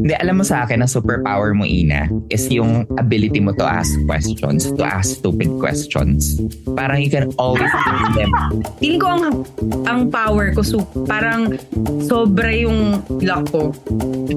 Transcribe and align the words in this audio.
Hindi, 0.00 0.16
alam 0.16 0.40
mo 0.40 0.44
sa 0.48 0.64
akin, 0.64 0.80
na 0.80 0.88
superpower 0.88 1.52
mo, 1.52 1.68
Ina, 1.68 2.08
is 2.32 2.48
yung 2.48 2.88
ability 2.96 3.36
mo 3.36 3.52
to 3.52 3.68
ask 3.68 3.92
questions, 4.08 4.72
to 4.72 4.80
ask 4.80 5.20
stupid 5.20 5.52
questions. 5.60 6.40
Parang 6.72 7.04
you 7.04 7.12
can 7.12 7.28
always 7.36 7.68
ask 7.68 8.16
them. 8.16 8.32
Feeling 8.80 8.96
ko 8.96 9.08
ang, 9.12 9.24
ang 9.84 10.00
power 10.08 10.56
ko, 10.56 10.64
so, 10.64 10.80
parang 11.04 11.60
sobra 12.08 12.48
yung 12.48 13.04
luck 13.20 13.44
ko. 13.52 13.76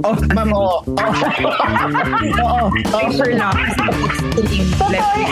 Oh, 0.04 0.20
ma'am, 0.36 0.52
oo. 0.52 0.84
Oo. 2.44 2.68
Oo. 2.68 3.08
Super 3.16 3.32
luck. 3.40 3.56
Level. 4.92 5.24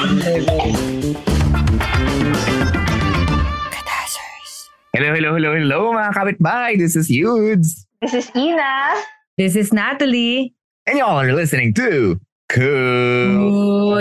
Hello, 4.95 5.11
hello, 5.11 5.29
hello, 5.35 5.51
hello, 5.59 5.79
mga 5.91 6.11
kapitbahay. 6.15 6.79
This 6.79 6.95
is 6.95 7.11
Yudes. 7.11 7.83
This 7.99 8.15
is 8.15 8.27
Ina. 8.31 8.95
This 9.37 9.55
is 9.55 9.71
Natalie. 9.73 10.53
And 10.87 10.97
y'all 10.99 11.19
are 11.19 11.31
listening 11.33 11.73
to 11.75 12.19
Cool 12.49 12.67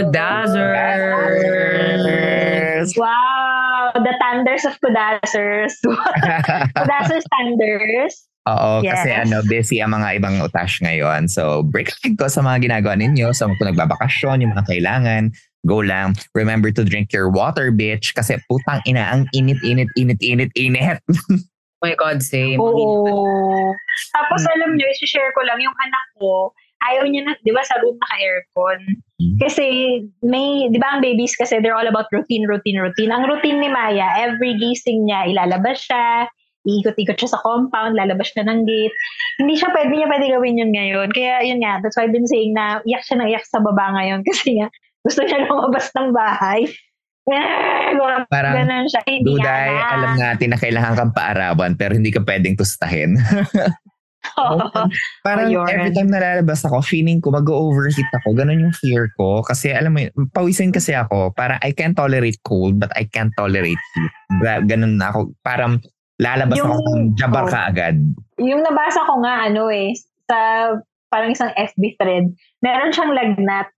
Ooh, 0.02 0.10
Dazzers. 0.10 0.58
Wow, 2.96 3.92
the 3.94 4.14
thunders 4.20 4.64
of 4.64 4.74
Kudazzers. 4.82 5.72
Kudazzers 6.74 7.22
thunders. 7.36 8.26
Oo, 8.48 8.80
Yes. 8.82 9.04
kasi 9.04 9.10
ano, 9.12 9.42
busy 9.46 9.78
ang 9.84 9.92
mga 9.94 10.16
ibang 10.18 10.40
utash 10.42 10.80
ngayon. 10.82 11.28
So, 11.30 11.62
break 11.62 11.92
lang 12.02 12.16
ko 12.16 12.26
sa 12.26 12.40
mga 12.42 12.66
ginagawa 12.66 12.96
ninyo. 12.98 13.30
Sa 13.36 13.46
kung 13.46 13.68
nagbabakasyon, 13.70 14.40
yung 14.42 14.56
mga 14.56 14.66
kailangan, 14.66 15.30
go 15.68 15.84
lang. 15.84 16.16
Remember 16.34 16.72
to 16.72 16.82
drink 16.82 17.12
your 17.12 17.28
water, 17.28 17.70
bitch. 17.70 18.16
Kasi 18.16 18.40
putang 18.50 18.80
ina, 18.88 19.12
ang 19.12 19.28
init, 19.36 19.60
init, 19.62 19.92
init, 19.94 20.18
init, 20.24 20.50
init. 20.56 20.98
Oh 21.80 21.88
my 21.88 21.96
God, 21.96 22.20
same. 22.20 22.60
Oo. 22.60 23.72
Tapos 24.12 24.44
alam 24.44 24.76
nyo, 24.76 24.86
isi-share 24.92 25.32
ko 25.32 25.40
lang, 25.48 25.64
yung 25.64 25.72
anak 25.80 26.04
ko, 26.20 26.52
ayaw 26.84 27.08
niya 27.08 27.24
na, 27.24 27.32
di 27.40 27.52
ba, 27.56 27.64
sa 27.64 27.80
room 27.80 27.96
naka-aircon. 27.96 28.80
Kasi 29.40 29.64
may, 30.20 30.68
di 30.68 30.76
ba 30.76 30.96
ang 30.96 31.04
babies 31.04 31.32
kasi 31.40 31.56
they're 31.60 31.76
all 31.76 31.88
about 31.88 32.08
routine, 32.12 32.44
routine, 32.44 32.80
routine. 32.80 33.08
Ang 33.08 33.28
routine 33.28 33.64
ni 33.64 33.72
Maya, 33.72 34.12
every 34.20 34.56
gising 34.60 35.08
niya, 35.08 35.28
ilalabas 35.32 35.80
siya, 35.80 36.28
iikot-ikot 36.68 37.16
siya 37.16 37.32
sa 37.32 37.40
compound, 37.40 37.96
lalabas 37.96 38.28
siya 38.32 38.44
ng 38.44 38.68
gate. 38.68 38.94
Hindi 39.40 39.54
siya 39.56 39.72
pwede 39.72 39.92
niya 39.92 40.08
pwede 40.08 40.26
gawin 40.36 40.60
yun 40.60 40.72
ngayon. 40.76 41.08
Kaya 41.16 41.40
yun 41.48 41.64
nga, 41.64 41.80
that's 41.80 41.96
why 41.96 42.04
I've 42.04 42.16
been 42.16 42.28
saying 42.28 42.52
na 42.52 42.84
iyak 42.84 43.04
siya 43.08 43.24
ng 43.24 43.28
iyak 43.32 43.44
sa 43.48 43.64
baba 43.64 43.96
ngayon 43.96 44.20
kasi 44.28 44.60
nga, 44.60 44.68
gusto 45.00 45.24
niya 45.24 45.48
lumabas 45.48 45.88
ng 45.96 46.12
bahay. 46.12 46.68
Parang, 48.30 48.54
Ganun 48.56 48.86
siya. 48.88 49.02
Hindi 49.06 49.26
Duday, 49.38 49.70
na. 49.74 49.86
alam 49.92 50.12
natin 50.18 50.48
na 50.50 50.58
kailangan 50.58 50.94
kang 50.96 51.12
paarawan 51.14 51.72
pero 51.76 51.94
hindi 51.94 52.10
ka 52.10 52.22
pwedeng 52.24 52.56
tustahin. 52.56 53.18
Parang 55.26 55.48
Ayun. 55.48 55.64
every 55.68 55.92
time 55.96 56.12
nalalabas 56.12 56.60
ako, 56.64 56.84
feeling 56.84 57.24
ko 57.24 57.32
mag-overheat 57.32 58.08
ako. 58.20 58.36
Ganun 58.36 58.68
yung 58.68 58.76
fear 58.76 59.08
ko. 59.16 59.40
Kasi 59.40 59.72
alam 59.72 59.96
mo, 59.96 60.04
yun, 60.04 60.12
pawisin 60.32 60.72
kasi 60.72 60.92
ako. 60.92 61.32
Para 61.32 61.56
I 61.64 61.72
can 61.72 61.96
tolerate 61.96 62.36
cold 62.44 62.76
but 62.76 62.92
I 62.96 63.08
can't 63.08 63.32
tolerate 63.36 63.80
heat. 63.96 64.12
Ga- 64.44 64.64
Ganun 64.64 65.00
na 65.00 65.12
ako. 65.12 65.32
Parang 65.40 65.80
lalabas 66.20 66.56
Yung- 66.60 66.68
ako 66.68 66.76
ng 66.84 67.02
jabar 67.16 67.44
oh. 67.48 67.50
ka 67.50 67.60
agad. 67.72 67.96
yung 68.40 68.60
nabasa 68.64 69.04
ko 69.04 69.20
nga 69.20 69.48
ano 69.48 69.68
eh, 69.68 69.92
sa 70.24 70.36
parang 71.08 71.32
isang 71.32 71.52
FB 71.56 71.96
thread, 72.00 72.24
meron 72.60 72.92
siyang 72.92 73.12
lagnat. 73.12 73.68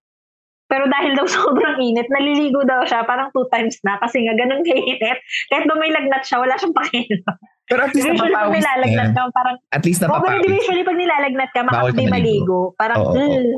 Pero 0.73 0.89
dahil 0.89 1.13
daw 1.13 1.27
sobrang 1.37 1.77
init, 1.79 2.09
naliligo 2.09 2.65
daw 2.65 2.81
siya 2.83 3.05
parang 3.05 3.29
two 3.29 3.45
times 3.47 3.77
na 3.83 4.01
kasi 4.01 4.25
nga 4.25 4.33
ganun 4.33 4.65
kainit. 4.65 5.19
Kahit 5.47 5.65
daw 5.69 5.77
may 5.77 5.93
lagnat 5.93 6.25
siya, 6.25 6.41
wala 6.41 6.57
siyang 6.57 6.73
pakialam. 6.73 7.37
Pero 7.63 7.81
at 7.83 7.93
least 7.93 8.07
Usually 8.07 8.27
napapawis 8.27 8.55
nilalagnat 8.59 9.07
niya. 9.07 9.19
ka, 9.19 9.23
parang, 9.31 9.57
At 9.71 9.83
least 9.85 10.01
oh, 10.01 10.09
pero 10.09 10.17
di 10.17 10.23
napapawis. 10.41 10.59
usually 10.59 10.83
pag 10.83 10.99
nilalagnat 10.99 11.51
ka, 11.53 11.61
ka 11.61 12.03
maligo. 12.09 12.61
Parang, 12.75 12.97
Oo, 12.99 13.07
oo. 13.07 13.15
"Ugh." 13.15 13.53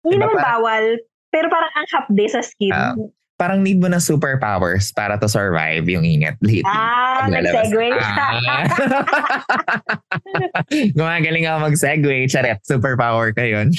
hindi 0.00 0.10
Diba 0.10 0.22
naman 0.22 0.34
parang- 0.34 0.52
bawal, 0.60 0.84
pero 1.28 1.46
parang 1.48 1.70
ang 1.70 1.86
hapde 1.86 2.24
sa 2.26 2.40
skin. 2.40 2.72
Ah, 2.72 2.94
Parang 3.34 3.58
need 3.58 3.76
mo 3.76 3.88
ng 3.88 3.98
superpowers 3.98 4.94
para 4.94 5.16
to 5.16 5.26
survive 5.26 5.82
yung 5.84 6.06
init. 6.06 6.38
lately. 6.38 6.62
Ah, 6.62 7.26
nag-segue. 7.26 7.90
Ah. 7.90 8.62
Gumagaling 10.92 11.44
ako 11.44 11.56
mag-segue. 11.64 12.26
Charet, 12.26 12.58
superpower 12.62 13.32
ka 13.32 13.42
yun. 13.42 13.70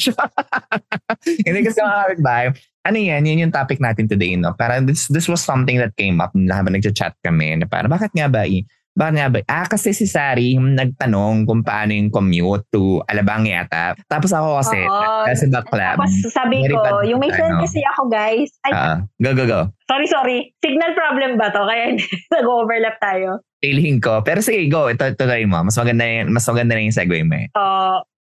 Hindi 1.47 1.59
kasi 1.63 1.79
mga 1.79 1.97
kapitbahay. 2.05 2.45
Ano 2.85 3.01
yan? 3.01 3.25
Yun 3.25 3.49
yung 3.49 3.53
topic 3.53 3.81
natin 3.81 4.05
today, 4.05 4.37
no? 4.37 4.53
Parang 4.53 4.85
this, 4.85 5.09
this 5.09 5.25
was 5.25 5.41
something 5.41 5.81
that 5.81 5.97
came 5.97 6.21
up 6.21 6.29
habang 6.31 6.77
nagchat 6.77 7.17
kami. 7.19 7.57
Na 7.57 7.65
parang, 7.65 7.89
bakit 7.89 8.13
nga 8.13 8.29
ba? 8.29 8.45
eh? 8.45 8.61
Bakit 8.95 9.13
nga 9.17 9.27
ba? 9.27 9.37
Ah, 9.49 9.67
kasi 9.67 9.91
si 9.91 10.07
Sari 10.07 10.55
nagtanong 10.55 11.43
kung 11.43 11.65
paano 11.65 11.91
yung 11.91 12.07
commute 12.07 12.63
to 12.69 13.03
Alabang 13.09 13.43
yata. 13.43 13.91
Tapos 14.05 14.31
ako 14.31 14.61
kasi, 14.61 14.79
Oo. 14.85 15.25
kasi 15.27 15.43
bakla. 15.49 15.99
Tapos 15.99 16.13
sabi 16.31 16.63
ko, 16.63 16.79
bad 16.79 17.03
yung 17.03 17.19
may 17.19 17.27
friend 17.27 17.59
ano. 17.59 17.65
kasi 17.65 17.83
ako 17.83 18.01
guys, 18.07 18.55
ay, 18.63 18.71
Ah, 18.71 18.97
go, 19.19 19.35
go, 19.35 19.43
go. 19.43 19.61
sorry, 19.89 20.07
sorry, 20.07 20.37
signal 20.61 20.95
problem 20.95 21.35
ba 21.35 21.51
to? 21.51 21.59
Kaya 21.59 21.97
nag-overlap 22.39 22.95
tayo. 23.01 23.43
Feeling 23.59 23.97
ko. 23.99 24.21
Pero 24.21 24.39
sige, 24.39 24.63
go. 24.69 24.87
Ito, 24.87 25.11
ito 25.11 25.25
tayo 25.25 25.43
mo. 25.49 25.59
Mas 25.65 25.75
maganda, 25.75 26.05
yung, 26.05 26.29
mas 26.31 26.45
maganda 26.45 26.77
na 26.77 26.85
yung 26.85 26.95
segue 26.95 27.19
mo 27.25 27.35
eh. 27.35 27.47
So, 27.51 27.61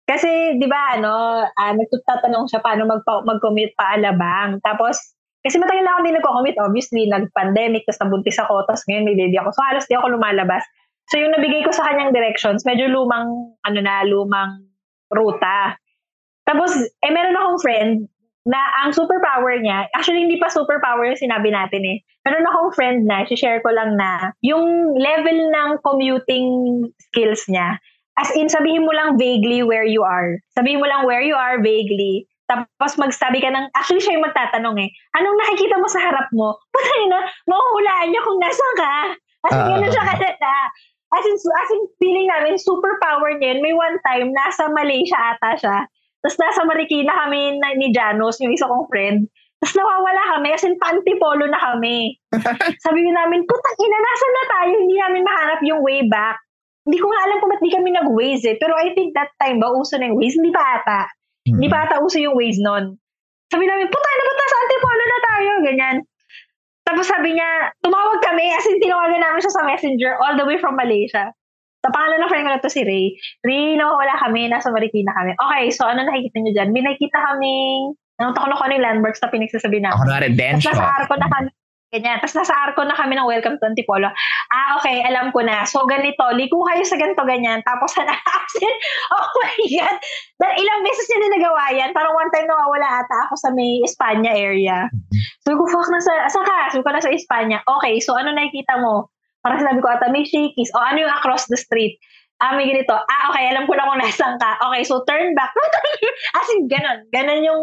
kasi, 0.05 0.61
di 0.61 0.69
ba, 0.69 1.01
ano, 1.01 1.45
uh, 1.49 1.73
nagtatanong 1.73 2.45
siya 2.53 2.61
paano 2.61 2.85
mag 2.85 3.01
mag-commute 3.05 3.73
pa 3.73 3.97
alabang. 3.97 4.61
Tapos, 4.61 5.01
kasi 5.41 5.57
matagal 5.57 5.85
na 5.85 5.97
ako 5.97 6.01
din 6.05 6.17
nagko-commute, 6.21 6.61
obviously, 6.61 7.03
nag-pandemic, 7.09 7.89
tapos 7.89 8.01
nabuntis 8.05 8.37
ako, 8.41 8.65
tapos 8.69 8.85
ngayon 8.89 9.05
may 9.09 9.17
baby 9.17 9.37
ako. 9.41 9.53
So, 9.53 9.65
halos 9.65 9.89
di 9.89 9.97
ako 9.97 10.17
lumalabas. 10.17 10.65
So, 11.09 11.21
yung 11.21 11.37
nabigay 11.37 11.65
ko 11.65 11.73
sa 11.73 11.89
kanyang 11.89 12.13
directions, 12.17 12.65
medyo 12.65 12.89
lumang, 12.89 13.57
ano 13.65 13.79
na, 13.81 14.05
lumang 14.05 14.69
ruta. 15.13 15.77
Tapos, 16.45 16.73
eh, 16.77 17.13
meron 17.13 17.37
akong 17.37 17.61
friend 17.61 17.93
na 18.45 18.61
ang 18.85 18.93
superpower 18.93 19.57
niya, 19.57 19.89
actually 19.97 20.21
hindi 20.21 20.37
pa 20.37 20.53
superpower 20.53 21.09
yung 21.09 21.21
sinabi 21.21 21.49
natin 21.49 21.81
eh. 21.81 22.05
Meron 22.29 22.45
akong 22.45 22.71
friend 22.77 22.99
na, 23.09 23.25
share 23.25 23.65
ko 23.65 23.73
lang 23.73 23.97
na, 23.97 24.37
yung 24.45 24.93
level 25.01 25.39
ng 25.49 25.71
commuting 25.81 26.49
skills 27.09 27.49
niya, 27.49 27.81
as 28.19 28.31
in 28.39 28.47
sabihin 28.47 28.87
mo 28.87 28.93
lang 28.95 29.19
vaguely 29.19 29.63
where 29.63 29.87
you 29.87 30.03
are. 30.07 30.39
Sabihin 30.55 30.79
mo 30.79 30.87
lang 30.87 31.03
where 31.07 31.23
you 31.23 31.35
are 31.35 31.59
vaguely. 31.59 32.27
Tapos 32.45 33.01
magsabi 33.01 33.41
ka 33.41 33.49
ng, 33.49 33.73
actually 33.73 34.05
siya 34.05 34.21
yung 34.21 34.27
magtatanong 34.29 34.77
eh, 34.77 34.89
anong 35.17 35.39
nakikita 35.41 35.81
mo 35.81 35.89
sa 35.89 36.01
harap 36.05 36.29
mo? 36.37 36.53
Patay 36.77 37.03
na, 37.09 37.25
mahuhulaan 37.49 38.13
niya 38.13 38.23
kung 38.23 38.39
nasan 38.39 38.73
ka. 38.77 38.95
As 39.45 39.53
in, 39.53 39.61
Ah. 39.65 39.69
ganun 39.73 39.93
siya 39.93 40.05
kalala. 40.05 40.55
As 41.15 41.25
in, 41.25 41.37
as 41.37 41.71
in, 41.73 41.83
feeling 42.03 42.29
namin, 42.29 42.59
superpower 42.61 43.33
niya 43.39 43.57
yun. 43.57 43.65
May 43.65 43.73
one 43.73 43.97
time, 44.05 44.29
nasa 44.35 44.69
Malaysia 44.69 45.15
ata 45.15 45.57
siya. 45.57 45.79
Tapos 46.21 46.37
nasa 46.41 46.65
Marikina 46.65 47.13
kami 47.15 47.57
na, 47.61 47.77
ni 47.77 47.93
Janos, 47.93 48.41
yung 48.41 48.53
isa 48.53 48.69
kong 48.69 48.89
friend. 48.93 49.29
Tapos 49.61 49.81
nawawala 49.81 50.37
kami, 50.37 50.49
as 50.53 50.65
in 50.69 50.77
panty 50.77 51.17
polo 51.17 51.49
na 51.49 51.57
kami. 51.57 52.13
Sabi 52.85 53.01
namin, 53.09 53.45
putang 53.49 53.77
ina, 53.81 53.99
nasan 54.01 54.33
na 54.33 54.45
tayo? 54.53 54.73
Hindi 54.85 54.97
namin 55.01 55.23
mahanap 55.25 55.61
yung 55.65 55.81
way 55.81 56.05
back. 56.09 56.37
Hindi 56.85 56.99
ko 57.01 57.07
nga 57.09 57.21
alam 57.25 57.37
kung 57.41 57.51
ba't 57.51 57.63
di 57.65 57.73
kami 57.73 57.89
nag-waze 57.97 58.45
eh. 58.45 58.57
Pero 58.61 58.77
I 58.77 58.93
think 58.93 59.17
that 59.17 59.33
time 59.41 59.57
ba, 59.57 59.73
uso 59.73 59.97
na 59.97 60.13
yung 60.13 60.21
waze? 60.21 60.37
Hindi 60.37 60.53
pa 60.53 60.63
ata. 60.81 61.09
Hindi 61.45 61.69
pa 61.69 61.89
ata 61.89 62.05
uso 62.05 62.21
yung 62.21 62.37
waze 62.37 62.61
nun. 62.61 63.01
Sabi 63.49 63.65
namin, 63.65 63.89
puta 63.89 64.09
na 64.09 64.25
ba't 64.25 64.37
nasa 64.37 64.57
Antipolo 64.61 65.03
na 65.05 65.19
tayo? 65.25 65.51
Ganyan. 65.65 65.97
Tapos 66.85 67.05
sabi 67.09 67.33
niya, 67.33 67.73
tumawag 67.81 68.21
kami, 68.21 68.45
as 68.53 68.69
in 68.69 68.77
tinawagan 68.77 69.17
namin 69.17 69.41
siya 69.41 69.57
sa 69.57 69.65
messenger 69.65 70.13
all 70.21 70.37
the 70.37 70.45
way 70.45 70.61
from 70.61 70.77
Malaysia. 70.77 71.33
Sa 71.81 71.89
pangalan 71.89 72.21
ng 72.21 72.29
friend 72.29 72.45
ko 72.45 72.51
na 72.53 72.61
to 72.61 72.69
si 72.69 72.85
Ray. 72.85 73.17
Ray, 73.41 73.77
nawawala 73.81 74.21
kami, 74.21 74.49
nasa 74.53 74.69
Marikina 74.69 75.13
kami. 75.17 75.33
Okay, 75.37 75.73
so 75.73 75.89
ano 75.89 76.05
nakikita 76.05 76.41
niyo 76.41 76.53
dyan? 76.53 76.69
May 76.77 76.85
nakikita 76.85 77.17
kaming, 77.17 77.97
nakita 78.21 78.41
ko 78.41 78.47
na 78.49 78.57
kung 78.57 78.67
ano 78.69 78.75
yung 78.77 78.87
landmarks 78.89 79.21
na 79.25 79.33
pinagsasabi 79.33 79.81
namin. 79.81 79.97
Ako 79.97 80.05
na 80.09 80.21
rin, 80.21 80.33
Tapos 80.37 80.61
nasa 80.61 80.77
Densho. 80.77 80.97
arko 81.01 81.15
na 81.17 81.29
kami, 81.33 81.49
Ganyan. 81.95 82.19
Tapos 82.19 82.35
nasa 82.35 82.51
arko 82.59 82.83
na 82.83 82.99
kami 82.99 83.15
ng 83.15 83.23
Welcome 83.23 83.55
to 83.63 83.71
Antipolo. 83.71 84.11
Ah, 84.51 84.75
okay, 84.83 85.07
alam 85.07 85.31
ko 85.31 85.47
na. 85.47 85.63
So, 85.63 85.87
ganito, 85.87 86.27
liko 86.35 86.67
kayo 86.67 86.83
sa 86.83 86.99
ganito, 86.99 87.23
ganyan. 87.23 87.63
Tapos, 87.63 87.95
as 88.03 88.55
oh 89.15 89.27
my 89.39 89.55
God. 89.63 89.97
Dahil 90.43 90.57
ilang 90.59 90.83
beses 90.83 91.07
niya 91.07 91.31
nagawa 91.39 91.65
yan. 91.71 91.95
Parang 91.95 92.19
one 92.19 92.27
time 92.35 92.51
nawawala 92.51 92.99
ata 92.99 93.31
ako 93.31 93.39
sa 93.39 93.55
may 93.55 93.79
Espanya 93.87 94.35
area. 94.35 94.91
So, 95.47 95.55
ko, 95.55 95.71
fuck, 95.71 95.87
nasa, 95.87 96.27
saan 96.35 96.43
ka? 96.43 96.75
So, 96.75 96.83
ko 96.83 96.91
nasa 96.91 97.15
Espanya. 97.15 97.63
Okay, 97.79 98.03
so 98.03 98.19
ano 98.19 98.35
nakikita 98.35 98.75
mo? 98.83 99.15
Parang 99.47 99.63
sinabi 99.63 99.79
ko 99.79 99.95
ata, 99.95 100.11
may 100.11 100.27
shakies. 100.27 100.75
O, 100.75 100.83
ano 100.83 101.07
yung 101.07 101.15
across 101.15 101.47
the 101.47 101.55
street? 101.55 101.95
Ah, 102.43 102.59
may 102.59 102.67
ganito. 102.75 102.91
Ah, 102.91 103.31
okay, 103.31 103.55
alam 103.55 103.71
ko 103.71 103.79
na 103.79 103.87
kung 103.87 104.03
nasan 104.03 104.35
ka. 104.43 104.59
Okay, 104.67 104.83
so 104.83 105.07
turn 105.07 105.31
back. 105.39 105.55
As 106.43 106.51
in, 106.59 106.67
ganun. 106.67 107.07
Ganun 107.15 107.47
yung, 107.47 107.61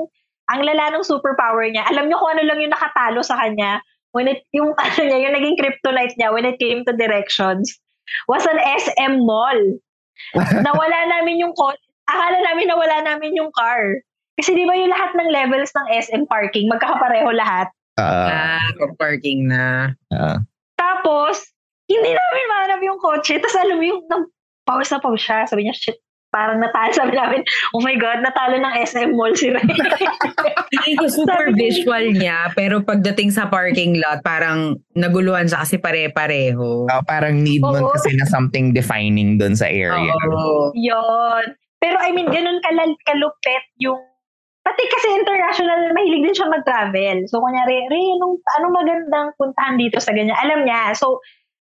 ang 0.48 0.64
lala 0.64 0.96
ng 0.96 1.04
superpower 1.04 1.68
niya. 1.68 1.84
Alam 1.92 2.08
niyo 2.08 2.16
kung 2.16 2.32
ano 2.32 2.48
lang 2.48 2.64
yung 2.64 2.72
nakatalo 2.72 3.20
sa 3.28 3.36
kanya 3.36 3.84
when 4.12 4.28
it, 4.28 4.44
yung 4.52 4.76
ano 4.84 5.02
niya, 5.02 5.20
yung 5.28 5.36
naging 5.36 5.58
kryptonite 5.60 6.16
niya 6.16 6.32
when 6.32 6.48
it 6.48 6.60
came 6.60 6.84
to 6.86 6.94
directions, 6.96 7.80
was 8.28 8.46
an 8.46 8.60
SM 8.60 9.24
mall. 9.24 9.60
nawala 10.68 10.98
namin 11.10 11.42
yung 11.42 11.56
car. 11.58 11.76
Akala 12.12 12.38
namin 12.44 12.70
nawala 12.70 12.98
namin 13.04 13.34
yung 13.36 13.52
car. 13.56 14.04
Kasi 14.40 14.56
di 14.56 14.64
ba 14.68 14.76
yung 14.76 14.92
lahat 14.92 15.12
ng 15.16 15.30
levels 15.32 15.72
ng 15.76 15.88
SM 15.92 16.24
parking, 16.28 16.68
magkakapareho 16.72 17.30
lahat. 17.36 17.68
Uh, 18.00 18.58
ah, 18.58 18.92
parking 18.98 19.52
na. 19.52 19.94
Uh, 20.10 20.40
Tapos, 20.80 21.52
hindi 21.92 22.16
namin 22.16 22.46
mahanap 22.50 22.80
yung 22.82 23.00
kotse. 23.04 23.38
Tapos 23.38 23.58
alam 23.60 23.78
mo 23.78 23.86
yung, 23.86 24.02
nang 24.08 24.26
pause 24.64 24.90
na 24.96 25.04
pause 25.04 25.22
siya. 25.22 25.46
Sabi 25.46 25.68
niya, 25.68 25.76
shit, 25.76 26.00
parang 26.32 26.64
natalo 26.64 26.92
sabi 26.96 27.14
namin, 27.14 27.44
oh 27.76 27.84
my 27.84 27.94
God, 28.00 28.24
natalo 28.24 28.56
ng 28.56 28.74
SM 28.88 29.10
Mall 29.14 29.36
si 29.36 29.52
Ray. 29.52 29.68
Hindi 30.72 30.92
ko 30.96 31.06
super 31.12 31.52
visual 31.52 32.16
niya, 32.16 32.56
pero 32.56 32.80
pagdating 32.80 33.36
sa 33.36 33.52
parking 33.52 34.00
lot, 34.00 34.24
parang 34.24 34.80
naguluhan 34.96 35.46
siya 35.52 35.68
kasi 35.68 35.76
pare-pareho. 35.78 36.88
Oh, 36.88 37.04
parang 37.04 37.44
need 37.44 37.62
mo 37.62 37.76
Oo. 37.76 37.92
kasi 37.92 38.16
na 38.16 38.26
something 38.26 38.72
defining 38.72 39.36
doon 39.36 39.54
sa 39.54 39.68
area. 39.68 40.16
Oo. 40.32 40.72
Yun. 40.74 41.44
Pero 41.84 41.98
I 42.00 42.16
mean, 42.16 42.32
ganun 42.32 42.64
kalal 42.64 42.96
kalupet 43.04 43.68
yung 43.78 44.00
Pati 44.62 44.86
kasi 44.86 45.10
international, 45.18 45.90
mahilig 45.90 46.22
din 46.22 46.38
siya 46.38 46.46
mag-travel. 46.46 47.26
So, 47.26 47.42
kunyari, 47.42 47.82
Ray, 47.90 48.14
anong, 48.14 48.38
anong 48.62 48.76
magandang 48.78 49.28
puntahan 49.34 49.74
dito 49.74 49.98
sa 49.98 50.14
ganyan? 50.14 50.38
Alam 50.38 50.70
niya. 50.70 50.94
So, 50.94 51.18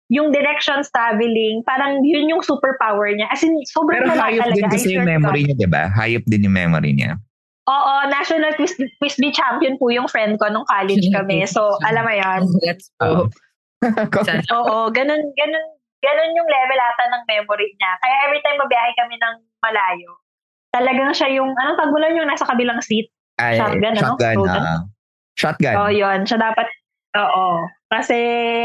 yung 0.06 0.30
directions 0.30 0.86
traveling, 0.94 1.66
parang 1.66 1.98
yun 2.06 2.30
yung 2.30 2.42
superpower 2.42 3.10
niya. 3.10 3.26
As 3.30 3.42
in, 3.42 3.58
sobrang 3.66 4.06
Pero 4.06 4.14
hayop 4.14 4.54
din 4.54 4.66
kasi 4.70 4.94
yung 4.94 5.08
memory 5.08 5.42
niya, 5.42 5.56
di 5.58 5.68
ba? 5.68 5.90
Hayop 5.98 6.22
din 6.30 6.46
yung 6.46 6.54
memory 6.54 6.94
niya. 6.94 7.18
Oo, 7.66 7.94
national 8.06 8.54
quiz, 8.54 8.78
quiz 9.02 9.18
bee 9.18 9.34
champion 9.34 9.74
po 9.74 9.90
yung 9.90 10.06
friend 10.06 10.38
ko 10.38 10.46
nung 10.46 10.66
college 10.70 11.10
kami. 11.10 11.42
So, 11.54 11.74
alam 11.82 12.06
mo 12.06 12.14
yun. 12.14 12.46
Let's 12.62 12.86
go. 13.02 13.26
Oo, 14.62 14.76
ganun, 14.94 15.22
ganun, 15.34 15.66
ganun 15.98 16.30
yung 16.38 16.46
level 16.46 16.78
ata 16.78 17.04
ng 17.10 17.22
memory 17.26 17.74
niya. 17.74 17.92
Kaya 17.98 18.14
every 18.30 18.38
time 18.46 18.62
mabiyahe 18.62 18.94
kami 18.94 19.18
ng 19.18 19.34
malayo, 19.58 20.10
talagang 20.70 21.10
siya 21.10 21.34
yung, 21.34 21.50
anong 21.58 21.78
tagulan 21.82 22.14
yung 22.14 22.30
nasa 22.30 22.46
kabilang 22.46 22.78
seat? 22.78 23.10
Ay, 23.42 23.58
shotgun, 23.58 23.98
shotgun 23.98 24.46
ano? 24.46 24.86
Shotgun. 25.34 25.74
Oo, 25.74 25.90
yun. 25.90 26.22
Siya 26.22 26.38
dapat, 26.38 26.70
oo. 27.16 27.48
Kasi 27.88 28.18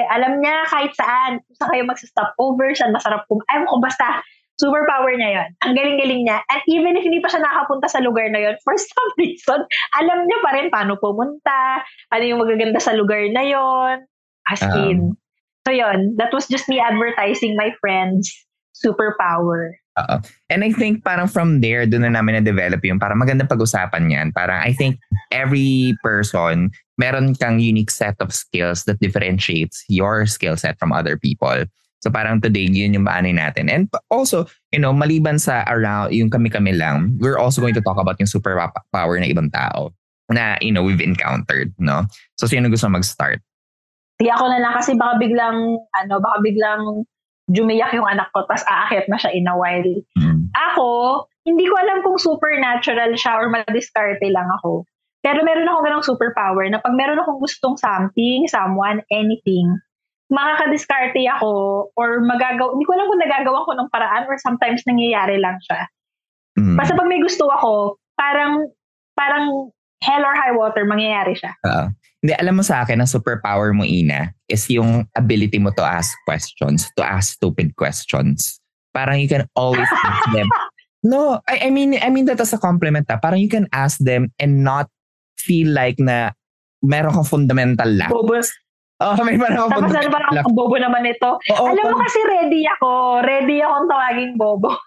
alam 0.10 0.42
niya 0.44 0.68
kahit 0.68 0.92
saan, 0.98 1.40
kung 1.46 1.56
saan 1.56 1.72
kayo 1.72 1.84
mag-stop 1.88 2.32
over, 2.42 2.74
saan 2.76 2.92
masarap 2.92 3.24
kum... 3.30 3.40
Ayaw 3.48 3.70
ko, 3.70 3.80
basta 3.80 4.20
superpower 4.62 5.18
niya 5.18 5.42
yon. 5.42 5.50
Ang 5.66 5.74
galing-galing 5.74 6.22
niya. 6.28 6.38
And 6.54 6.62
even 6.70 6.94
if 6.94 7.06
hindi 7.06 7.18
pa 7.22 7.34
siya 7.34 7.42
nakapunta 7.42 7.90
sa 7.90 8.02
lugar 8.02 8.30
na 8.30 8.42
yon, 8.42 8.56
for 8.66 8.78
some 8.78 9.12
reason, 9.18 9.66
alam 9.98 10.18
niya 10.30 10.40
pa 10.42 10.50
rin 10.54 10.68
paano 10.70 10.98
pumunta, 11.02 11.82
ano 12.14 12.24
yung 12.24 12.42
magaganda 12.42 12.78
sa 12.78 12.94
lugar 12.94 13.26
na 13.34 13.42
yon. 13.42 14.06
As 14.50 14.62
um, 14.62 14.74
in. 14.78 15.00
So 15.66 15.74
yon, 15.74 16.18
that 16.18 16.34
was 16.34 16.50
just 16.50 16.70
me 16.70 16.82
advertising 16.82 17.58
my 17.58 17.74
friend's 17.82 18.30
superpower. 18.74 19.81
Uh-oh. 20.00 20.24
And 20.48 20.64
I 20.64 20.72
think 20.72 21.04
parang 21.04 21.28
from 21.28 21.60
there, 21.60 21.84
doon 21.84 22.08
na 22.08 22.16
namin 22.16 22.40
na-develop 22.40 22.80
yung 22.88 23.00
parang 23.00 23.20
magandang 23.20 23.52
pag-usapan 23.52 24.08
yan. 24.08 24.28
Parang 24.32 24.64
I 24.64 24.72
think 24.72 24.96
every 25.36 25.96
person, 26.00 26.72
meron 26.96 27.36
kang 27.36 27.60
unique 27.60 27.92
set 27.92 28.16
of 28.24 28.32
skills 28.32 28.88
that 28.88 29.04
differentiates 29.04 29.84
your 29.92 30.24
skill 30.26 30.56
set 30.56 30.80
from 30.80 30.96
other 30.96 31.20
people. 31.20 31.68
So 32.02 32.10
parang 32.10 32.42
today, 32.42 32.66
yun 32.72 32.96
yung 32.96 33.06
baanay 33.06 33.36
natin. 33.36 33.70
And 33.70 33.86
also, 34.10 34.48
you 34.72 34.80
know, 34.80 34.96
maliban 34.96 35.38
sa 35.38 35.68
around, 35.68 36.16
yung 36.16 36.32
kami-kami 36.32 36.74
lang, 36.74 37.20
we're 37.20 37.38
also 37.38 37.62
going 37.62 37.76
to 37.76 37.84
talk 37.84 38.00
about 38.00 38.18
yung 38.18 38.32
superpower 38.32 39.16
na 39.20 39.28
ibang 39.28 39.52
tao 39.52 39.94
na, 40.32 40.56
you 40.64 40.72
know, 40.72 40.82
we've 40.82 41.04
encountered, 41.04 41.76
no? 41.78 42.08
So 42.40 42.48
sino 42.48 42.72
gusto 42.72 42.88
mag-start? 42.88 43.44
Di 44.18 44.32
ako 44.32 44.46
na 44.50 44.64
lang 44.64 44.74
kasi 44.80 44.96
baka 44.96 45.20
biglang, 45.20 45.78
ano, 46.00 46.14
baka 46.24 46.38
biglang 46.40 47.06
jumiyak 47.52 47.92
yung 47.94 48.08
anak 48.08 48.32
ko, 48.32 48.48
tapos 48.48 48.64
aakyat 48.66 49.06
na 49.12 49.18
siya 49.20 49.32
in 49.36 49.48
a 49.48 49.56
while. 49.56 49.94
Mm. 50.18 50.50
Ako, 50.72 50.88
hindi 51.44 51.66
ko 51.68 51.76
alam 51.78 52.00
kung 52.02 52.18
supernatural 52.18 53.12
siya 53.16 53.38
or 53.38 53.52
madiskarte 53.52 54.28
lang 54.32 54.48
ako. 54.62 54.88
Pero 55.22 55.46
meron 55.46 55.70
ako 55.70 55.80
ganong 55.86 56.08
superpower 56.08 56.66
na 56.72 56.82
pag 56.82 56.98
meron 56.98 57.22
akong 57.22 57.38
gustong 57.38 57.78
something, 57.78 58.50
someone, 58.50 59.06
anything, 59.14 59.70
makakadiskarte 60.34 61.22
ako 61.38 61.88
or 61.94 62.24
magagawa, 62.26 62.74
hindi 62.74 62.88
ko 62.88 62.94
alam 62.98 63.08
kung 63.12 63.22
nagagawa 63.22 63.68
ko 63.68 63.72
ng 63.78 63.92
paraan 63.94 64.26
or 64.26 64.40
sometimes 64.42 64.82
nangyayari 64.90 65.38
lang 65.38 65.60
siya. 65.62 65.86
Mm. 66.58 66.76
Basta 66.80 66.98
pag 66.98 67.10
may 67.12 67.22
gusto 67.22 67.46
ako, 67.52 68.02
parang, 68.18 68.72
parang 69.14 69.70
hell 70.02 70.24
or 70.26 70.34
high 70.34 70.56
water, 70.56 70.88
mangyayari 70.88 71.38
siya. 71.38 71.54
Uh, 71.62 71.94
hindi, 72.22 72.38
alam 72.38 72.62
mo 72.62 72.64
sa 72.64 72.86
akin, 72.86 73.02
ang 73.02 73.10
superpower 73.10 73.74
mo, 73.74 73.82
Ina, 73.82 74.30
is 74.46 74.70
yung 74.70 75.10
ability 75.18 75.58
mo 75.58 75.74
to 75.74 75.82
ask 75.82 76.14
questions, 76.30 76.86
to 76.94 77.02
ask 77.02 77.34
stupid 77.42 77.74
questions. 77.74 78.62
Parang 78.94 79.18
you 79.18 79.26
can 79.26 79.50
always 79.58 79.90
ask 80.06 80.30
them. 80.30 80.46
No, 81.02 81.42
I, 81.50 81.68
I 81.68 81.70
mean, 81.74 81.98
I 81.98 82.14
mean 82.14 82.30
that 82.30 82.40
as 82.40 82.54
a 82.54 82.62
compliment. 82.62 83.10
Ha. 83.10 83.18
Ah. 83.18 83.20
Parang 83.20 83.42
you 83.42 83.50
can 83.50 83.66
ask 83.74 83.98
them 83.98 84.30
and 84.38 84.62
not 84.62 84.86
feel 85.42 85.74
like 85.74 85.98
na 85.98 86.38
meron 86.86 87.18
kang 87.18 87.26
fundamental 87.26 87.90
lack. 87.90 88.14
Bobo. 88.14 88.38
Oh, 89.02 89.18
may 89.26 89.34
parang 89.34 89.66
Tapos 89.66 89.90
ano 89.98 90.10
parang 90.14 90.32
ang 90.38 90.54
bobo 90.54 90.78
naman 90.78 91.02
ito. 91.10 91.42
Oo, 91.58 91.66
Alam 91.74 91.84
mo 91.90 91.98
kasi 92.06 92.22
ready 92.22 92.62
ako. 92.78 93.18
Ready 93.26 93.58
akong 93.66 93.90
tawaging 93.90 94.34
bobo. 94.38 94.70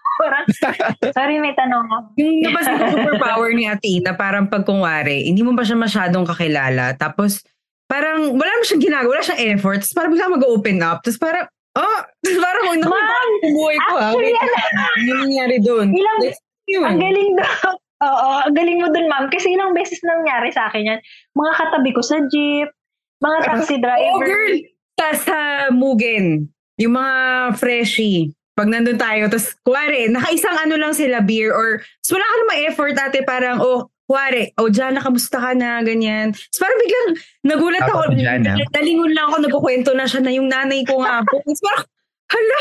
sorry, 1.17 1.35
may 1.43 1.51
tanong 1.51 1.83
ako. 1.83 2.15
Yung 2.23 2.47
napansin 2.47 2.79
ko 2.79 2.85
superpower 2.95 3.51
ni 3.51 3.67
Ate 3.67 3.99
Ina, 3.99 4.15
parang 4.15 4.47
pag 4.47 4.63
kunwari, 4.63 5.27
hindi 5.27 5.43
mo 5.43 5.51
pa 5.51 5.67
siya 5.67 5.75
masyadong 5.75 6.23
kakilala. 6.23 6.95
Tapos, 6.95 7.43
parang 7.91 8.31
wala 8.39 8.51
mo 8.55 8.63
siyang 8.63 8.83
ginagawa, 8.87 9.19
wala 9.19 9.27
siyang 9.27 9.43
efforts. 9.59 9.91
Parang 9.91 10.15
bigla 10.15 10.31
mag-open 10.31 10.79
up. 10.79 11.03
Tapos 11.03 11.19
parang, 11.19 11.45
oh, 11.75 11.99
parang 12.23 12.63
huwag 12.71 12.79
naman 12.79 13.03
yung 13.43 13.55
buhay 13.59 13.77
ko. 13.83 13.95
Actually, 13.99 14.31
ha? 14.31 14.47
Ano 14.95 15.11
nangyari 15.27 15.57
doon? 15.59 15.87
Ilang, 15.91 16.19
ang 16.87 16.99
galing 17.03 17.31
doon. 17.35 17.75
Oo, 18.03 18.29
ang 18.43 18.55
galing 18.55 18.79
mo 18.83 18.87
dun, 18.91 19.07
ma'am. 19.07 19.27
Kasi 19.31 19.55
ilang 19.55 19.71
beses 19.71 19.99
nangyari 20.03 20.51
sa 20.51 20.67
akin 20.67 20.83
yan. 20.95 20.99
Mga 21.35 21.51
katabi 21.59 21.91
ko 21.95 22.03
sa 22.03 22.19
jeep, 22.27 22.67
mga 23.23 23.37
taxi 23.45 23.75
driver. 23.79 24.15
Oh, 24.15 24.23
girl! 24.23 24.55
Tapos 24.95 25.19
sa 25.27 25.39
Mugen, 25.75 26.47
yung 26.79 26.95
mga 26.95 27.15
freshie, 27.59 28.31
pag 28.55 28.71
nandun 28.71 28.95
tayo, 28.95 29.27
tapos 29.27 29.51
kuwari, 29.67 30.07
nakaisang 30.07 30.55
ano 30.55 30.79
lang 30.79 30.95
sila, 30.95 31.19
beer, 31.19 31.51
or 31.51 31.83
so 31.99 32.15
wala 32.15 32.23
ka 32.23 32.35
naman 32.39 32.57
effort 32.71 32.95
ate, 32.95 33.19
parang, 33.27 33.59
oh, 33.59 33.91
kuwari, 34.07 34.55
oh, 34.55 34.71
Jana, 34.71 35.03
kamusta 35.03 35.41
ka 35.41 35.51
na, 35.51 35.83
ganyan. 35.83 36.31
So 36.55 36.63
parang 36.63 36.79
biglang 36.79 37.09
nagulat 37.43 37.83
ako, 37.83 38.01
dalingon 38.71 39.11
lang 39.11 39.25
ako, 39.27 39.35
nagkukwento 39.43 39.91
na 39.91 40.07
siya 40.07 40.21
na 40.23 40.31
yung 40.31 40.47
nanay 40.47 40.87
ko 40.87 41.03
nga 41.03 41.19
po. 41.27 41.43
Tapos 41.43 41.59
parang, 41.59 41.85
hala, 42.31 42.59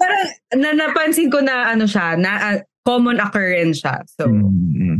parang 0.00 0.24
na, 0.56 0.68
napansin 0.72 1.28
ko 1.28 1.44
na 1.44 1.68
ano 1.68 1.84
siya, 1.84 2.16
na 2.16 2.30
uh, 2.40 2.58
common 2.88 3.20
occurrence 3.20 3.84
siya. 3.84 4.00
So, 4.08 4.32
mm-hmm. 4.32 4.91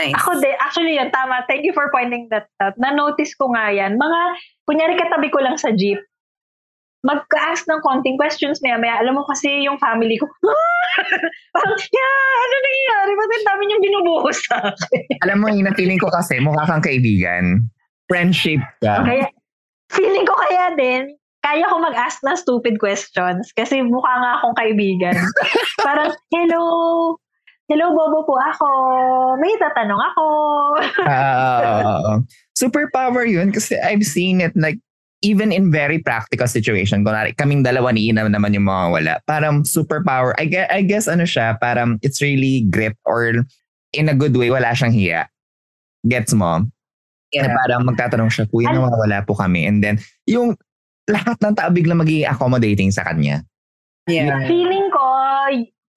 Nice. 0.00 0.16
Ako 0.16 0.40
din, 0.40 0.56
actually 0.56 0.96
yun, 0.96 1.12
tama. 1.12 1.44
Thank 1.44 1.68
you 1.68 1.76
for 1.76 1.92
pointing 1.92 2.32
that 2.32 2.48
out. 2.64 2.72
Na-notice 2.80 3.36
ko 3.36 3.52
nga 3.52 3.68
yan. 3.68 4.00
Mga, 4.00 4.20
kunyari 4.64 4.96
katabi 4.96 5.28
ko 5.28 5.44
lang 5.44 5.60
sa 5.60 5.76
jeep, 5.76 6.00
magka-ask 7.04 7.64
ng 7.68 7.80
konting 7.84 8.16
questions 8.16 8.60
maya 8.64 8.80
maya. 8.80 9.00
Alam 9.00 9.20
mo 9.20 9.24
kasi 9.28 9.64
yung 9.64 9.76
family 9.76 10.16
ko, 10.16 10.24
parang, 11.56 11.76
yeah, 11.76 12.32
ano 12.40 12.54
nangyayari? 12.56 13.12
Ba't 13.16 13.30
ang 13.32 13.46
dami 13.52 13.62
niyong 13.68 13.84
binubuhos 13.84 14.38
sa 14.48 14.56
akin? 14.72 15.04
Alam 15.28 15.38
mo, 15.44 15.46
Ina, 15.52 15.72
feeling 15.76 16.00
ko 16.00 16.08
kasi 16.08 16.40
mukha 16.40 16.64
kang 16.64 16.84
kaibigan. 16.84 17.68
Friendship 18.08 18.60
ka. 18.80 19.04
Kaya, 19.04 19.28
feeling 19.92 20.24
ko 20.24 20.34
kaya 20.48 20.76
din, 20.76 21.12
kaya 21.40 21.64
ko 21.72 21.76
mag-ask 21.80 22.20
ng 22.20 22.36
stupid 22.36 22.76
questions 22.76 23.48
kasi 23.56 23.80
mukha 23.80 24.12
nga 24.20 24.32
akong 24.40 24.56
kaibigan. 24.56 25.16
parang, 25.84 26.12
hello, 26.32 27.16
Hello, 27.70 27.94
Bobo 27.94 28.26
po 28.26 28.34
ako. 28.34 28.66
May 29.38 29.54
tatanong 29.54 30.02
ako. 30.02 30.24
uh, 31.06 32.18
superpower 32.50 33.22
yun 33.22 33.54
kasi 33.54 33.78
I've 33.78 34.02
seen 34.02 34.42
it 34.42 34.50
like 34.58 34.82
even 35.22 35.54
in 35.54 35.70
very 35.70 36.02
practical 36.02 36.50
situation. 36.50 37.06
Kunwari, 37.06 37.30
kaming 37.38 37.62
dalawa 37.62 37.94
ni 37.94 38.10
Ina 38.10 38.26
naman 38.26 38.58
yung 38.58 38.66
mga 38.66 38.84
wala. 38.90 39.14
Parang 39.22 39.62
superpower. 39.62 40.34
I 40.34 40.50
guess, 40.50 40.66
I 40.66 40.82
guess 40.82 41.06
ano 41.06 41.22
siya, 41.22 41.62
parang 41.62 42.02
it's 42.02 42.18
really 42.18 42.66
grip 42.66 42.98
or 43.06 43.46
in 43.94 44.10
a 44.10 44.18
good 44.18 44.34
way, 44.34 44.50
wala 44.50 44.74
siyang 44.74 44.90
hiya. 44.90 45.30
Gets 46.02 46.34
mo? 46.34 46.66
Na 46.66 46.66
Yeah. 47.30 47.54
parang 47.54 47.86
magtatanong 47.86 48.30
siya, 48.34 48.50
kuya, 48.50 48.74
Ano? 48.74 48.90
nawawala 48.90 49.22
po 49.22 49.38
kami. 49.38 49.62
And 49.62 49.78
then, 49.78 50.02
yung 50.26 50.58
lahat 51.06 51.38
ng 51.38 51.54
tao 51.54 51.70
biglang 51.70 52.02
magiging 52.02 52.26
accommodating 52.26 52.90
sa 52.90 53.06
kanya. 53.06 53.46
Yeah. 54.10 54.42
Feeling 54.50 54.90
ko, 54.90 55.06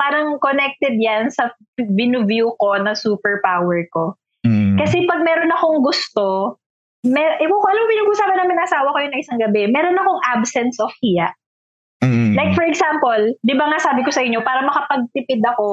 parang 0.04 0.36
connected 0.44 1.00
yan 1.00 1.32
sa 1.32 1.56
binuview 1.80 2.52
ko 2.60 2.76
na 2.84 2.92
superpower 2.92 3.88
ko. 3.96 4.20
Mm. 4.44 4.76
Kasi 4.76 5.08
pag 5.08 5.24
meron 5.24 5.56
akong 5.56 5.80
gusto, 5.80 6.60
mer 7.08 7.40
ewan 7.40 7.60
ko, 7.64 7.68
alam 7.72 7.80
mo, 7.80 7.88
pinag-usapan 7.88 8.38
namin 8.44 8.56
ng 8.60 8.68
asawa 8.68 8.92
ko 8.92 8.98
yun 9.00 9.12
na 9.16 9.24
isang 9.24 9.40
gabi, 9.40 9.72
meron 9.72 9.96
akong 9.96 10.20
absence 10.28 10.76
of 10.84 10.92
hiya. 11.00 11.32
Mm. 12.04 12.36
Like 12.36 12.52
for 12.52 12.68
example, 12.68 13.32
'di 13.48 13.56
ba 13.56 13.72
nga 13.72 13.80
sabi 13.80 14.04
ko 14.04 14.12
sa 14.12 14.20
inyo 14.20 14.44
para 14.44 14.60
makapagtipid 14.60 15.40
ako 15.56 15.66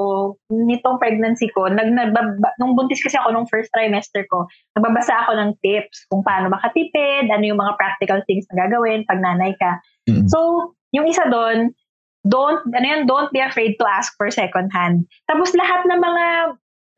nitong 0.47 0.95
pregnancy 0.95 1.51
ko, 1.51 1.67
nag 1.67 1.91
nagbaba- 1.91 2.55
nung 2.55 2.71
buntis 2.71 3.03
kasi 3.03 3.19
ako 3.19 3.35
nung 3.35 3.51
first 3.51 3.67
trimester 3.75 4.23
ko, 4.31 4.47
nagbabasa 4.79 5.27
ako 5.27 5.35
ng 5.35 5.51
tips 5.59 6.07
kung 6.07 6.23
paano 6.23 6.47
makatipid, 6.47 7.27
ano 7.27 7.43
yung 7.43 7.59
mga 7.59 7.75
practical 7.75 8.23
things 8.31 8.47
na 8.47 8.63
gagawin 8.63 9.03
pag 9.03 9.19
nanay 9.19 9.51
ka. 9.59 9.83
Mm. 10.07 10.31
So, 10.31 10.71
yung 10.95 11.03
isa 11.11 11.27
doon, 11.27 11.75
don't 12.27 12.61
ano 12.73 12.85
yan, 12.85 13.01
don't 13.09 13.31
be 13.33 13.41
afraid 13.41 13.77
to 13.79 13.85
ask 13.87 14.13
for 14.17 14.29
second 14.29 14.69
hand. 14.69 15.05
Tapos 15.29 15.53
lahat 15.57 15.85
ng 15.89 15.99
mga 16.01 16.25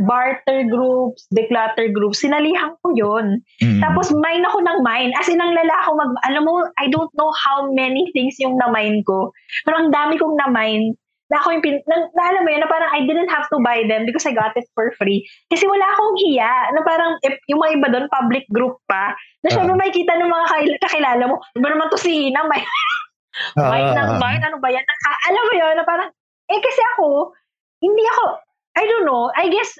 barter 0.03 0.65
groups, 0.67 1.29
declutter 1.29 1.93
groups, 1.93 2.25
sinalihan 2.25 2.73
ko 2.81 2.91
'yon. 2.97 3.39
Mm. 3.61 3.79
Tapos 3.79 4.11
mine 4.11 4.43
ako 4.43 4.57
ng 4.65 4.79
mine. 4.81 5.11
As 5.15 5.29
in, 5.29 5.39
ang 5.39 5.53
lala 5.53 5.75
ako 5.85 5.89
mag... 5.95 6.11
Alam 6.27 6.43
mo, 6.49 6.53
I 6.81 6.89
don't 6.89 7.13
know 7.15 7.31
how 7.31 7.69
many 7.71 8.09
things 8.11 8.35
yung 8.41 8.57
na-mine 8.57 9.05
ko. 9.05 9.31
Pero 9.63 9.79
ang 9.79 9.93
dami 9.93 10.17
kong 10.17 10.35
na-mine 10.35 10.97
na 11.31 11.41
ako 11.41 11.55
yung 11.55 11.63
pin... 11.63 11.77
Na, 11.89 11.97
na 12.13 12.23
alam 12.29 12.41
mo 12.45 12.49
yun, 12.53 12.61
na 12.61 12.69
parang 12.69 12.91
I 12.93 13.01
didn't 13.09 13.31
have 13.33 13.49
to 13.49 13.57
buy 13.65 13.81
them 13.89 14.05
because 14.05 14.25
I 14.29 14.37
got 14.37 14.53
it 14.53 14.69
for 14.77 14.93
free. 15.01 15.25
Kasi 15.49 15.65
wala 15.65 15.81
akong 15.81 16.13
hiya. 16.21 16.51
Na 16.77 16.81
parang 16.85 17.17
if, 17.25 17.37
yung 17.49 17.57
mga 17.63 17.81
iba 17.81 17.87
doon, 17.89 18.05
public 18.13 18.45
group 18.53 18.77
pa. 18.85 19.17
Na 19.41 19.49
syempre 19.49 19.73
may 19.73 19.89
kita 19.89 20.13
ng 20.13 20.29
mga 20.29 20.45
kakil- 20.51 20.81
kakilala 20.81 21.23
mo. 21.25 21.41
Iba 21.57 21.67
naman 21.73 21.89
to 21.89 21.97
si 21.97 22.29
Hina. 22.29 22.45
May, 22.45 22.61
Ah, 22.61 22.89
mine 23.57 23.91
ng 23.95 24.09
mine. 24.21 24.41
Ano 24.45 24.57
ba 24.61 24.69
yan? 24.69 24.85
Naka, 24.85 25.11
alam 25.29 25.43
mo 25.49 25.53
yun, 25.57 25.73
na 25.77 25.85
parang... 25.85 26.09
Eh 26.51 26.59
kasi 26.59 26.81
ako, 26.95 27.33
hindi 27.81 28.03
ako... 28.17 28.25
I 28.73 28.83
don't 28.89 29.05
know. 29.05 29.29
I 29.37 29.53
guess 29.53 29.77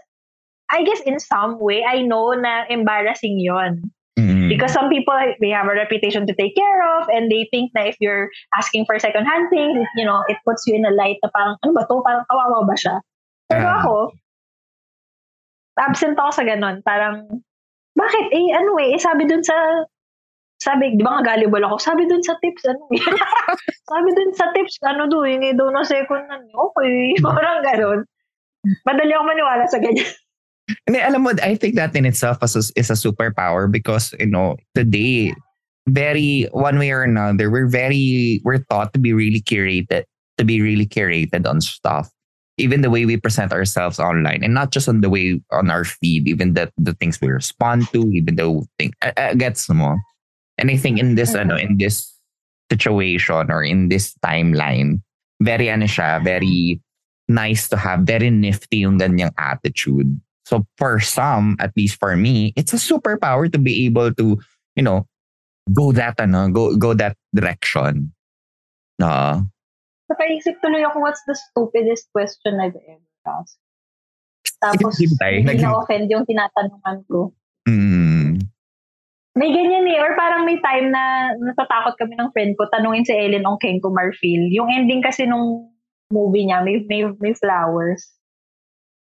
I 0.70 0.86
guess 0.86 1.02
in 1.02 1.18
some 1.18 1.58
way, 1.58 1.82
I 1.86 2.02
know 2.06 2.34
na 2.34 2.66
embarrassing 2.70 3.42
yon 3.42 3.94
Mm. 4.14 4.46
because 4.46 4.70
some 4.70 4.94
people 4.94 5.18
they 5.42 5.50
have 5.50 5.66
a 5.66 5.74
reputation 5.74 6.30
to 6.30 6.38
take 6.38 6.54
care 6.54 6.82
of 7.02 7.10
and 7.10 7.34
they 7.34 7.50
think 7.50 7.74
na 7.74 7.90
if 7.90 7.98
you're 7.98 8.30
asking 8.54 8.86
for 8.86 8.94
second 9.02 9.26
hand 9.26 9.50
things 9.50 9.90
you 9.98 10.06
know 10.06 10.22
it 10.30 10.38
puts 10.46 10.70
you 10.70 10.78
in 10.78 10.86
a 10.86 10.94
light 10.94 11.18
na 11.26 11.34
parang 11.34 11.58
ano 11.66 11.74
ba 11.74 11.82
to 11.90 11.98
parang 12.06 12.22
kawawa 12.30 12.62
ba 12.62 12.78
siya 12.78 13.02
pero 13.50 13.66
Ah. 13.66 13.82
ako 13.82 13.96
absent 15.82 16.14
ako 16.14 16.30
sa 16.30 16.46
ganon 16.46 16.86
parang 16.86 17.42
bakit 17.98 18.30
eh 18.30 18.54
ano 18.54 18.78
eh, 18.86 18.94
eh 18.94 19.02
sabi 19.02 19.26
dun 19.26 19.42
sa 19.42 19.58
sabi, 20.64 20.96
di 20.96 21.04
ba 21.04 21.20
nga 21.20 21.36
gullible 21.36 21.68
ako? 21.68 21.76
Sabi 21.84 22.08
dun 22.08 22.24
sa 22.24 22.40
tips, 22.40 22.64
ano 22.64 22.88
eh. 22.96 23.04
sabi 23.92 24.10
dun 24.16 24.32
sa 24.32 24.48
tips, 24.56 24.80
ano 24.88 25.12
do, 25.12 25.28
hindi 25.28 25.52
daw 25.52 25.68
na 25.68 25.84
second 25.84 26.24
hand. 26.32 26.48
Okay, 26.48 26.96
parang 27.26 27.60
ganon. 27.68 28.00
Madali 28.88 29.12
ako 29.12 29.24
maniwala 29.28 29.68
sa 29.68 29.84
ganyan. 29.84 30.08
Hindi, 30.88 31.04
alam 31.04 31.28
mo, 31.28 31.36
I 31.44 31.60
think 31.60 31.76
that 31.76 31.92
in 31.92 32.08
itself 32.08 32.40
is 32.40 32.56
a, 32.56 32.64
is 32.80 32.88
a 32.88 32.96
superpower 32.96 33.68
because, 33.68 34.16
you 34.16 34.32
know, 34.32 34.56
today, 34.74 35.36
very, 35.92 36.48
one 36.56 36.80
way 36.80 36.90
or 36.96 37.04
another, 37.04 37.52
we're 37.52 37.68
very, 37.68 38.40
we're 38.48 38.64
taught 38.72 38.96
to 38.96 39.00
be 39.00 39.12
really 39.12 39.44
curated, 39.44 40.08
to 40.40 40.46
be 40.48 40.64
really 40.64 40.88
curated 40.88 41.46
on 41.46 41.60
stuff. 41.60 42.08
Even 42.58 42.80
the 42.80 42.90
way 42.90 43.06
we 43.06 43.20
present 43.20 43.52
ourselves 43.52 44.00
online 44.00 44.40
and 44.42 44.54
not 44.54 44.72
just 44.72 44.88
on 44.88 45.02
the 45.02 45.10
way 45.10 45.42
on 45.52 45.70
our 45.70 45.84
feed, 45.84 46.30
even 46.30 46.54
the, 46.54 46.72
the 46.78 46.94
things 46.94 47.20
we 47.20 47.28
respond 47.28 47.84
to, 47.92 48.08
even 48.16 48.38
though 48.38 48.64
thing, 48.80 48.94
uh, 49.04 49.34
gets 49.34 49.68
mo. 49.68 50.00
And 50.64 50.72
I 50.72 50.80
think 50.80 50.96
in 50.96 51.20
this, 51.20 51.36
ano, 51.36 51.60
in 51.60 51.76
this 51.76 52.08
situation 52.72 53.52
or 53.52 53.68
in 53.68 53.92
this 53.92 54.16
timeline, 54.24 55.04
very, 55.44 55.68
ano 55.68 55.92
siya, 55.92 56.24
very 56.24 56.80
nice 57.28 57.68
to 57.68 57.76
have, 57.76 58.08
very 58.08 58.32
nifty 58.32 58.88
yung 58.88 58.96
ganyang 58.96 59.36
attitude. 59.36 60.08
So 60.48 60.64
for 60.80 61.04
some, 61.04 61.60
at 61.60 61.76
least 61.76 62.00
for 62.00 62.16
me, 62.16 62.56
it's 62.56 62.72
a 62.72 62.80
superpower 62.80 63.52
to 63.52 63.60
be 63.60 63.84
able 63.92 64.16
to, 64.16 64.40
you 64.80 64.84
know, 64.88 65.04
go 65.76 65.92
that 65.92 66.16
ano, 66.16 66.48
go 66.48 66.80
go 66.80 66.96
that 66.96 67.20
direction. 67.36 68.16
No. 69.00 69.44
Nakaisip 70.08 70.64
tuloy 70.64 70.88
ako, 70.88 71.04
what's 71.04 71.28
the 71.28 71.36
stupidest 71.36 72.08
question 72.16 72.64
I've 72.64 72.80
ever 72.80 73.12
asked? 73.28 73.60
Tapos, 74.64 74.96
hindi 74.96 75.60
na-offend 75.60 76.08
yung 76.08 76.24
tinatanungan 76.24 77.04
ko. 77.12 77.36
Mm. 77.68 78.03
May 79.34 79.50
ganyan 79.50 79.90
eh. 79.90 79.98
Or 79.98 80.14
parang 80.14 80.46
may 80.46 80.62
time 80.62 80.94
na 80.94 81.34
natatakot 81.42 81.98
kami 81.98 82.14
ng 82.18 82.30
friend 82.34 82.54
ko, 82.54 82.70
tanungin 82.70 83.06
si 83.06 83.14
Ellen 83.14 83.50
Ongkeng 83.50 83.82
ko 83.82 83.90
Marfil. 83.90 84.50
Yung 84.54 84.70
ending 84.70 85.02
kasi 85.02 85.26
nung 85.26 85.74
movie 86.14 86.46
niya, 86.46 86.62
may, 86.62 86.86
may, 86.86 87.10
may 87.18 87.34
flowers. 87.34 88.14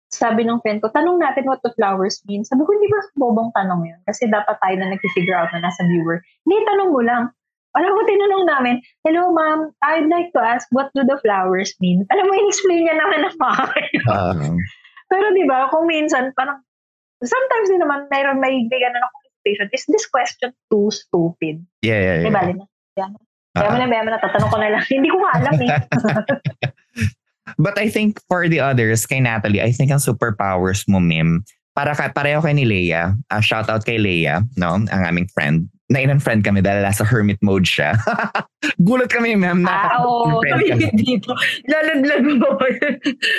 Sabi 0.09 0.41
ng 0.47 0.61
friend 0.65 0.81
ko, 0.81 0.89
tanong 0.89 1.21
natin 1.21 1.45
what 1.45 1.61
the 1.61 1.69
flowers 1.77 2.25
mean. 2.25 2.41
Sabi 2.41 2.65
ko, 2.65 2.73
hindi 2.73 2.89
ba 2.89 3.05
bobong 3.21 3.53
tanong 3.53 3.85
yun? 3.85 3.99
Kasi 4.09 4.25
dapat 4.25 4.57
tayo 4.57 4.75
na 4.81 4.97
nag-figure 4.97 5.37
out 5.37 5.53
na 5.53 5.61
nasa 5.61 5.85
viewer. 5.85 6.17
Hindi, 6.47 6.57
tanong 6.65 6.89
mo 6.89 7.01
lang. 7.05 7.29
Alam 7.75 7.91
mo, 7.91 8.01
tinanong 8.07 8.45
namin, 8.47 8.75
Hello, 9.03 9.35
ma'am. 9.35 9.69
I'd 9.83 10.07
like 10.07 10.31
to 10.31 10.41
ask, 10.41 10.63
what 10.71 10.89
do 10.95 11.03
the 11.03 11.19
flowers 11.19 11.75
mean? 11.83 12.07
Alam 12.09 12.31
mo, 12.31 12.33
in-explain 12.33 12.87
niya 12.87 12.95
naman 12.95 13.27
ng 13.27 13.35
maayos. 13.35 14.07
Um, 14.09 14.55
Pero 15.11 15.25
di 15.35 15.43
ba, 15.43 15.67
kung 15.67 15.85
minsan, 15.85 16.31
parang, 16.39 16.63
sometimes 17.19 17.67
din 17.67 17.83
naman, 17.83 18.07
mayroon 18.07 18.39
may 18.39 18.63
bigyan 18.71 18.95
na 18.95 19.03
conversation, 19.45 19.69
is 19.73 19.85
this 19.87 20.05
question 20.07 20.53
too 20.71 20.89
stupid? 20.91 21.65
yeah, 21.81 22.01
yeah, 22.01 22.15
yeah. 22.21 22.29
ba, 22.29 22.53
na? 22.53 22.65
Kaya 23.55 23.69
mo 23.71 23.77
Ah. 23.77 23.79
na, 23.79 23.87
kaya 23.87 24.03
mo 24.03 24.09
na, 24.11 24.19
tatanong 24.19 24.51
ko 24.51 24.57
na 24.59 24.69
lang. 24.73 24.83
Hindi 24.91 25.09
ko 25.09 25.17
nga 25.21 25.31
alam 25.39 25.55
eh. 25.63 25.69
But 27.61 27.77
I 27.77 27.87
think 27.87 28.19
for 28.27 28.49
the 28.49 28.59
others, 28.59 29.05
kay 29.05 29.21
Natalie, 29.21 29.61
I 29.61 29.71
think 29.71 29.93
ang 29.93 30.01
superpowers 30.01 30.83
mo, 30.89 30.99
Mim, 30.99 31.45
para 31.77 31.93
ka, 31.95 32.09
pareho 32.11 32.41
kay 32.41 32.51
ni 32.57 32.65
Leia, 32.65 33.15
uh, 33.31 33.39
shout 33.39 33.69
out 33.69 33.85
kay 33.85 33.95
Leia, 34.01 34.43
no, 34.57 34.75
ang 34.75 34.89
aming 35.05 35.29
friend. 35.31 35.69
Nainan 35.85 36.17
friend 36.17 36.41
kami 36.41 36.65
dahil 36.65 36.81
nasa 36.81 37.05
hermit 37.05 37.37
mode 37.45 37.69
siya. 37.69 37.93
Gulat 38.89 39.13
kami, 39.13 39.37
ma'am. 39.37 39.61
na 39.61 39.93
Ah, 39.93 40.01
oo. 40.01 40.41
kami. 40.41 40.73
dito. 40.97 41.29
Lalaglag 41.69 42.25
mo 42.25 42.57
ba? 42.57 42.65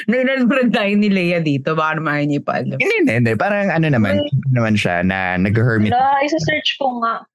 Nailan 0.07 0.47
tayo 0.71 0.93
ni 0.95 1.11
Leia 1.11 1.43
dito. 1.43 1.75
Baka 1.75 1.99
naman 1.99 2.31
niya 2.31 2.39
ipaalam. 2.39 2.79
Hindi, 2.79 2.95
hindi, 3.03 3.13
hindi. 3.19 3.33
Parang 3.35 3.75
ano 3.75 3.91
naman, 3.91 4.23
ano 4.23 4.51
naman 4.55 4.79
siya 4.79 5.03
na 5.03 5.35
nag-hermit. 5.37 5.91
Wala, 5.91 6.23
isa-search 6.23 6.79
ko 6.79 7.03
nga. 7.03 7.27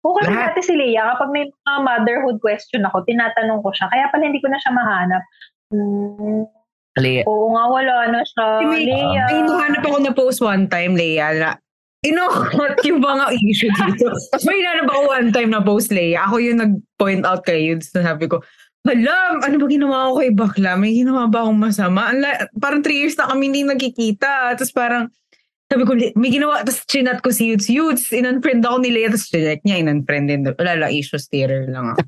Kasi 0.00 0.28
Lahat. 0.28 0.52
dati 0.52 0.60
si 0.60 0.72
Leia, 0.76 1.08
kapag 1.12 1.28
may 1.28 1.44
mga 1.48 1.80
motherhood 1.80 2.36
question 2.40 2.84
ako, 2.84 3.04
tinatanong 3.04 3.60
ko 3.60 3.72
siya. 3.72 3.88
Kaya 3.88 4.08
pala 4.08 4.28
hindi 4.28 4.40
ko 4.40 4.48
na 4.48 4.60
siya 4.60 4.72
mahanap. 4.72 5.22
Hmm, 5.72 6.44
Leia, 6.96 7.22
oo 7.24 7.52
nga, 7.52 7.64
wala 7.64 8.12
na 8.12 8.20
siya. 8.20 8.46
May, 8.64 8.84
Leia. 8.84 9.24
may 9.24 9.40
nahanap 9.40 9.82
ako 9.84 9.96
na 10.00 10.12
post 10.12 10.40
one 10.40 10.68
time, 10.68 10.96
Leia, 10.96 11.32
na 11.32 11.48
inokot 12.00 12.80
yung 12.84 13.00
mga 13.00 13.24
issue 13.50 13.68
dito. 13.70 14.08
may 14.44 14.56
hinanap 14.58 14.88
ako 14.88 15.00
one 15.08 15.28
time 15.30 15.50
na 15.52 15.60
post, 15.60 15.92
Leia. 15.92 16.24
Ako 16.24 16.40
yung 16.40 16.58
nag-point 16.58 17.22
out 17.24 17.44
kay 17.44 17.68
Yudes 17.68 17.92
na 17.92 18.04
sabi 18.04 18.26
ko, 18.26 18.40
Alam, 18.88 19.44
ano 19.44 19.60
ba 19.60 19.66
ginawa 19.68 20.08
ko 20.08 20.24
kay 20.24 20.32
bakla? 20.32 20.72
May 20.72 20.96
ginawa 20.96 21.28
ba 21.28 21.44
akong 21.44 21.60
masama? 21.60 22.08
Ang 22.08 22.24
la- 22.24 22.48
parang 22.56 22.80
three 22.80 23.04
years 23.04 23.12
na 23.12 23.28
kami 23.28 23.52
hindi 23.52 23.60
nagkikita. 23.60 24.56
Tapos 24.56 24.72
parang, 24.72 25.12
sabi 25.68 25.84
ko, 25.84 25.92
"Li- 25.92 26.16
may 26.16 26.32
ginawa. 26.32 26.64
Tapos 26.64 26.88
chinat 26.88 27.20
ko 27.20 27.28
si 27.28 27.52
Yudes. 27.52 27.68
Yudes, 27.68 28.08
in-unfriend 28.08 28.64
ako 28.64 28.80
ni 28.80 28.88
Leia. 28.88 29.12
Tapos 29.12 29.28
chinek 29.28 29.60
niya, 29.62 29.84
in-unfriend 29.84 30.32
din. 30.32 30.40
Wala 30.48 30.72
lang, 30.80 30.90
issue 30.96 31.20
steerer 31.20 31.68
lang 31.68 31.92
ako. 31.92 32.00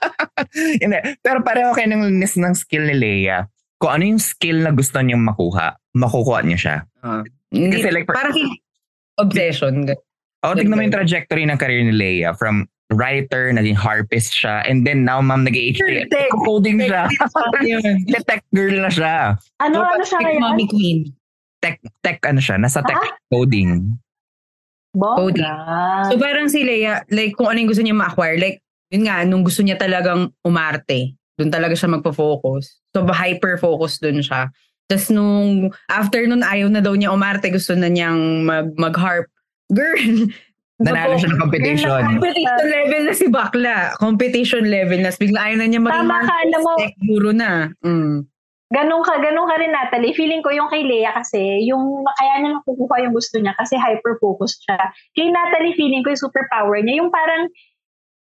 Hindi. 0.84 0.98
Pero 1.24 1.40
pareho 1.40 1.72
kayo 1.72 1.88
ng 1.88 2.04
linis 2.06 2.36
ng 2.36 2.52
skill 2.52 2.84
ni 2.84 2.96
Leia. 3.00 3.48
Kung 3.80 3.96
ano 3.96 4.04
yung 4.04 4.20
skill 4.20 4.60
na 4.60 4.76
gusto 4.76 5.00
niyang 5.00 5.24
makuha, 5.24 5.72
makukuha 5.96 6.44
niya 6.44 6.58
siya. 6.60 6.76
Ah. 7.00 7.24
Hindi, 7.48 7.80
Kasi 7.80 7.88
like, 7.90 8.04
parang 8.04 8.36
obsession. 9.20 9.86
O, 10.40 10.56
tignan 10.56 10.74
mo 10.74 10.82
yung 10.82 10.94
trajectory 10.94 11.44
ng 11.44 11.60
career 11.60 11.84
ni 11.84 11.92
Leia. 11.92 12.32
From 12.32 12.64
writer, 12.90 13.52
naging 13.52 13.76
harpist 13.76 14.32
siya, 14.32 14.64
and 14.64 14.82
then 14.82 15.04
now, 15.04 15.20
ma'am, 15.20 15.44
nag-HT. 15.44 16.10
Tech. 16.10 16.32
Coding 16.42 16.80
siya. 16.80 17.06
Tech 18.26 18.42
girl 18.50 18.80
na 18.80 18.90
siya. 18.90 19.36
Ano, 19.62 19.84
ano 19.84 20.02
siya 20.02 20.18
Tech 20.18 20.26
ngayon? 20.26 20.40
mommy 20.42 20.66
queen. 20.66 20.98
Tech, 21.60 21.76
tech 22.00 22.18
ano 22.24 22.40
siya, 22.40 22.56
nasa 22.56 22.80
tech 22.80 22.96
Ah? 22.96 23.12
coding. 23.28 24.00
Bongga. 24.90 25.54
So 26.10 26.18
parang 26.18 26.50
si 26.50 26.66
Leia, 26.66 27.04
like 27.12 27.36
kung 27.36 27.46
ano 27.46 27.62
yung 27.62 27.70
gusto 27.70 27.84
niya 27.84 27.94
ma-acquire, 27.94 28.40
like 28.40 28.58
yun 28.90 29.06
nga, 29.06 29.22
nung 29.22 29.46
gusto 29.46 29.62
niya 29.62 29.78
talagang 29.78 30.34
umarte, 30.42 31.14
doon 31.38 31.52
talaga 31.52 31.78
siya 31.78 31.94
magpo-focus. 31.94 32.82
So 32.90 33.06
hyper-focus 33.06 34.02
doon 34.02 34.18
siya. 34.18 34.50
Tapos 34.90 35.06
nung 35.14 35.70
after 35.86 36.26
nun 36.26 36.42
ayaw 36.42 36.66
na 36.66 36.82
daw 36.82 36.98
niya 36.98 37.14
umarte, 37.14 37.46
gusto 37.46 37.78
na 37.78 37.86
niyang 37.86 38.42
mag, 38.42 38.74
mag-harp. 38.74 39.30
Girl, 39.70 39.94
Nanalo 40.80 41.20
siya 41.20 41.28
ng 41.30 41.40
competition. 41.44 41.92
competition 41.92 42.64
level 42.72 43.02
na 43.04 43.12
si 43.12 43.26
Bakla. 43.28 43.76
Competition 44.00 44.64
level 44.66 44.98
na. 45.04 45.12
Bigla 45.12 45.40
ayaw 45.44 45.56
na 45.60 45.66
niya 45.68 45.80
maging 45.84 46.08
Tama 46.08 46.16
ka, 46.24 46.34
alam 46.40 46.60
mo. 46.64 46.72
guru 47.04 47.30
na. 47.36 47.50
Mm. 47.84 48.24
ganun 48.70 49.02
ka, 49.02 49.18
ganun 49.18 49.50
ka 49.50 49.54
rin 49.60 49.74
Natalie. 49.74 50.16
Feeling 50.16 50.40
ko 50.40 50.54
yung 50.54 50.70
kay 50.72 50.86
Lea 50.86 51.10
kasi, 51.12 51.68
yung 51.68 52.06
kaya 52.16 52.38
niya 52.40 52.56
nakukuha 52.56 53.02
yung 53.02 53.12
gusto 53.12 53.36
niya 53.42 53.52
kasi 53.58 53.76
hyper-focused 53.76 54.62
siya. 54.64 54.78
Kay 55.12 55.28
Natalie, 55.28 55.76
feeling 55.76 56.00
ko 56.00 56.14
yung 56.14 56.24
superpower 56.24 56.78
niya, 56.80 57.02
yung 57.04 57.10
parang 57.12 57.50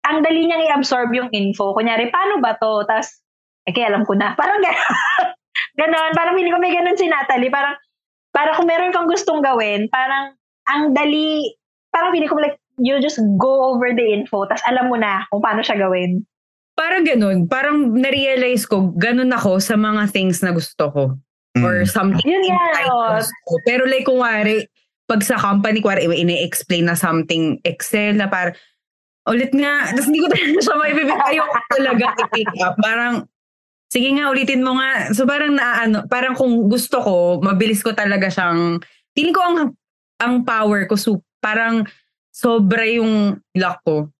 ang 0.07 0.23
dali 0.23 0.47
niyang 0.47 0.65
i-absorb 0.71 1.11
yung 1.13 1.29
info. 1.35 1.75
Kunyari, 1.75 2.09
paano 2.09 2.39
ba 2.39 2.55
to? 2.57 2.87
Tapos, 2.87 3.21
eh, 3.67 3.75
kaya 3.75 3.91
alam 3.91 4.07
ko 4.07 4.15
na. 4.15 4.33
Parang 4.39 4.63
gano'n. 4.63 5.35
ganon. 5.77 6.13
Parang 6.17 6.35
feeling 6.37 6.53
ko 6.53 6.61
may 6.61 6.75
ganon 6.75 6.97
si 6.99 7.07
Natalie. 7.09 7.53
Parang, 7.53 7.77
para 8.33 8.53
kung 8.57 8.69
meron 8.69 8.93
kang 8.93 9.09
gustong 9.09 9.41
gawin, 9.41 9.89
parang 9.89 10.37
ang 10.69 10.93
dali, 10.93 11.57
parang 11.89 12.13
feeling 12.13 12.29
ko 12.29 12.37
like, 12.37 12.59
you 12.77 13.01
just 13.01 13.17
go 13.41 13.73
over 13.73 13.97
the 13.97 14.05
info, 14.05 14.45
tapos 14.45 14.61
alam 14.69 14.93
mo 14.93 15.01
na 15.01 15.25
kung 15.33 15.41
paano 15.41 15.65
siya 15.65 15.81
gawin. 15.81 16.21
Parang 16.77 17.09
ganun. 17.09 17.49
Parang 17.49 17.97
na-realize 17.97 18.69
ko, 18.69 18.93
ganun 18.93 19.33
ako 19.33 19.57
sa 19.65 19.81
mga 19.81 20.13
things 20.13 20.45
na 20.45 20.53
gusto 20.53 20.93
ko. 20.93 21.05
Or 21.65 21.81
Mm. 21.81 21.89
something. 21.89 22.21
Yun 22.29 22.45
nga, 22.53 22.61
na 22.77 22.81
oh. 22.93 23.17
ko. 23.49 23.53
Pero 23.65 23.89
like, 23.89 24.05
kung 24.05 24.21
wari, 24.21 24.69
pag 25.09 25.25
sa 25.25 25.41
company, 25.41 25.81
kuwari, 25.81 26.05
ine-explain 26.05 26.85
na 26.85 26.93
something 26.93 27.57
Excel 27.65 28.21
na 28.21 28.29
parang, 28.29 28.53
ulit 29.25 29.57
nga, 29.57 29.89
tapos 29.89 30.13
hindi 30.13 30.21
ko 30.21 30.29
talaga 30.29 30.59
siya 30.61 30.77
maibibig. 30.77 31.17
Ayoko 31.17 31.59
talaga 31.73 32.05
i-pick 32.29 32.51
up. 32.61 32.77
Parang, 32.85 33.25
sige 33.91 34.09
nga, 34.15 34.31
ulitin 34.31 34.65
mo 34.65 34.79
nga. 34.79 35.11
So 35.15 35.25
parang 35.25 35.55
naano, 35.55 36.07
parang 36.11 36.35
kung 36.35 36.67
gusto 36.67 36.99
ko, 37.03 37.15
mabilis 37.43 37.81
ko 37.83 37.95
talaga 37.95 38.31
siyang, 38.31 38.83
feeling 39.15 39.35
ko 39.37 39.43
ang, 39.43 39.59
ang 40.21 40.35
power 40.43 40.89
ko, 40.89 40.97
so, 40.97 41.21
parang 41.41 41.87
sobra 42.35 42.83
yung 42.89 43.39
luck 43.55 43.79
ko. 43.87 44.11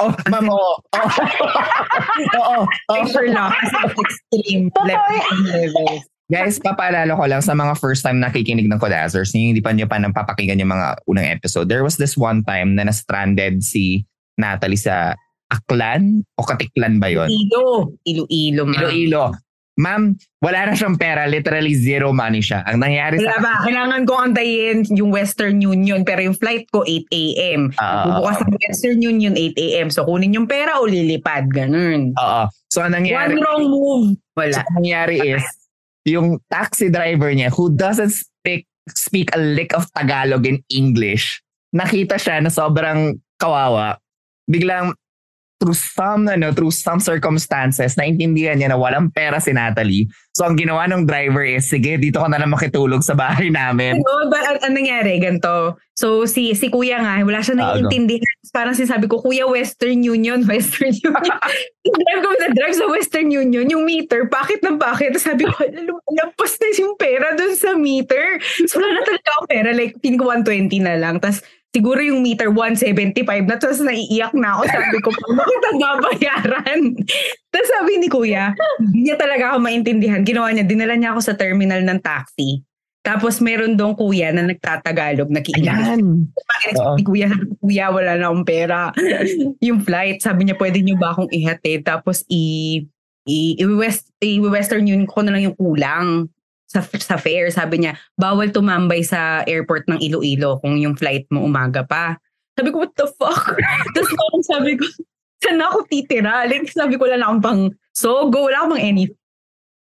Oh, 0.00 0.14
ma'am, 0.30 0.48
oo. 0.48 0.72
Oo. 2.40 2.64
Oo. 2.64 2.96
Extra 2.96 3.28
luck 3.28 3.52
extreme 3.92 4.72
levels. 4.88 6.08
Guys, 6.32 6.56
papaalala 6.64 7.12
ko 7.12 7.28
lang 7.28 7.44
sa 7.44 7.52
mga 7.52 7.76
first 7.76 8.00
time 8.00 8.16
nakikinig 8.16 8.64
ng 8.64 8.80
Kodazers, 8.80 9.36
yung 9.36 9.52
hindi 9.52 9.60
pa 9.60 9.76
nyo 9.76 9.84
pa 9.84 10.00
nang 10.00 10.16
papakinggan 10.16 10.64
yung 10.64 10.72
mga 10.72 11.04
unang 11.04 11.28
episode. 11.28 11.68
There 11.68 11.84
was 11.84 12.00
this 12.00 12.16
one 12.16 12.40
time 12.40 12.72
na 12.72 12.88
na-stranded 12.88 13.60
si 13.60 14.08
Natalie 14.40 14.80
sa 14.80 15.12
Aklan 15.52 16.24
o 16.40 16.42
Katiklan 16.42 16.96
ba 16.96 17.12
yon? 17.12 17.28
Iloilo. 17.28 17.92
Iloilo, 18.08 18.62
ma'am. 18.64 18.80
Iloilo. 18.80 19.24
Ma'am, 19.72 20.12
wala 20.44 20.68
na 20.68 20.76
siyang 20.76 21.00
pera. 21.00 21.24
Literally 21.24 21.72
zero 21.72 22.12
money 22.12 22.44
siya. 22.44 22.60
Ang 22.68 22.84
nangyari 22.84 23.16
Wala 23.16 23.36
sa... 23.36 23.40
ba? 23.40 23.54
Kailangan 23.64 24.02
ko 24.04 24.12
antayin 24.20 24.84
yung 24.92 25.08
Western 25.08 25.64
Union 25.64 26.04
pero 26.04 26.20
yung 26.20 26.36
flight 26.36 26.68
ko 26.68 26.84
8 26.84 27.08
a.m. 27.08 27.72
Ah, 27.80 28.04
Bubukas 28.04 28.44
ng 28.44 28.52
Western 28.68 29.00
Union 29.00 29.32
8 29.32 29.56
a.m. 29.56 29.88
So 29.88 30.04
kunin 30.04 30.36
yung 30.36 30.44
pera 30.44 30.76
o 30.76 30.84
lilipad. 30.84 31.48
Ganun. 31.48 32.12
Oo. 32.20 32.42
So, 32.68 32.84
ang 32.84 32.92
nangyari... 32.92 33.36
One 33.36 33.44
wrong 33.44 33.64
move. 33.68 34.06
So, 34.36 34.44
Wala. 34.44 34.60
ang 34.60 34.74
nangyari 34.80 35.16
is, 35.24 35.44
yung 36.04 36.40
taxi 36.52 36.90
driver 36.92 37.30
niya 37.32 37.52
who 37.52 37.70
doesn't 37.72 38.12
speak 38.12 38.66
speak 38.90 39.30
a 39.32 39.38
lick 39.38 39.70
of 39.72 39.86
Tagalog 39.94 40.42
and 40.44 40.60
English, 40.72 41.38
nakita 41.70 42.18
siya 42.18 42.42
na 42.42 42.50
sobrang 42.50 43.18
kawawa. 43.38 43.98
Biglang, 44.50 44.98
through 45.62 45.78
some, 45.78 46.26
ano, 46.26 46.50
through 46.50 46.74
some 46.74 46.98
circumstances, 46.98 47.94
naintindihan 47.94 48.58
niya 48.58 48.74
na 48.74 48.78
walang 48.82 49.14
pera 49.14 49.38
si 49.38 49.54
Natalie. 49.54 50.10
So, 50.34 50.42
ang 50.42 50.58
ginawa 50.58 50.90
ng 50.90 51.06
driver 51.06 51.46
is, 51.46 51.70
sige, 51.70 51.94
dito 52.02 52.18
ka 52.18 52.26
na 52.26 52.42
lang 52.42 52.50
makitulog 52.50 53.06
sa 53.06 53.14
bahay 53.14 53.46
namin. 53.46 54.02
Ano 54.02 54.26
ba 54.26 54.42
ang, 54.42 54.58
ang 54.58 54.74
nangyari? 54.74 55.22
Ganito. 55.22 55.78
So 55.92 56.24
si 56.24 56.56
si 56.56 56.72
Kuya 56.72 57.04
nga, 57.04 57.20
wala 57.20 57.44
siya 57.44 57.54
Ah, 57.60 57.76
naiintindihan. 57.76 58.34
Parang 58.48 58.72
sinasabi 58.72 59.06
ko, 59.06 59.20
Kuya, 59.20 59.44
Western 59.44 60.00
Union, 60.00 60.40
Western 60.50 60.90
Union. 60.96 61.14
drive 61.84 62.22
kami 62.24 62.36
na 62.40 62.48
drive 62.56 62.76
sa 62.76 62.88
Western 62.88 63.28
Union, 63.28 63.68
yung 63.68 63.84
meter, 63.84 64.24
bakit 64.26 64.64
ng 64.64 64.80
bakit? 64.80 65.12
Tapos 65.12 65.26
sabi 65.28 65.44
ko, 65.44 65.52
lampas 66.16 66.56
na 66.58 66.68
yung 66.80 66.96
pera 66.96 67.36
dun 67.36 67.54
sa 67.54 67.76
meter. 67.76 68.40
So 68.68 68.80
wala 68.80 68.98
na 68.98 69.02
talaga 69.04 69.28
akong 69.36 69.50
pera. 69.52 69.70
Like, 69.76 69.92
pin 70.00 70.16
ko 70.16 70.32
120 70.32 70.80
na 70.80 70.94
lang. 70.96 71.20
Tapos 71.20 71.44
siguro 71.72 71.98
yung 72.04 72.20
meter 72.20 72.52
175 72.52 73.48
na. 73.48 73.56
Tapos 73.56 73.80
naiiyak 73.80 74.36
na 74.36 74.60
ako. 74.60 74.62
Sabi 74.68 74.96
ko, 75.00 75.08
bakit 75.10 75.62
ang 75.72 75.78
babayaran? 75.80 76.80
Tapos 77.52 77.68
sabi 77.68 77.92
ni 78.00 78.08
Kuya, 78.12 78.52
hindi 78.80 79.08
niya 79.08 79.16
talaga 79.16 79.52
ako 79.52 79.58
maintindihan. 79.64 80.20
Ginawa 80.24 80.52
niya, 80.52 80.68
dinala 80.68 80.94
niya 80.96 81.16
ako 81.16 81.20
sa 81.32 81.34
terminal 81.36 81.80
ng 81.80 82.00
taxi. 82.00 82.60
Tapos 83.02 83.42
meron 83.42 83.74
doong 83.74 83.98
kuya 83.98 84.30
na 84.30 84.46
nagtatagalog, 84.46 85.26
nakikinig. 85.26 85.74
Ayan. 85.74 86.30
Si 86.94 87.02
kuya, 87.02 87.26
sabi 87.34 87.50
ko, 87.50 87.66
kuya, 87.66 87.90
wala 87.90 88.14
na 88.14 88.30
akong 88.30 88.46
pera. 88.46 88.94
yung 89.66 89.82
flight, 89.82 90.22
sabi 90.22 90.46
niya, 90.46 90.54
pwede 90.54 90.78
niyo 90.78 90.94
ba 91.02 91.10
akong 91.10 91.26
ihatid? 91.34 91.82
Tapos 91.82 92.22
i, 92.30 92.78
i, 93.26 93.58
i-west, 93.58 94.06
i-western 94.22 94.86
union 94.86 95.10
ko 95.10 95.18
na 95.26 95.34
lang 95.34 95.50
yung 95.50 95.58
kulang 95.58 96.30
sa, 96.72 96.80
sa 96.80 97.20
fare. 97.20 97.52
Sabi 97.52 97.84
niya, 97.84 97.92
bawal 98.16 98.48
tumambay 98.48 99.04
sa 99.04 99.44
airport 99.44 99.84
ng 99.92 100.00
Iloilo 100.00 100.56
kung 100.64 100.80
yung 100.80 100.96
flight 100.96 101.28
mo 101.28 101.44
umaga 101.44 101.84
pa. 101.84 102.16
Sabi 102.56 102.72
ko, 102.72 102.84
what 102.88 102.92
the 102.96 103.08
fuck? 103.20 103.52
Tapos 103.94 104.12
parang 104.12 104.44
sabi 104.44 104.70
ko, 104.80 104.84
saan 105.44 105.60
ako 105.60 105.84
titira? 105.88 106.48
Like, 106.48 106.72
sabi 106.72 106.96
ko, 106.96 107.04
wala 107.04 107.20
na 107.20 107.28
akong 107.28 107.44
pang 107.44 107.62
sogo, 107.92 108.48
wala 108.48 108.64
akong 108.64 108.80
pang 108.80 108.84
anything. 108.84 109.20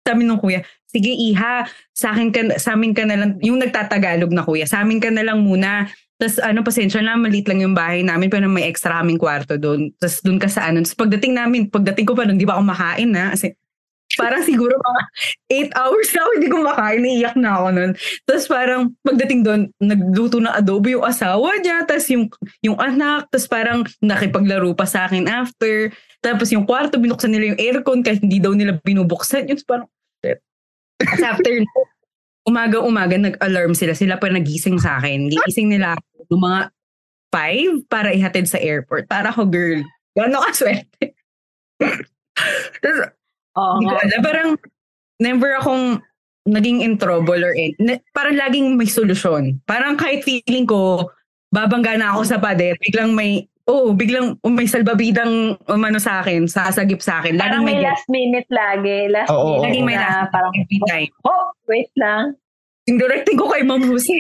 Sabi 0.08 0.24
nung 0.26 0.42
kuya, 0.42 0.64
sige 0.90 1.12
iha, 1.12 1.68
sa 1.94 2.16
akin 2.16 2.34
ka, 2.34 2.42
sa 2.58 2.74
amin 2.74 2.96
ka 2.96 3.04
na 3.06 3.20
lang, 3.20 3.32
yung 3.44 3.62
nagtatagalog 3.62 4.32
na 4.34 4.42
kuya, 4.42 4.66
sa 4.66 4.82
amin 4.82 4.98
ka 4.98 5.12
na 5.12 5.22
lang 5.22 5.44
muna. 5.44 5.86
Tapos 6.20 6.42
ano, 6.44 6.66
pasensya 6.66 7.00
na, 7.00 7.16
maliit 7.16 7.48
lang 7.48 7.64
yung 7.64 7.76
bahay 7.78 8.04
namin, 8.04 8.28
pero 8.28 8.50
may 8.50 8.68
extra 8.68 9.00
kaming 9.00 9.22
kwarto 9.22 9.56
doon. 9.56 9.94
Tapos 10.02 10.20
doon 10.20 10.40
ka 10.42 10.50
sa 10.52 10.68
ano. 10.68 10.84
Tapos 10.84 10.98
pagdating 10.98 11.34
namin, 11.38 11.72
pagdating 11.72 12.08
ko 12.10 12.18
pa 12.18 12.28
doon, 12.28 12.36
di 12.36 12.44
ba 12.44 12.60
ako 12.60 12.64
makain 12.68 13.12
na? 13.12 13.32
Kasi 13.32 13.56
parang 14.20 14.44
siguro 14.44 14.76
mga 14.76 15.02
8 15.72 15.80
hours 15.80 16.10
na 16.12 16.20
ako 16.20 16.30
hindi 16.36 16.50
kumakain, 16.52 17.00
naiiyak 17.00 17.36
na 17.40 17.50
ako 17.56 17.68
noon. 17.72 17.92
Tapos 18.28 18.46
parang 18.52 18.82
pagdating 19.08 19.42
doon, 19.48 19.62
nagluto 19.80 20.44
ng 20.44 20.52
adobo 20.52 20.92
yung 20.92 21.08
asawa 21.08 21.56
niya, 21.64 21.88
tapos 21.88 22.12
yung, 22.12 22.28
yung 22.60 22.76
anak, 22.76 23.32
tapos 23.32 23.48
parang 23.48 23.88
nakipaglaro 24.04 24.76
pa 24.76 24.84
sa 24.84 25.08
akin 25.08 25.32
after. 25.32 25.96
Tapos 26.20 26.52
yung 26.52 26.68
kwarto, 26.68 27.00
binuksan 27.00 27.32
nila 27.32 27.56
yung 27.56 27.60
aircon 27.64 28.04
kahit 28.04 28.20
hindi 28.20 28.44
daw 28.44 28.52
nila 28.52 28.76
binubuksan. 28.84 29.48
Yun, 29.48 29.56
parang, 29.64 29.88
shit. 30.20 30.44
Tapos 31.00 31.24
after, 31.24 31.54
umaga-umaga, 32.44 33.16
nag-alarm 33.16 33.72
sila. 33.72 33.96
Sila 33.96 34.20
pa 34.20 34.28
nagising 34.28 34.76
sa 34.84 35.00
akin. 35.00 35.32
Gigising 35.32 35.72
nila 35.72 35.96
ng 36.28 36.42
mga 36.44 36.60
5 37.32 37.88
para 37.88 38.12
ihatid 38.12 38.52
sa 38.52 38.60
airport. 38.60 39.08
Para 39.08 39.32
ako, 39.32 39.48
girl, 39.48 39.80
gano'n 40.18 40.44
ka 40.44 40.52
swerte. 40.52 41.16
Tapos, 42.84 43.19
Oo 43.60 43.74
hindi 43.76 43.86
ko 43.86 43.96
alam. 43.98 44.22
Parang 44.22 44.50
never 45.18 45.52
akong 45.56 45.84
naging 46.46 46.80
in 46.80 46.96
trouble 46.96 47.38
or 47.38 47.52
in, 47.52 47.76
na- 47.78 48.02
parang 48.10 48.34
laging 48.34 48.74
may 48.74 48.88
solusyon. 48.88 49.60
Parang 49.64 49.94
kahit 49.94 50.24
feeling 50.24 50.64
ko, 50.64 51.12
babangga 51.50 51.94
na 51.94 52.16
ako 52.16 52.22
sa 52.26 52.38
pader, 52.38 52.74
biglang 52.80 53.12
may, 53.12 53.44
oh, 53.66 53.92
biglang 53.92 54.34
may 54.44 54.66
salbabidang 54.66 55.60
umano 55.68 56.00
sa 56.00 56.20
akin, 56.20 56.48
sasagip 56.48 57.00
sa 57.00 57.20
akin. 57.20 57.36
Laging 57.36 57.44
Parang 57.44 57.62
may, 57.62 57.76
may 57.76 57.80
get- 57.80 57.88
last 57.88 58.08
minute 58.08 58.50
lagi. 58.50 58.98
Last 59.08 59.30
Oo, 59.30 59.46
minute 59.46 59.64
laging 59.68 59.86
may 59.86 59.94
na 59.94 60.02
last 60.02 60.32
parang, 60.32 60.54
every 60.56 60.80
time. 60.88 61.10
oh, 61.22 61.46
wait 61.68 61.92
lang. 61.96 62.24
Yung 62.88 62.98
directing 62.98 63.38
ko 63.38 63.46
kay 63.46 63.62
Ma'am 63.62 63.84
Jose. 63.84 64.16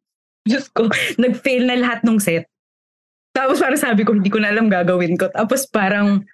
Diyos 0.48 0.68
ko, 0.68 0.88
nag-fail 1.16 1.64
na 1.64 1.76
lahat 1.76 2.00
ng 2.02 2.18
set. 2.18 2.44
Tapos 3.30 3.56
parang 3.56 3.78
sabi 3.78 4.02
ko, 4.02 4.12
hindi 4.12 4.28
ko 4.28 4.36
na 4.36 4.50
alam 4.50 4.66
gagawin 4.66 5.14
ko. 5.14 5.30
Tapos 5.30 5.64
parang 5.64 6.26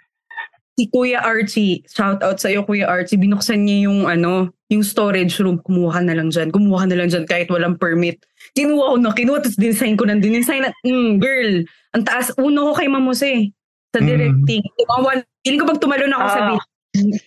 si 0.76 0.92
Kuya 0.92 1.24
Archie, 1.24 1.80
shout 1.88 2.20
out 2.20 2.36
sa 2.36 2.52
iyo 2.52 2.60
Kuya 2.62 2.84
Archie, 2.84 3.16
binuksan 3.16 3.64
niya 3.64 3.88
yung 3.88 4.04
ano, 4.04 4.52
yung 4.68 4.84
storage 4.84 5.40
room, 5.40 5.56
kumuha 5.64 5.98
ka 5.98 6.00
na 6.04 6.12
lang 6.12 6.28
dyan, 6.28 6.52
kumuha 6.52 6.84
ka 6.84 6.88
na 6.92 6.96
lang 7.00 7.08
dyan 7.08 7.24
kahit 7.24 7.48
walang 7.48 7.80
permit. 7.80 8.20
Kinuha 8.52 8.92
ko 8.92 8.96
na, 9.00 9.10
kinuha, 9.16 9.40
tapos 9.40 9.56
dinesign 9.56 9.96
ko 9.96 10.04
na, 10.04 10.20
dinesign 10.20 10.68
na, 10.68 10.70
mm, 10.84 11.16
girl, 11.16 11.64
ang 11.96 12.04
taas, 12.04 12.28
uno 12.36 12.70
ko 12.70 12.72
kay 12.76 12.92
Ma'am 12.92 13.08
Jose 13.08 13.50
sa 13.96 14.04
Mm. 14.04 14.06
directing. 14.06 14.62
Tumawan, 14.76 15.24
feeling 15.40 15.60
ko 15.64 15.66
pag 15.72 15.80
tumalon 15.80 16.12
ako 16.12 16.26
sa 16.28 16.40
Ah. 16.44 16.48
beat, 16.52 16.64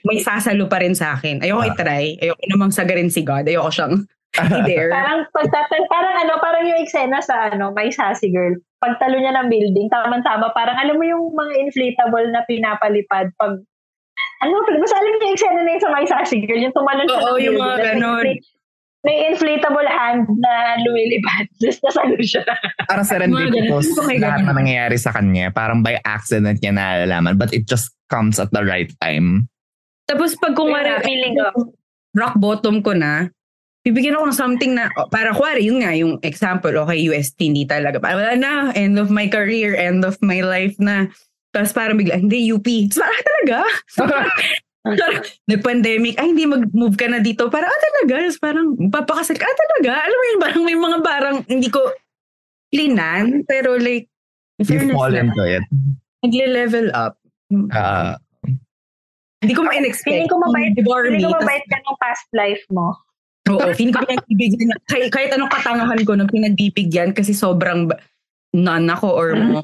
may 0.06 0.18
sasalo 0.22 0.70
pa 0.70 0.78
rin 0.86 0.94
sa 0.94 1.18
akin. 1.18 1.42
Ayoko 1.42 1.66
Ah. 1.66 1.70
i-try. 1.74 2.06
Ayoko 2.22 2.44
namang 2.54 2.70
sagarin 2.70 3.10
si 3.10 3.26
God. 3.26 3.50
Ayoko 3.50 3.74
siyang 3.74 4.06
i-dare. 4.38 4.92
Parang 4.98 5.20
pagtatan, 5.34 5.82
parang 5.90 6.16
ano, 6.22 6.34
parang 6.38 6.64
yung 6.70 6.80
eksena 6.86 7.18
sa 7.24 7.50
ano, 7.50 7.74
may 7.74 7.90
sassy 7.90 8.30
girl. 8.30 8.54
Pagtalo 8.80 9.18
niya 9.18 9.36
ng 9.36 9.50
building, 9.50 9.90
tama-tama, 9.90 10.54
parang 10.54 10.78
alam 10.78 10.96
mo 10.96 11.04
yung 11.04 11.34
mga 11.34 11.54
inflatable 11.68 12.28
na 12.32 12.46
pinapalipad 12.46 13.34
pag 13.36 13.60
ano, 14.40 14.54
basta 14.80 14.96
alam 14.96 15.12
niyo 15.12 15.20
yung 15.20 15.36
eksena 15.36 15.62
na 15.64 15.72
yun 15.76 15.82
sa 15.84 15.92
may 15.92 16.06
sassy 16.08 16.40
girl, 16.48 16.62
yung 16.62 16.76
tumalon 16.76 17.08
siya 17.08 17.20
Oo, 17.20 17.36
ng 17.36 17.44
yung 17.44 17.56
building, 17.58 17.60
mga 17.60 17.76
tapos 17.76 17.84
may- 17.84 18.00
ganon. 18.00 18.24
May, 18.24 18.36
may 19.00 19.32
inflatable 19.32 19.88
hand 19.88 20.28
na 20.44 20.76
lumilipad. 20.84 21.48
Tapos 21.64 21.80
nasalo 21.88 22.20
siya. 22.20 22.44
Parang 22.84 23.08
serendipitous 23.08 23.96
ganun. 23.96 24.20
Lahat 24.20 24.44
na 24.44 24.52
ganun. 24.52 24.58
nangyayari 24.60 24.98
sa 25.00 25.16
kanya. 25.16 25.56
Parang 25.56 25.80
by 25.80 25.96
accident 26.04 26.60
niya 26.60 26.76
naalalaman. 26.76 27.40
But 27.40 27.56
it 27.56 27.64
just 27.64 27.96
comes 28.12 28.44
at 28.44 28.52
the 28.52 28.60
right 28.60 28.92
time. 29.00 29.48
Tapos 30.04 30.36
pag 30.36 30.52
kung 30.52 30.76
nga, 30.76 31.00
feeling 31.00 31.38
ko. 31.38 31.72
rock 32.18 32.36
bottom 32.42 32.84
ko 32.84 32.92
na, 32.92 33.32
bibigyan 33.90 34.14
ako 34.14 34.30
ng 34.30 34.38
something 34.38 34.72
na, 34.72 34.86
oh, 34.94 35.10
para 35.10 35.34
kuwari, 35.34 35.66
yun 35.66 35.82
nga, 35.82 35.90
yung 35.92 36.22
example, 36.22 36.70
okay, 36.78 37.02
UST, 37.02 37.42
hindi 37.42 37.66
talaga. 37.66 37.98
Parang 37.98 38.22
wala 38.22 38.34
na, 38.38 38.52
end 38.72 38.96
of 38.96 39.10
my 39.10 39.26
career, 39.26 39.74
end 39.74 40.06
of 40.06 40.14
my 40.22 40.40
life 40.40 40.78
na. 40.78 41.10
Tapos 41.50 41.74
parang 41.74 41.98
bigla, 41.98 42.16
hindi, 42.16 42.46
UP. 42.46 42.62
Tapos 42.88 43.02
parang 43.02 43.18
"Ah, 43.18 43.26
talaga? 43.26 43.58
Nag-pandemic, 45.50 46.16
ay 46.16 46.32
hindi 46.32 46.46
mag-move 46.46 46.96
ka 46.96 47.10
na 47.10 47.20
dito. 47.20 47.50
Parang, 47.50 47.68
ah 47.68 47.82
talaga? 47.82 48.14
Tapos 48.22 48.40
Parang 48.40 48.68
papakasal 48.88 49.36
ka, 49.36 49.44
ah 49.44 49.58
talaga? 49.58 49.92
Alam 50.00 50.16
mo 50.16 50.26
yun, 50.26 50.40
parang 50.40 50.64
may 50.64 50.78
mga 50.78 50.98
barang 51.02 51.38
hindi 51.50 51.68
ko 51.68 51.82
plinan, 52.70 53.44
pero 53.44 53.76
like, 53.76 54.06
in 54.56 54.62
You 54.62 54.66
fairness 54.68 54.96
fall 54.96 55.10
lang, 55.10 55.34
into 55.34 55.44
it. 55.44 55.64
nagle-level 56.22 56.88
up. 56.94 57.18
Ah, 57.72 58.20
Hindi 59.40 59.56
ko 59.56 59.64
ma-expect. 59.64 60.04
Feeling 60.06 60.28
ko 60.28 60.36
mabait, 60.38 60.76
feeling 60.76 61.24
ko 61.24 61.32
tas- 61.32 61.42
mabait 61.42 61.64
ka 61.66 61.78
nung 61.82 61.96
past 61.98 62.28
life 62.36 62.64
mo. 62.70 62.92
Oo, 63.50 63.74
feeling 63.74 63.96
ko 63.96 64.06
pinagbibigyan 64.06 64.68
na, 64.70 64.76
kahit, 64.86 65.10
kahit 65.10 65.30
anong 65.34 65.50
katangahan 65.50 66.02
ko 66.06 66.12
nung 66.14 66.30
pinagbibigyan 66.30 67.10
kasi 67.12 67.34
sobrang 67.34 67.90
nan 68.54 68.86
ako 68.90 69.08
or 69.10 69.30
mo. 69.38 69.62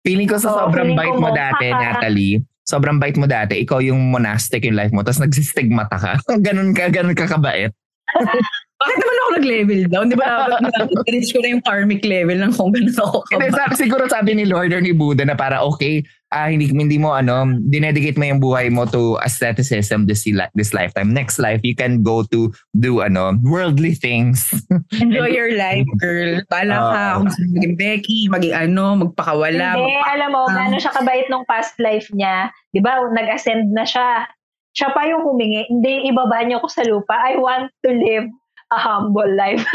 feeling 0.00 0.28
ko 0.28 0.40
sa 0.40 0.48
Oo, 0.48 0.58
sobrang 0.68 0.92
feeling 0.92 1.00
bait 1.00 1.16
mo 1.16 1.28
mo- 1.28 1.36
dati, 1.36 1.66
Natalie. 1.68 2.40
Sobrang 2.68 3.00
bait 3.00 3.16
mo 3.16 3.24
dati. 3.24 3.64
Ikaw 3.64 3.80
yung 3.80 4.12
monastic 4.12 4.60
yung 4.64 4.76
life 4.76 4.92
mo. 4.92 5.00
Tapos 5.00 5.24
nagsistigmata 5.24 5.96
ka. 5.96 6.12
ganun 6.46 6.76
ka, 6.76 6.92
ganun 6.92 7.16
ka 7.16 7.24
kabait. 7.24 7.72
Bakit 8.78 8.96
naman 9.02 9.16
ako 9.18 9.30
nag-level 9.42 9.80
down? 9.90 10.06
Di 10.06 10.14
ba 10.14 10.46
dapat 10.54 11.08
reach 11.10 11.34
ko 11.34 11.42
na 11.42 11.50
yung 11.50 11.64
karmic 11.66 12.06
level 12.06 12.38
ng 12.38 12.52
kung 12.54 12.70
gano'n 12.70 12.94
ako 12.94 13.26
kabait. 13.26 13.50
siguro 13.74 14.06
sabi 14.06 14.38
ni 14.38 14.46
Lord 14.46 14.70
or 14.70 14.78
ni 14.78 14.94
Buddha 14.94 15.26
na 15.26 15.34
para 15.34 15.66
okay, 15.66 16.06
ah, 16.32 16.48
hindi, 16.52 16.68
hindi 16.68 17.00
mo 17.00 17.16
ano, 17.16 17.48
dinedicate 17.72 18.20
mo 18.20 18.24
yung 18.28 18.40
buhay 18.40 18.68
mo 18.68 18.84
to 18.84 19.16
aestheticism 19.24 20.04
this, 20.04 20.28
this 20.54 20.76
lifetime. 20.76 21.12
Next 21.12 21.38
life, 21.40 21.60
you 21.64 21.74
can 21.74 22.02
go 22.02 22.24
to 22.28 22.52
do 22.76 23.00
ano, 23.00 23.36
worldly 23.44 23.94
things. 23.96 24.44
Enjoy 25.02 25.28
your 25.32 25.56
life, 25.56 25.88
girl. 25.96 26.40
Bala 26.52 26.76
ka 26.76 27.00
Oo. 27.00 27.16
kung 27.24 27.30
sino 27.32 27.48
maging 27.56 27.76
Becky, 27.80 28.18
maging 28.28 28.54
ano, 28.54 28.84
magpakawala. 29.08 29.66
Hindi, 29.76 29.96
magpa- 29.96 30.08
alam 30.12 30.30
mo, 30.32 30.40
gaano 30.52 30.76
siya 30.76 30.92
kabait 30.92 31.26
nung 31.32 31.48
past 31.48 31.72
life 31.80 32.08
niya. 32.12 32.52
Di 32.76 32.80
ba, 32.84 33.00
nag-ascend 33.08 33.72
na 33.72 33.88
siya. 33.88 34.28
Siya 34.76 34.92
pa 34.92 35.08
yung 35.08 35.24
humingi, 35.24 35.64
hindi, 35.72 36.12
ibaba 36.12 36.44
niyo 36.44 36.60
ko 36.60 36.68
sa 36.68 36.84
lupa. 36.84 37.16
I 37.16 37.40
want 37.40 37.72
to 37.82 37.90
live 37.90 38.28
a 38.68 38.78
humble 38.78 39.32
life. 39.32 39.64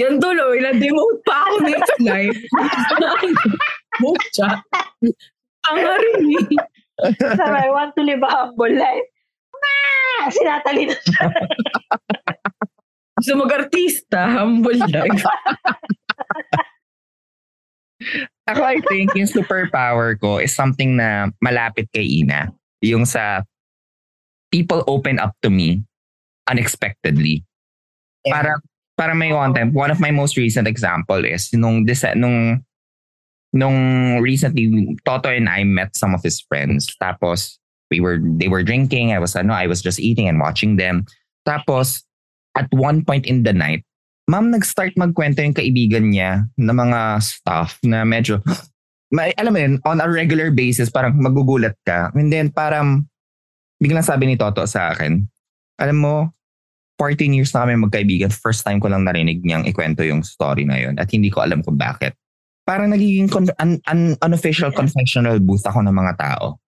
Yan 0.00 0.22
tuloy, 0.22 0.62
na-demote 0.62 1.18
pa 1.26 1.50
ako 1.50 1.56
next 1.66 1.98
life. 2.00 2.38
Siya. 3.98 4.62
Ang 5.70 5.78
rin 5.82 6.22
eh. 6.38 6.46
Sabi, 7.36 7.56
I 7.56 7.70
want 7.72 7.96
to 7.96 8.02
live 8.04 8.22
a 8.22 8.30
humble 8.30 8.72
life. 8.72 9.08
Ah! 9.56 10.28
Sinatali 10.28 10.88
na 10.88 10.96
siya. 10.96 11.24
Gusto 13.20 13.36
mag-artista, 13.36 14.20
humble 14.40 14.80
life. 14.88 15.24
Ako, 18.48 18.60
I 18.64 18.80
think 18.88 19.12
yung 19.12 19.28
superpower 19.28 20.16
ko 20.16 20.40
is 20.40 20.56
something 20.56 20.96
na 20.96 21.28
malapit 21.44 21.92
kay 21.92 22.24
Ina. 22.24 22.48
Yung 22.80 23.04
sa 23.04 23.44
people 24.48 24.82
open 24.88 25.20
up 25.20 25.36
to 25.44 25.52
me 25.52 25.84
unexpectedly. 26.48 27.44
Para 28.24 28.56
para 28.96 29.12
may 29.12 29.32
one 29.32 29.52
time, 29.52 29.72
one 29.72 29.92
of 29.92 30.00
my 30.00 30.10
most 30.10 30.36
recent 30.36 30.66
example 30.66 31.24
is 31.24 31.52
nung 31.52 31.84
disa, 31.84 32.16
nung 32.16 32.64
nung 33.52 34.18
recently 34.22 34.96
Toto 35.04 35.28
and 35.28 35.48
I 35.48 35.64
met 35.64 35.96
some 35.96 36.14
of 36.14 36.22
his 36.22 36.40
friends. 36.40 36.90
Tapos 37.02 37.58
we 37.90 37.98
were 37.98 38.18
they 38.22 38.48
were 38.48 38.62
drinking, 38.62 39.12
I 39.12 39.18
was 39.18 39.34
ano, 39.34 39.54
I 39.54 39.66
was 39.66 39.82
just 39.82 39.98
eating 39.98 40.28
and 40.28 40.38
watching 40.38 40.76
them. 40.76 41.06
Tapos 41.46 42.02
at 42.54 42.70
one 42.70 43.04
point 43.04 43.26
in 43.26 43.42
the 43.42 43.52
night, 43.52 43.82
ma'am 44.30 44.50
nag-start 44.50 44.94
magkwento 44.94 45.42
yung 45.42 45.58
kaibigan 45.58 46.14
niya 46.14 46.46
ng 46.54 46.76
mga 46.76 47.22
stuff 47.22 47.78
na 47.82 48.06
medyo 48.06 48.38
may, 49.14 49.34
alam 49.34 49.52
mo 49.52 49.58
yun, 49.58 49.74
on 49.82 49.98
a 49.98 50.06
regular 50.06 50.54
basis, 50.54 50.86
parang 50.86 51.18
magugulat 51.18 51.74
ka. 51.82 52.14
And 52.14 52.30
then 52.30 52.54
parang, 52.54 53.10
biglang 53.82 54.06
sabi 54.06 54.30
ni 54.30 54.38
Toto 54.38 54.62
sa 54.70 54.94
akin, 54.94 55.26
alam 55.82 55.98
mo, 55.98 56.30
14 56.94 57.34
years 57.34 57.50
na 57.50 57.66
kami 57.66 57.74
magkaibigan, 57.80 58.30
first 58.30 58.62
time 58.62 58.78
ko 58.78 58.86
lang 58.86 59.02
narinig 59.02 59.42
niyang 59.42 59.66
ikwento 59.66 60.06
yung 60.06 60.22
story 60.22 60.62
na 60.62 60.78
yun 60.78 60.94
at 61.00 61.10
hindi 61.10 61.32
ko 61.32 61.42
alam 61.42 61.64
kung 61.64 61.74
bakit. 61.74 62.14
Parang 62.62 62.90
nagiging 62.90 63.26
con- 63.26 63.50
un- 63.58 63.82
un- 63.82 64.16
unofficial 64.22 64.70
confessional 64.70 65.40
booth 65.40 65.64
ako 65.64 65.80
ng 65.82 65.94
mga 65.94 66.12
tao. 66.16 66.60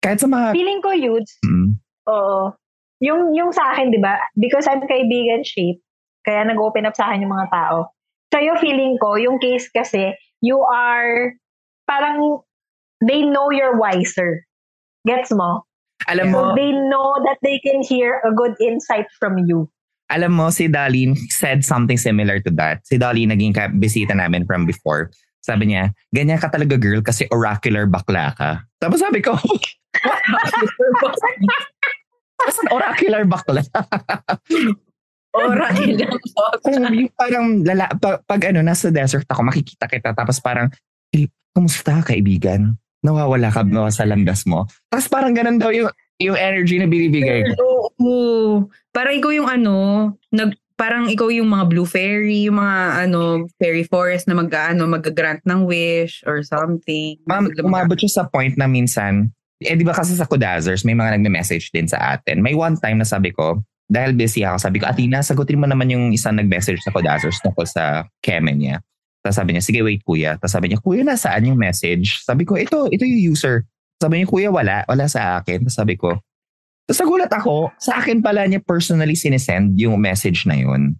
Kahit 0.00 0.20
sa 0.20 0.28
mga... 0.28 0.52
Feeling 0.52 0.80
ko, 0.82 0.90
Yudes, 0.92 1.32
Mm, 1.44 1.78
oo. 2.08 2.52
Yung, 3.00 3.32
yung 3.36 3.52
sa 3.52 3.72
akin, 3.72 3.92
di 3.92 4.00
ba, 4.00 4.16
because 4.34 4.64
I'm 4.64 4.80
kaibigan 4.84 5.44
shape, 5.44 5.80
kaya 6.24 6.44
nag-open 6.44 6.88
up 6.88 6.96
sa 6.96 7.08
akin 7.08 7.24
yung 7.24 7.32
mga 7.32 7.48
tao. 7.52 7.92
Sa'yo, 8.32 8.56
feeling 8.58 8.96
ko, 8.96 9.14
yung 9.14 9.36
case 9.38 9.68
kasi, 9.68 10.12
you 10.40 10.58
are, 10.60 11.36
parang, 11.84 12.40
they 13.04 13.22
know 13.22 13.52
you're 13.52 13.76
wiser. 13.76 14.42
Gets 15.04 15.32
mo? 15.32 15.64
alam 16.04 16.32
mo, 16.32 16.36
So 16.36 16.56
they 16.56 16.68
know 16.72 17.16
that 17.24 17.38
they 17.40 17.56
can 17.60 17.80
hear 17.80 18.20
a 18.24 18.32
good 18.32 18.52
insight 18.60 19.06
from 19.20 19.38
you. 19.44 19.68
alam 20.12 20.36
mo, 20.36 20.52
si 20.52 20.68
Darlene 20.68 21.16
said 21.32 21.64
something 21.64 21.96
similar 21.96 22.36
to 22.40 22.52
that. 22.52 22.84
Si 22.84 23.00
Darlene 23.00 23.32
naging 23.32 23.54
ka- 23.56 23.72
bisita 23.72 24.12
namin 24.12 24.44
from 24.44 24.64
before. 24.68 25.08
Sabi 25.44 25.68
niya, 25.68 25.92
ganyan 26.08 26.40
ka 26.40 26.48
talaga 26.48 26.80
girl 26.80 27.04
kasi 27.04 27.28
oracular 27.28 27.84
bakla 27.84 28.32
ka. 28.32 28.64
Tapos 28.80 28.96
sabi 29.04 29.20
ko, 29.20 29.36
Tapos 32.40 32.56
oracular 32.72 33.28
bakla. 33.28 33.60
Ora, 35.34 35.66
ilang 35.74 36.14
Kung 36.62 36.86
yung 36.94 37.10
parang 37.18 37.46
lala, 37.66 37.90
pag, 37.98 38.22
pag 38.24 38.40
ano, 38.54 38.62
nasa 38.62 38.88
desert 38.88 39.26
ako, 39.26 39.42
makikita 39.44 39.90
kita. 39.90 40.14
Tapos 40.14 40.38
parang, 40.40 40.70
kumusta 41.52 42.00
kaibigan? 42.06 42.78
Nawawala 43.04 43.52
ka 43.52 43.66
ba 43.66 43.92
sa 43.92 44.08
landas 44.08 44.46
mo? 44.48 44.64
Tapos 44.88 45.10
parang 45.10 45.34
ganun 45.36 45.58
daw 45.60 45.74
yung, 45.74 45.90
yung 46.22 46.38
energy 46.38 46.78
na 46.80 46.88
binibigay 46.88 47.44
ko. 47.52 47.52
Oo. 48.00 48.22
Parang 48.94 49.14
ikaw 49.18 49.30
yung 49.34 49.50
ano, 49.50 49.74
nag, 50.30 50.54
parang 50.74 51.06
ikaw 51.06 51.30
yung 51.30 51.50
mga 51.50 51.64
blue 51.70 51.86
fairy, 51.86 52.50
yung 52.50 52.58
mga 52.58 53.06
ano, 53.06 53.46
fairy 53.62 53.86
forest 53.86 54.26
na 54.26 54.34
mag-ano, 54.34 54.86
mag-grant 54.90 55.42
ng 55.46 55.66
wish 55.66 56.22
or 56.26 56.42
something. 56.42 57.18
Ma'am, 57.30 57.50
umabot 57.62 57.94
siya 57.94 58.22
sa 58.22 58.24
point 58.26 58.54
na 58.58 58.66
minsan, 58.66 59.30
eh 59.62 59.78
di 59.78 59.86
ba 59.86 59.94
kasi 59.94 60.18
sa 60.18 60.26
Kudazers, 60.26 60.82
may 60.82 60.98
mga 60.98 61.18
nagme-message 61.18 61.70
din 61.70 61.86
sa 61.86 62.18
atin. 62.18 62.42
May 62.42 62.58
one 62.58 62.74
time 62.78 62.98
na 62.98 63.06
sabi 63.06 63.30
ko, 63.30 63.62
dahil 63.86 64.16
busy 64.16 64.42
ako, 64.42 64.58
sabi 64.58 64.82
ko, 64.82 64.90
Atina, 64.90 65.22
sagutin 65.22 65.60
mo 65.60 65.68
naman 65.70 65.92
yung 65.92 66.10
isang 66.10 66.34
nag-message 66.34 66.82
sa 66.82 66.90
Kudazers 66.90 67.38
tungkol 67.44 67.68
sa 67.68 68.08
keme 68.18 68.50
niya. 68.56 68.82
Tapos 69.24 69.40
sabi 69.40 69.56
niya, 69.56 69.64
sige 69.64 69.80
wait 69.80 70.04
kuya. 70.04 70.36
Tapos 70.36 70.52
sabi 70.52 70.68
niya, 70.68 70.82
kuya 70.84 71.00
nasaan 71.00 71.48
yung 71.48 71.56
message? 71.56 72.20
Sabi 72.20 72.44
ko, 72.44 72.60
ito, 72.60 72.92
ito 72.92 73.08
yung 73.08 73.32
user. 73.32 73.64
Sabi 73.96 74.20
niya, 74.20 74.28
kuya 74.28 74.48
wala, 74.52 74.84
wala 74.84 75.08
sa 75.08 75.40
akin. 75.40 75.64
Tapos 75.64 75.76
sabi 75.80 75.94
ko, 75.96 76.18
tapos 76.84 77.00
nagulat 77.00 77.32
ako, 77.32 77.72
sa 77.80 78.00
akin 78.00 78.20
pala 78.20 78.44
niya 78.44 78.60
personally 78.60 79.16
sinesend 79.16 79.76
yung 79.80 79.96
message 79.96 80.44
na 80.44 80.56
yun. 80.56 80.96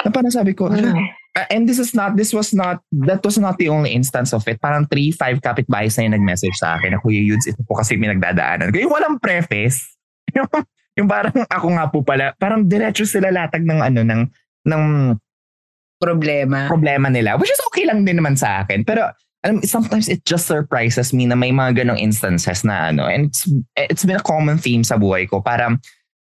Na 0.00 0.08
parang 0.12 0.32
sabi 0.32 0.52
ko, 0.56 0.68
"Ala, 0.68 0.92
Uh, 1.34 1.50
and 1.50 1.66
this 1.66 1.82
is 1.82 1.90
not, 1.98 2.14
this 2.14 2.30
was 2.30 2.54
not, 2.54 2.78
that 2.94 3.18
was 3.26 3.34
not 3.42 3.58
the 3.58 3.66
only 3.66 3.90
instance 3.90 4.30
of 4.30 4.46
it. 4.46 4.62
Parang 4.62 4.86
3-5 4.86 5.42
kapitbahays 5.42 5.98
na 5.98 6.06
yung 6.06 6.14
nag-message 6.22 6.54
sa 6.54 6.78
akin 6.78 6.94
na 6.94 7.02
Kuya 7.02 7.26
Yudes, 7.26 7.50
ito 7.50 7.58
po 7.66 7.74
kasi 7.74 7.98
may 7.98 8.06
nagdadaanan. 8.14 8.70
Yung 8.70 8.94
walang 8.94 9.18
preface. 9.18 9.82
Yung, 10.34 10.50
yung 10.98 11.06
parang 11.06 11.46
ako 11.46 11.66
nga 11.78 11.86
po 11.90 12.02
pala, 12.02 12.34
parang 12.42 12.66
diretso 12.66 13.06
sila 13.06 13.30
latag 13.30 13.62
ng 13.62 13.78
ano, 13.78 14.02
ng, 14.02 14.22
ng 14.66 14.84
problema. 15.98 16.66
problema 16.66 17.06
nila. 17.06 17.38
Which 17.38 17.54
is 17.54 17.62
okay 17.70 17.86
lang 17.86 18.02
din 18.02 18.18
naman 18.18 18.34
sa 18.34 18.66
akin. 18.66 18.82
Pero 18.82 19.14
alam, 19.44 19.60
sometimes 19.62 20.08
it 20.08 20.24
just 20.24 20.48
surprises 20.48 21.12
me 21.12 21.28
na 21.28 21.36
may 21.36 21.52
mga 21.52 21.84
ganong 21.84 22.00
instances 22.00 22.64
na 22.64 22.88
ano. 22.88 23.04
And 23.04 23.28
it's, 23.28 23.44
it's 23.76 24.04
been 24.04 24.16
a 24.16 24.24
common 24.24 24.56
theme 24.56 24.82
sa 24.82 24.96
buhay 24.96 25.28
ko. 25.28 25.44
Parang 25.44 25.78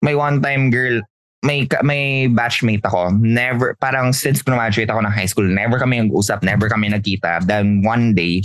may 0.02 0.18
one 0.18 0.42
time 0.42 0.68
girl, 0.74 0.98
may 1.46 1.70
may 1.86 2.26
batchmate 2.26 2.82
ako. 2.82 3.14
Never, 3.22 3.78
parang 3.78 4.10
since 4.10 4.42
graduate 4.42 4.90
ako 4.90 5.06
ng 5.06 5.14
high 5.14 5.30
school, 5.30 5.46
never 5.46 5.78
kami 5.78 6.02
nag-usap, 6.02 6.42
never 6.42 6.66
kami 6.66 6.90
nagkita. 6.90 7.46
Then 7.46 7.86
one 7.86 8.18
day, 8.18 8.42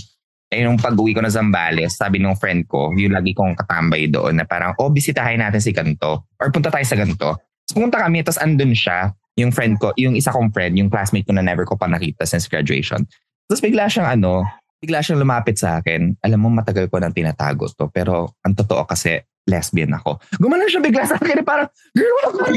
eh, 0.53 0.61
nung 0.61 0.77
pag-uwi 0.77 1.17
ko 1.17 1.25
na 1.25 1.33
Zambales, 1.33 1.97
sabi 1.97 2.21
nung 2.21 2.37
friend 2.37 2.69
ko, 2.69 2.93
yung 2.93 3.13
lagi 3.13 3.33
kong 3.33 3.57
katambay 3.57 4.05
doon, 4.09 4.37
na 4.37 4.45
parang, 4.45 4.77
oh, 4.77 4.89
bisitahin 4.89 5.41
natin 5.41 5.61
si 5.61 5.73
Ganto. 5.73 6.29
Or 6.37 6.49
punta 6.53 6.69
tayo 6.69 6.85
sa 6.85 6.97
Ganto. 6.97 7.37
Tapos 7.37 7.73
pumunta 7.73 8.01
kami, 8.01 8.25
tapos 8.25 8.41
andun 8.41 8.73
siya, 8.73 9.13
yung 9.37 9.53
friend 9.53 9.77
ko, 9.77 9.93
yung 9.95 10.17
isa 10.17 10.33
kong 10.33 10.49
friend, 10.49 10.75
yung 10.77 10.89
classmate 10.89 11.25
ko 11.25 11.33
na 11.37 11.45
never 11.45 11.63
ko 11.63 11.77
pa 11.77 11.85
nakita 11.85 12.25
since 12.25 12.49
graduation. 12.49 13.05
Tapos 13.49 13.61
bigla 13.61 13.89
siyang 13.89 14.09
ano, 14.19 14.45
bigla 14.79 15.03
siyang 15.03 15.21
lumapit 15.21 15.59
sa 15.59 15.83
akin. 15.83 16.15
Alam 16.23 16.39
mo, 16.43 16.47
matagal 16.49 16.87
ko 16.87 16.97
nang 17.03 17.13
tinatago 17.13 17.67
to. 17.75 17.91
Pero 17.91 18.39
ang 18.43 18.55
totoo 18.55 18.87
kasi, 18.87 19.19
lesbian 19.49 19.91
ako. 19.91 20.23
Gumanon 20.39 20.71
siya 20.71 20.79
bigla 20.79 21.03
sa 21.03 21.19
akin. 21.19 21.43
Parang, 21.43 21.67
girl, 21.97 22.13
what 22.23 22.47
the 22.47 22.55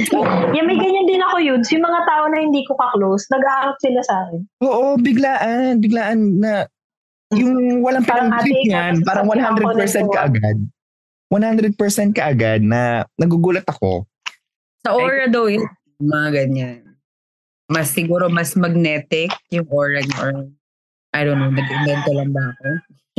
Yeah, 0.55 0.65
may 0.65 0.79
ganyan 0.79 1.07
din 1.11 1.23
ako, 1.25 1.37
Yudes. 1.43 1.71
Yung 1.75 1.83
mga 1.83 2.01
tao 2.07 2.25
na 2.31 2.39
hindi 2.39 2.63
ko 2.69 2.79
ka-close, 2.79 3.27
nag-aarap 3.33 3.77
sila 3.83 4.01
sa 4.07 4.15
akin. 4.27 4.41
Oo, 4.63 4.87
biglaan. 5.01 5.83
Biglaan 5.83 6.21
na 6.39 6.71
yung 7.33 7.81
walang 7.81 8.05
Parang 8.05 8.29
ate, 8.31 8.53
niyan. 8.53 9.03
Parang 9.09 9.25
sasabihan 9.27 9.57
ko 9.57 9.73
100% 9.73 10.05
nito. 10.05 10.13
ka 10.13 10.21
agad. 10.29 10.59
100% 11.33 12.13
ka 12.17 12.23
agad 12.29 12.61
na 12.61 13.09
nagugulat 13.17 13.65
ako. 13.65 14.05
Sa 14.85 14.93
aura 14.93 15.27
daw 15.33 15.49
yun, 15.49 15.65
mga 15.97 16.29
ganyan. 16.29 16.85
Mas 17.73 17.89
siguro 17.89 18.29
mas 18.29 18.53
magnetic 18.53 19.33
yung 19.49 19.65
aura 19.73 20.05
niyo 20.05 20.17
or 20.21 20.31
I 21.13 21.25
don't 21.25 21.39
know, 21.39 21.51
nag-invento 21.53 22.11
lang 22.17 22.33
ba 22.33 22.57
ako? 22.57 22.69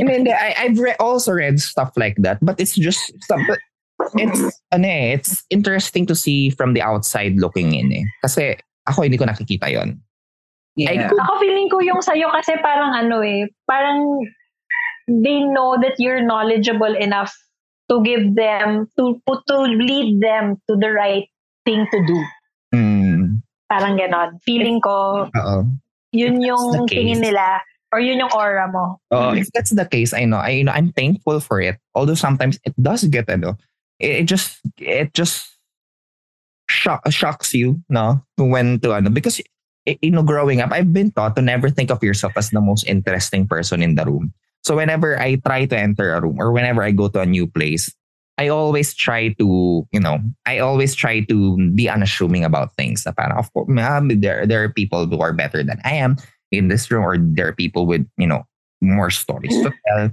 I 0.00 0.02
mean, 0.02 0.26
I, 0.26 0.54
I've 0.58 0.78
re- 0.78 0.98
also 0.98 1.30
read 1.32 1.60
stuff 1.62 1.94
like 1.96 2.18
that, 2.26 2.42
but 2.42 2.58
it's 2.58 2.74
just 2.74 3.14
stuff. 3.22 3.38
It's 4.18 4.42
ano 4.74 4.86
eh, 4.90 5.14
it's 5.14 5.46
interesting 5.50 6.02
to 6.10 6.14
see 6.18 6.50
from 6.50 6.74
the 6.74 6.82
outside 6.82 7.38
looking 7.38 7.70
in 7.74 7.92
eh. 7.94 8.04
Kasi 8.26 8.58
ako 8.90 9.06
hindi 9.06 9.14
ko 9.18 9.24
nakikita 9.30 9.70
yon. 9.70 10.02
I 10.74 10.98
Yeah. 10.98 11.06
could, 11.06 11.22
Ako 11.22 11.32
feeling 11.38 11.70
ko 11.70 11.78
yung 11.78 12.02
sa'yo 12.02 12.26
kasi 12.34 12.58
parang 12.58 12.90
ano 12.98 13.22
eh, 13.22 13.46
parang 13.70 14.26
they 15.06 15.46
know 15.46 15.78
that 15.78 15.94
you're 16.02 16.18
knowledgeable 16.18 16.90
enough 16.98 17.30
to 17.86 18.02
give 18.02 18.34
them, 18.34 18.90
to, 18.98 19.22
to 19.22 19.56
lead 19.70 20.18
them 20.18 20.58
to 20.66 20.74
the 20.74 20.90
right 20.90 21.30
thing 21.62 21.86
to 21.94 21.98
do. 22.02 22.18
mm, 22.74 23.38
Parang 23.70 23.94
ganon. 23.94 24.42
Feeling 24.42 24.82
ko, 24.82 25.30
oo. 25.30 25.56
yun 26.10 26.42
yung 26.42 26.82
tingin 26.90 27.22
nila 27.22 27.62
or 27.94 28.02
yun 28.02 28.18
yung 28.18 28.34
aura 28.34 28.66
mo. 28.66 28.98
Oh, 29.14 29.30
if 29.30 29.46
that's 29.54 29.70
the 29.70 29.86
case, 29.86 30.10
I 30.10 30.26
know. 30.26 30.42
I 30.42 30.58
you 30.58 30.66
know 30.66 30.74
I'm 30.74 30.90
thankful 30.90 31.38
for 31.38 31.62
it. 31.62 31.78
Although 31.94 32.18
sometimes 32.18 32.58
it 32.66 32.74
does 32.74 33.06
get 33.06 33.30
ano, 33.30 33.54
it, 34.02 34.10
it 34.10 34.26
just 34.26 34.58
it 34.82 35.14
just 35.14 35.46
shock, 36.66 37.06
shocks 37.14 37.54
you, 37.54 37.78
no, 37.86 38.18
when 38.34 38.82
to 38.82 38.98
ano 38.98 39.14
because 39.14 39.38
you 39.86 40.10
know 40.10 40.26
growing 40.26 40.58
up, 40.58 40.74
I've 40.74 40.90
been 40.90 41.14
taught 41.14 41.38
to 41.38 41.42
never 41.42 41.70
think 41.70 41.94
of 41.94 42.02
yourself 42.02 42.34
as 42.34 42.50
the 42.50 42.60
most 42.60 42.82
interesting 42.90 43.46
person 43.46 43.78
in 43.78 43.94
the 43.94 44.04
room. 44.04 44.34
So 44.66 44.74
whenever 44.74 45.14
I 45.20 45.36
try 45.36 45.66
to 45.70 45.78
enter 45.78 46.10
a 46.14 46.20
room 46.20 46.42
or 46.42 46.50
whenever 46.50 46.82
I 46.82 46.90
go 46.90 47.06
to 47.08 47.20
a 47.20 47.28
new 47.28 47.46
place, 47.46 47.94
I 48.38 48.48
always 48.48 48.94
try 48.94 49.28
to, 49.38 49.86
you 49.92 50.00
know, 50.00 50.18
I 50.46 50.58
always 50.58 50.94
try 50.94 51.20
to 51.20 51.70
be 51.70 51.88
unassuming 51.88 52.42
about 52.42 52.74
things. 52.74 53.06
Na 53.06 53.12
parang, 53.12 53.38
of 53.38 53.52
course, 53.52 53.68
there, 54.18 54.46
there 54.46 54.64
are 54.64 54.72
people 54.72 55.06
who 55.06 55.20
are 55.20 55.32
better 55.32 55.62
than 55.62 55.78
I 55.84 55.94
am 56.00 56.16
in 56.58 56.68
this 56.68 56.90
room 56.90 57.04
or 57.04 57.18
there 57.18 57.48
are 57.48 57.56
people 57.56 57.86
with, 57.86 58.06
you 58.16 58.26
know, 58.26 58.46
more 58.80 59.10
stories 59.10 59.54
to 59.62 59.72
tell. 59.86 60.10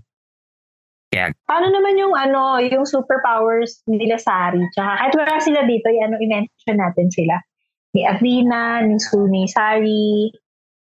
Paano 1.12 1.68
naman 1.68 2.00
yung 2.00 2.16
ano, 2.16 2.56
yung 2.64 2.88
superpowers 2.88 3.84
nila 3.84 4.16
Sari? 4.16 4.64
Tsaka 4.72 4.96
kahit 4.96 5.14
wala 5.20 5.36
sila 5.44 5.60
dito, 5.68 5.92
yung 5.92 6.08
ano, 6.08 6.16
i-mention 6.24 6.78
natin 6.80 7.12
sila. 7.12 7.36
Ni 7.92 8.08
Athena, 8.08 8.80
ni 8.88 8.96
Suni 8.96 9.44
Sari, 9.52 10.32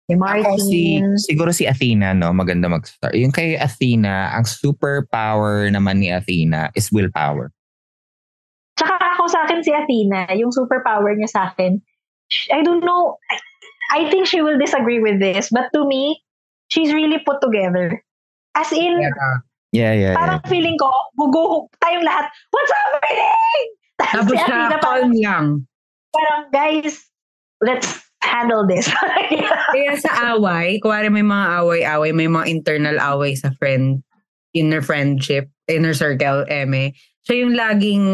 ni 0.07 0.15
Ako 0.15 0.55
si, 0.63 1.03
Martin. 1.03 1.19
siguro 1.19 1.51
si 1.51 1.67
Athena, 1.67 2.15
no? 2.15 2.31
Maganda 2.31 2.71
mag-start. 2.71 3.19
Yung 3.19 3.35
kay 3.35 3.59
Athena, 3.59 4.31
ang 4.31 4.47
superpower 4.47 5.67
naman 5.75 5.99
ni 5.99 6.15
Athena 6.15 6.71
is 6.79 6.87
willpower. 6.95 7.51
Tsaka 8.79 8.95
ako 9.19 9.27
sa 9.27 9.43
akin 9.43 9.61
si 9.67 9.75
Athena, 9.75 10.31
yung 10.39 10.55
superpower 10.55 11.19
niya 11.19 11.31
sa 11.35 11.41
akin, 11.51 11.83
I 12.55 12.63
don't 12.63 12.87
know, 12.87 13.19
I, 13.91 14.11
think 14.11 14.27
she 14.27 14.43
will 14.43 14.59
disagree 14.59 15.01
with 15.01 15.19
this, 15.19 15.51
but 15.51 15.73
to 15.75 15.87
me, 15.87 16.23
she's 16.69 16.93
really 16.93 17.19
put 17.25 17.41
together. 17.41 18.03
As 18.55 18.73
in, 18.73 19.01
Yeah, 19.01 19.41
yeah, 19.73 19.93
yeah. 19.97 20.15
parang 20.15 20.41
feeling 20.47 20.77
ko, 20.77 20.93
gugo 21.17 21.67
tayong 21.81 22.05
lahat, 22.05 22.29
what's 22.53 22.73
happening? 22.73 23.65
Tapos 24.03 24.37
si 24.37 24.45
parang, 24.45 24.81
calm 24.81 25.11
lang. 25.17 25.47
parang, 26.13 26.43
guys, 26.53 27.09
let's 27.65 28.05
handle 28.21 28.65
this. 28.69 28.87
Kaya 29.75 29.97
sa 29.99 30.37
away, 30.37 30.79
kuwari 30.81 31.09
may 31.09 31.25
mga 31.25 31.47
away-away, 31.65 32.13
may 32.13 32.29
mga 32.29 32.47
internal 32.49 32.97
away 33.01 33.35
sa 33.35 33.51
friend, 33.57 34.05
inner 34.53 34.81
friendship, 34.85 35.49
inner 35.67 35.97
circle, 35.97 36.45
eme. 36.49 36.93
Siya 37.25 37.47
yung 37.47 37.55
laging, 37.57 38.05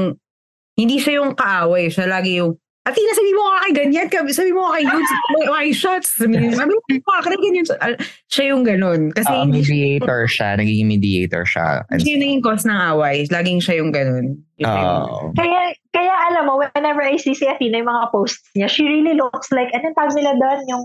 hindi 0.79 0.97
siya 1.03 1.23
yung 1.23 1.35
kaaway, 1.35 1.91
siya 1.91 2.07
lagi 2.07 2.39
yung, 2.39 2.55
Atina, 2.89 3.13
sabi 3.13 3.33
mo 3.37 3.43
nga 3.45 3.59
kay 3.69 3.73
ganyan, 3.77 4.07
sabi 4.33 4.51
mo 4.57 4.65
nga 4.65 4.81
kay 4.81 4.85
Yudes, 4.89 5.13
may, 5.37 5.45
may 5.53 5.71
shots, 5.77 6.09
sabi, 6.17 6.41
sabi 6.57 6.73
mo 6.73 6.81
nga 7.13 7.21
kay 7.21 7.37
ganyan. 7.37 7.65
Ah, 7.85 7.93
Siya 8.33 8.45
yung 8.57 8.65
ganun. 8.65 9.13
Kasi 9.13 9.29
Uh, 9.29 9.45
hindi 9.45 9.61
mediator 9.61 10.25
siya, 10.25 10.49
nagiging 10.57 10.89
mediator 10.89 11.45
siya. 11.45 11.85
And, 11.93 12.01
siya 12.01 12.17
yung 12.17 12.23
naging 12.25 12.43
cause 12.43 12.65
ng 12.65 12.81
away. 12.81 13.29
Laging 13.29 13.61
siya 13.61 13.75
yung 13.85 13.93
ganun. 13.93 14.41
Yung 14.57 14.73
oh, 14.73 15.31
kaya, 15.37 15.77
kaya 15.93 16.15
alam 16.33 16.49
mo, 16.49 16.57
whenever 16.59 17.05
I 17.05 17.21
see 17.21 17.37
si 17.37 17.45
Athena, 17.45 17.85
yung 17.85 17.93
mga 17.93 18.09
posts 18.09 18.49
niya, 18.57 18.73
she 18.73 18.89
really 18.89 19.13
looks 19.15 19.53
like, 19.53 19.69
anong 19.77 19.93
tawag 19.93 20.17
nila 20.17 20.33
doon? 20.41 20.59
Yung, 20.73 20.83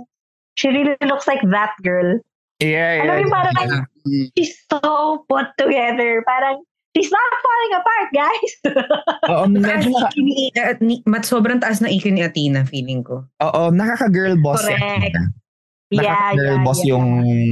she 0.60 0.68
really 0.70 1.00
looks 1.08 1.26
like 1.26 1.42
that 1.56 1.72
girl. 1.82 2.20
yeah, 2.60 3.02
Alam 3.08 3.26
mo 3.26 3.32
yeah. 3.32 3.32
parang, 3.32 3.88
Mm. 4.04 4.28
she's 4.36 4.52
so 4.68 5.24
put 5.32 5.48
together. 5.56 6.20
Parang, 6.28 6.60
she's 6.94 7.12
not 7.12 7.32
falling 7.42 7.74
apart, 7.78 8.10
guys. 8.14 8.52
Oo, 9.34 9.44
medyo, 9.50 9.90
na 9.90 10.08
IQ 10.10 10.16
ni, 10.22 10.34
at 10.56 10.80
ni, 10.80 11.02
mat, 11.10 11.26
sobrang 11.26 11.60
taas 11.60 11.82
na 11.82 11.90
IQ 11.90 12.14
ni 12.14 12.22
Athena, 12.22 12.66
feeling 12.66 13.02
ko. 13.04 13.26
oo, 13.42 13.62
nakaka-girl 13.74 14.38
boss 14.40 14.62
Correct. 14.62 14.80
Athena. 14.80 15.22
yeah, 15.90 16.02
Nakaka-girl 16.34 16.58
yeah, 16.58 16.66
boss 16.66 16.80
yeah. 16.82 16.90
yung 16.94 17.06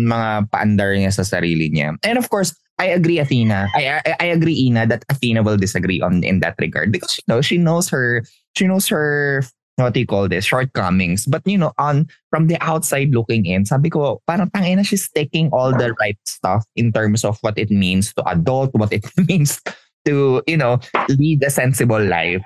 mga 0.08 0.30
paandar 0.54 0.92
niya 0.94 1.12
sa 1.14 1.26
sarili 1.26 1.70
niya. 1.74 1.98
And 2.06 2.18
of 2.22 2.30
course, 2.30 2.54
I 2.82 2.98
agree, 2.98 3.22
Athena. 3.22 3.70
I, 3.78 4.02
I 4.02 4.12
I 4.18 4.28
agree, 4.34 4.58
Ina, 4.66 4.90
that 4.90 5.06
Athena 5.06 5.46
will 5.46 5.58
disagree 5.58 6.02
on 6.02 6.26
in 6.26 6.42
that 6.42 6.58
regard 6.58 6.90
because 6.90 7.14
you 7.22 7.26
know 7.30 7.38
she 7.38 7.62
knows 7.62 7.86
her 7.94 8.26
she 8.58 8.66
knows 8.66 8.90
her 8.90 9.46
what 9.84 9.94
do 9.94 10.00
you 10.00 10.08
call 10.08 10.28
this 10.28 10.46
shortcomings. 10.46 11.26
But 11.26 11.42
you 11.46 11.58
know, 11.58 11.74
on 11.78 12.08
from 12.30 12.48
the 12.48 12.58
outside 12.62 13.12
looking 13.12 13.46
in, 13.46 13.66
sabi 13.66 13.90
ko 13.90 14.22
parang 14.28 14.50
tangina 14.52 14.86
she's 14.86 15.10
taking 15.10 15.50
all 15.50 15.72
the 15.72 15.94
right 16.00 16.20
stuff 16.26 16.66
in 16.76 16.92
terms 16.92 17.26
of 17.26 17.38
what 17.42 17.58
it 17.58 17.72
means 17.72 18.14
to 18.16 18.22
adult, 18.30 18.72
what 18.74 18.94
it 18.94 19.06
means 19.28 19.62
to 20.06 20.42
you 20.48 20.58
know 20.58 20.80
lead 21.10 21.44
a 21.44 21.50
sensible 21.50 22.02
life. 22.02 22.44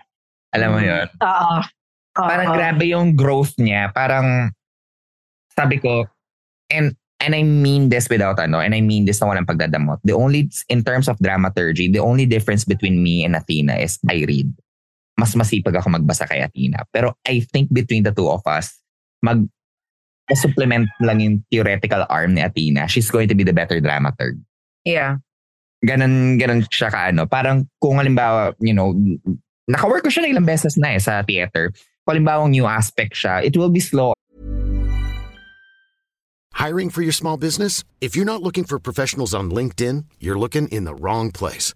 Alam 0.55 0.69
mo 0.71 0.79
yun? 0.79 1.07
Oo. 1.19 1.53
Oo. 2.15 2.27
Parang 2.27 2.55
grabe 2.55 2.83
yung 2.87 3.15
growth 3.15 3.55
niya. 3.59 3.91
Parang 3.91 4.55
sabi 5.51 5.79
ko, 5.83 6.07
and 6.71 6.95
and 7.19 7.35
I 7.35 7.43
mean 7.43 7.89
this 7.89 8.07
without 8.07 8.39
ano, 8.39 8.59
and 8.59 8.75
I 8.75 8.79
mean 8.79 9.03
this 9.03 9.19
na 9.19 9.27
walang 9.27 9.47
pagdadamot. 9.47 9.99
The 10.03 10.15
only, 10.15 10.51
in 10.69 10.83
terms 10.83 11.07
of 11.07 11.19
dramaturgy, 11.19 11.91
the 11.91 12.03
only 12.03 12.25
difference 12.25 12.63
between 12.63 13.03
me 13.03 13.23
and 13.23 13.35
Athena 13.35 13.75
is 13.79 13.99
I 14.07 14.23
read. 14.27 14.51
Mas 15.15 15.31
masipag 15.33 15.79
ako 15.79 15.95
magbasa 15.95 16.27
kay 16.27 16.43
Athena. 16.43 16.83
Pero 16.91 17.15
I 17.23 17.41
think 17.41 17.71
between 17.71 18.03
the 18.03 18.11
two 18.11 18.27
of 18.27 18.43
us, 18.43 18.75
mag 19.23 19.47
supplement 20.33 20.89
lang 20.99 21.21
yung 21.21 21.35
theoretical 21.53 22.03
arm 22.09 22.33
ni 22.35 22.41
Athena, 22.41 22.89
she's 22.89 23.09
going 23.13 23.29
to 23.29 23.37
be 23.37 23.45
the 23.45 23.53
better 23.53 23.79
dramaturg. 23.79 24.41
Yeah. 24.83 25.21
Ganon, 25.85 26.41
ganon 26.41 26.65
siya 26.67 26.89
ka 26.89 27.13
ano. 27.13 27.29
Parang 27.29 27.69
kung 27.77 28.01
halimbawa, 28.01 28.57
you 28.57 28.73
know, 28.73 28.91
naka-work 29.69 30.03
ko 30.03 30.09
siya 30.09 30.25
na 30.25 30.31
ilang 30.33 30.49
beses 30.49 30.75
na 30.81 30.97
eh 30.97 31.01
sa 31.01 31.21
theater. 31.21 31.71
Kung 32.03 32.17
halimbawa 32.17 32.49
new 32.49 32.65
aspect 32.65 33.13
siya, 33.13 33.45
it 33.45 33.53
will 33.55 33.69
be 33.69 33.79
slow 33.79 34.15
Hiring 36.55 36.89
for 36.89 37.03
your 37.03 37.11
small 37.11 37.37
business? 37.37 37.83
If 37.99 38.15
you're 38.15 38.25
not 38.25 38.41
looking 38.41 38.63
for 38.63 38.79
professionals 38.79 39.35
on 39.35 39.51
LinkedIn, 39.51 40.05
you're 40.19 40.39
looking 40.39 40.67
in 40.69 40.85
the 40.85 40.95
wrong 40.95 41.29
place. 41.29 41.75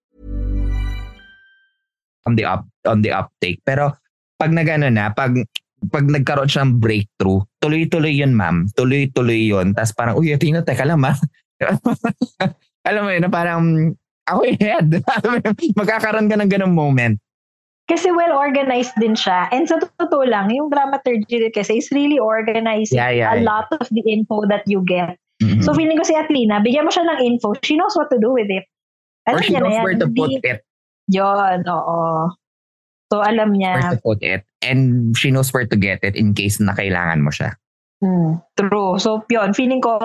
On 2.25 2.37
the 2.37 2.45
up 2.45 2.63
on 2.85 3.01
the 3.01 3.11
uptake. 3.11 3.61
Pero 3.65 3.93
pag 4.37 4.51
nagano 4.53 4.89
na, 4.89 5.13
pag 5.13 5.33
pag 5.89 6.05
nagkaroon 6.05 6.49
siya 6.49 6.65
ng 6.69 6.77
breakthrough, 6.77 7.41
tuloy-tuloy 7.57 8.13
yun, 8.13 8.37
ma'am. 8.37 8.69
Tuloy-tuloy 8.77 9.49
yun. 9.49 9.73
Tapos 9.73 9.97
parang, 9.97 10.13
uy, 10.13 10.29
Athena, 10.29 10.61
teka 10.61 10.85
lang, 10.85 11.01
ma. 11.01 11.17
Alam 12.89 13.01
mo 13.01 13.09
yun, 13.09 13.25
na 13.25 13.31
parang, 13.33 13.61
ako 14.29 14.39
yung 14.45 14.61
head. 14.61 14.89
Magkakaroon 15.81 16.29
ka 16.29 16.37
ng 16.37 16.51
ganong 16.53 16.77
moment. 16.77 17.17
Kasi 17.89 18.13
well-organized 18.13 18.93
din 19.01 19.17
siya. 19.17 19.49
And 19.49 19.65
sa 19.65 19.81
totoo 19.81 20.21
lang, 20.29 20.53
yung 20.53 20.69
dramaturgy 20.69 21.49
kasi 21.49 21.81
is 21.81 21.89
really 21.89 22.21
organizing 22.21 23.01
Yeah, 23.01 23.09
yeah, 23.09 23.29
a 23.33 23.41
yeah. 23.41 23.43
lot 23.43 23.67
of 23.73 23.83
the 23.89 24.05
info 24.05 24.45
that 24.47 24.63
you 24.69 24.85
get. 24.85 25.17
Mhm. 25.41 25.65
So 25.65 25.73
feeling 25.73 25.97
ko 25.97 26.05
si 26.05 26.13
Atlina, 26.13 26.61
bigyan 26.61 26.85
mo 26.85 26.93
siya 26.93 27.09
ng 27.09 27.19
info, 27.25 27.57
she 27.65 27.73
knows 27.73 27.97
what 27.97 28.07
to 28.13 28.21
do 28.21 28.31
with 28.31 28.47
it. 28.47 28.69
Or 29.25 29.35
Alam 29.35 29.43
she 29.43 29.51
niya 29.51 29.59
na 29.59 29.65
knows 29.65 29.75
yan. 29.75 29.83
where 29.83 29.97
to 29.97 30.07
put 30.07 30.29
it. 30.45 30.61
Yun, 31.07 31.59
oo. 31.65 32.29
So 33.11 33.19
alam 33.19 33.51
Where 33.51 33.75
niya. 33.81 33.91
to 33.95 33.99
put 33.99 34.21
it. 34.23 34.45
And 34.61 35.11
she 35.17 35.31
knows 35.31 35.51
where 35.51 35.67
to 35.67 35.75
get 35.75 35.99
it 36.03 36.15
in 36.15 36.31
case 36.31 36.61
na 36.61 36.71
kailangan 36.71 37.25
mo 37.25 37.31
siya. 37.33 37.57
Hmm, 37.99 38.39
true. 38.55 38.95
So 38.97 39.25
yun, 39.27 39.51
feeling 39.51 39.83
ko, 39.83 39.99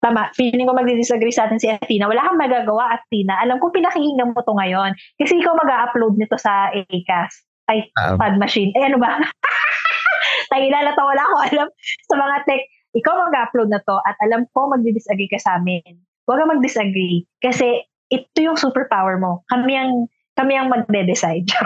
tama, 0.00 0.28
feeling 0.36 0.68
ko 0.68 0.76
magdi-disagree 0.76 1.32
sa 1.32 1.48
atin 1.48 1.56
si 1.58 1.66
Athena. 1.66 2.06
Wala 2.06 2.20
kang 2.28 2.36
magagawa, 2.38 2.94
Athena. 2.94 3.40
Alam 3.40 3.58
ko 3.58 3.72
pinakinggan 3.72 4.36
mo 4.36 4.40
to 4.44 4.52
ngayon. 4.52 4.92
Kasi 5.16 5.40
ikaw 5.40 5.56
mag-upload 5.56 6.20
nito 6.20 6.36
sa 6.36 6.68
ACAS. 6.70 7.32
Ay, 7.70 7.86
Ah. 7.96 8.18
pad 8.18 8.36
machine. 8.36 8.74
Eh, 8.74 8.84
ano 8.84 8.98
ba? 8.98 9.14
Tangina 10.50 10.82
na 10.82 10.92
to, 10.92 11.02
wala 11.02 11.22
ko 11.22 11.36
alam 11.48 11.68
sa 12.06 12.14
mga 12.18 12.36
tech. 12.44 12.62
Ikaw 12.90 13.14
mag-upload 13.30 13.70
na 13.70 13.78
to 13.80 13.96
at 14.02 14.18
alam 14.20 14.44
ko 14.50 14.66
magdi-disagree 14.68 15.30
ka 15.30 15.38
sa 15.38 15.56
amin. 15.56 15.94
Huwag 16.26 16.42
kang 16.42 16.52
mag-disagree. 16.52 17.22
Kasi 17.38 17.86
ito 18.10 18.38
yung 18.38 18.58
superpower 18.58 19.16
mo. 19.16 19.46
Kami 19.46 19.72
ang 19.78 20.10
kami 20.40 20.56
ang 20.56 20.72
magde-decide. 20.72 21.44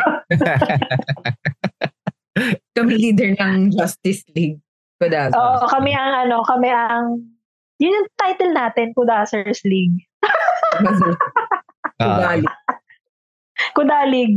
Kami 2.75 2.99
leader 2.99 3.31
ng 3.39 3.71
Justice 3.71 4.27
League. 4.35 4.59
Kudaso. 4.99 5.39
Oo, 5.39 5.71
kami 5.71 5.95
ang 5.95 6.27
ano, 6.27 6.43
kami 6.43 6.67
ang 6.67 7.23
yun 7.79 7.95
yung 7.95 8.09
title 8.19 8.51
natin, 8.51 8.91
Kudasers 8.95 9.63
League. 9.63 10.03
Ah, 12.03 12.19
Kudalig. 12.19 12.51
Kudalig. 13.79 14.33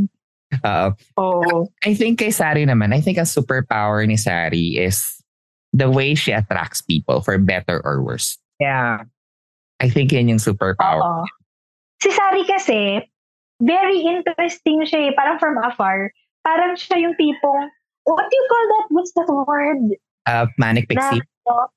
ah, 0.62 0.94
Oo. 1.18 1.74
I 1.82 1.98
think 1.98 2.22
kay 2.22 2.30
Sari 2.30 2.70
naman, 2.70 2.94
I 2.94 3.02
think 3.02 3.18
a 3.18 3.26
superpower 3.26 4.06
ni 4.06 4.14
Sari 4.14 4.78
is 4.78 5.18
the 5.74 5.90
way 5.90 6.14
she 6.14 6.30
attracts 6.30 6.86
people 6.86 7.26
for 7.26 7.42
better 7.42 7.82
or 7.82 8.06
worse. 8.06 8.38
Yeah. 8.62 9.10
I 9.82 9.90
think 9.90 10.14
yan 10.14 10.30
yung 10.30 10.38
superpower. 10.38 11.02
Oo. 11.02 11.26
Si 11.98 12.14
Sari 12.14 12.46
kasi, 12.46 13.02
very 13.62 14.00
interesting 14.02 14.86
siya 14.86 15.10
eh. 15.10 15.12
Parang 15.16 15.40
from 15.40 15.58
afar. 15.62 16.12
Parang 16.46 16.76
siya 16.76 17.02
yung 17.02 17.16
tipong, 17.20 17.70
what 18.06 18.26
do 18.30 18.34
you 18.36 18.46
call 18.50 18.66
that? 18.72 18.86
What's 18.90 19.12
that 19.14 19.28
word? 19.28 19.98
Uh, 20.26 20.48
Manic 20.58 20.88
Pixie. 20.90 21.22
Na- 21.48 21.72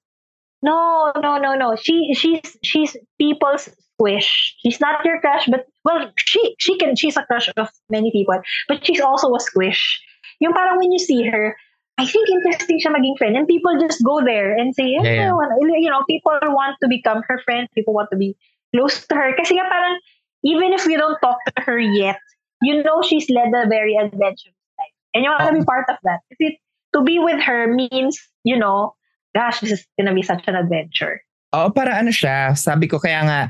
no, 0.62 1.12
no, 1.16 1.38
no, 1.38 1.54
no. 1.54 1.76
She, 1.76 2.12
she's, 2.14 2.56
she's 2.62 2.96
people's 3.18 3.68
squish. 3.96 4.54
She's 4.60 4.80
not 4.80 5.04
your 5.04 5.20
crush, 5.20 5.46
but, 5.48 5.66
well, 5.84 6.12
she, 6.18 6.54
she 6.58 6.76
can, 6.76 6.96
she's 6.96 7.16
a 7.16 7.24
crush 7.24 7.48
of 7.56 7.68
many 7.88 8.10
people, 8.12 8.40
but 8.68 8.84
she's 8.84 9.00
also 9.00 9.34
a 9.34 9.40
squish. 9.40 10.00
Yung 10.40 10.52
parang 10.52 10.78
when 10.78 10.92
you 10.92 10.98
see 10.98 11.24
her, 11.28 11.56
I 11.98 12.06
think 12.06 12.28
interesting 12.28 12.80
siya 12.80 12.96
maging 12.96 13.18
friend. 13.18 13.36
And 13.36 13.46
people 13.46 13.76
just 13.78 14.02
go 14.04 14.24
there 14.24 14.56
and 14.56 14.74
say, 14.74 14.88
Yeah, 14.88 15.32
yeah. 15.32 15.32
you 15.60 15.90
know, 15.90 16.04
people 16.08 16.32
want 16.42 16.76
to 16.82 16.88
become 16.88 17.22
her 17.28 17.40
friend. 17.44 17.68
People 17.74 17.92
want 17.92 18.08
to 18.10 18.16
be 18.16 18.36
close 18.74 19.06
to 19.06 19.14
her. 19.14 19.36
Kasi 19.36 19.54
nga 19.56 19.68
parang, 19.68 20.00
even 20.42 20.72
if 20.72 20.86
you 20.86 20.96
don't 20.96 21.18
talk 21.20 21.38
to 21.46 21.62
her 21.62 21.78
yet, 21.78 22.18
you 22.62 22.82
know 22.82 23.02
she's 23.02 23.28
led 23.30 23.52
a 23.54 23.68
very 23.68 23.96
adventurous 23.96 24.56
life. 24.78 24.96
And 25.14 25.24
you 25.24 25.30
want 25.30 25.48
to 25.48 25.58
be 25.58 25.64
part 25.64 25.86
of 25.88 25.96
that. 26.04 26.20
Kasi 26.32 26.60
to 26.94 27.02
be 27.02 27.18
with 27.18 27.40
her 27.42 27.66
means, 27.68 28.18
you 28.44 28.56
know, 28.56 28.94
gosh, 29.34 29.60
this 29.60 29.72
is 29.72 29.86
gonna 29.98 30.14
be 30.14 30.22
such 30.22 30.46
an 30.48 30.56
adventure. 30.56 31.20
Oo, 31.54 31.70
para 31.70 31.98
ano 31.98 32.14
siya, 32.14 32.54
sabi 32.54 32.86
ko 32.86 32.98
kaya 32.98 33.26
nga, 33.26 33.40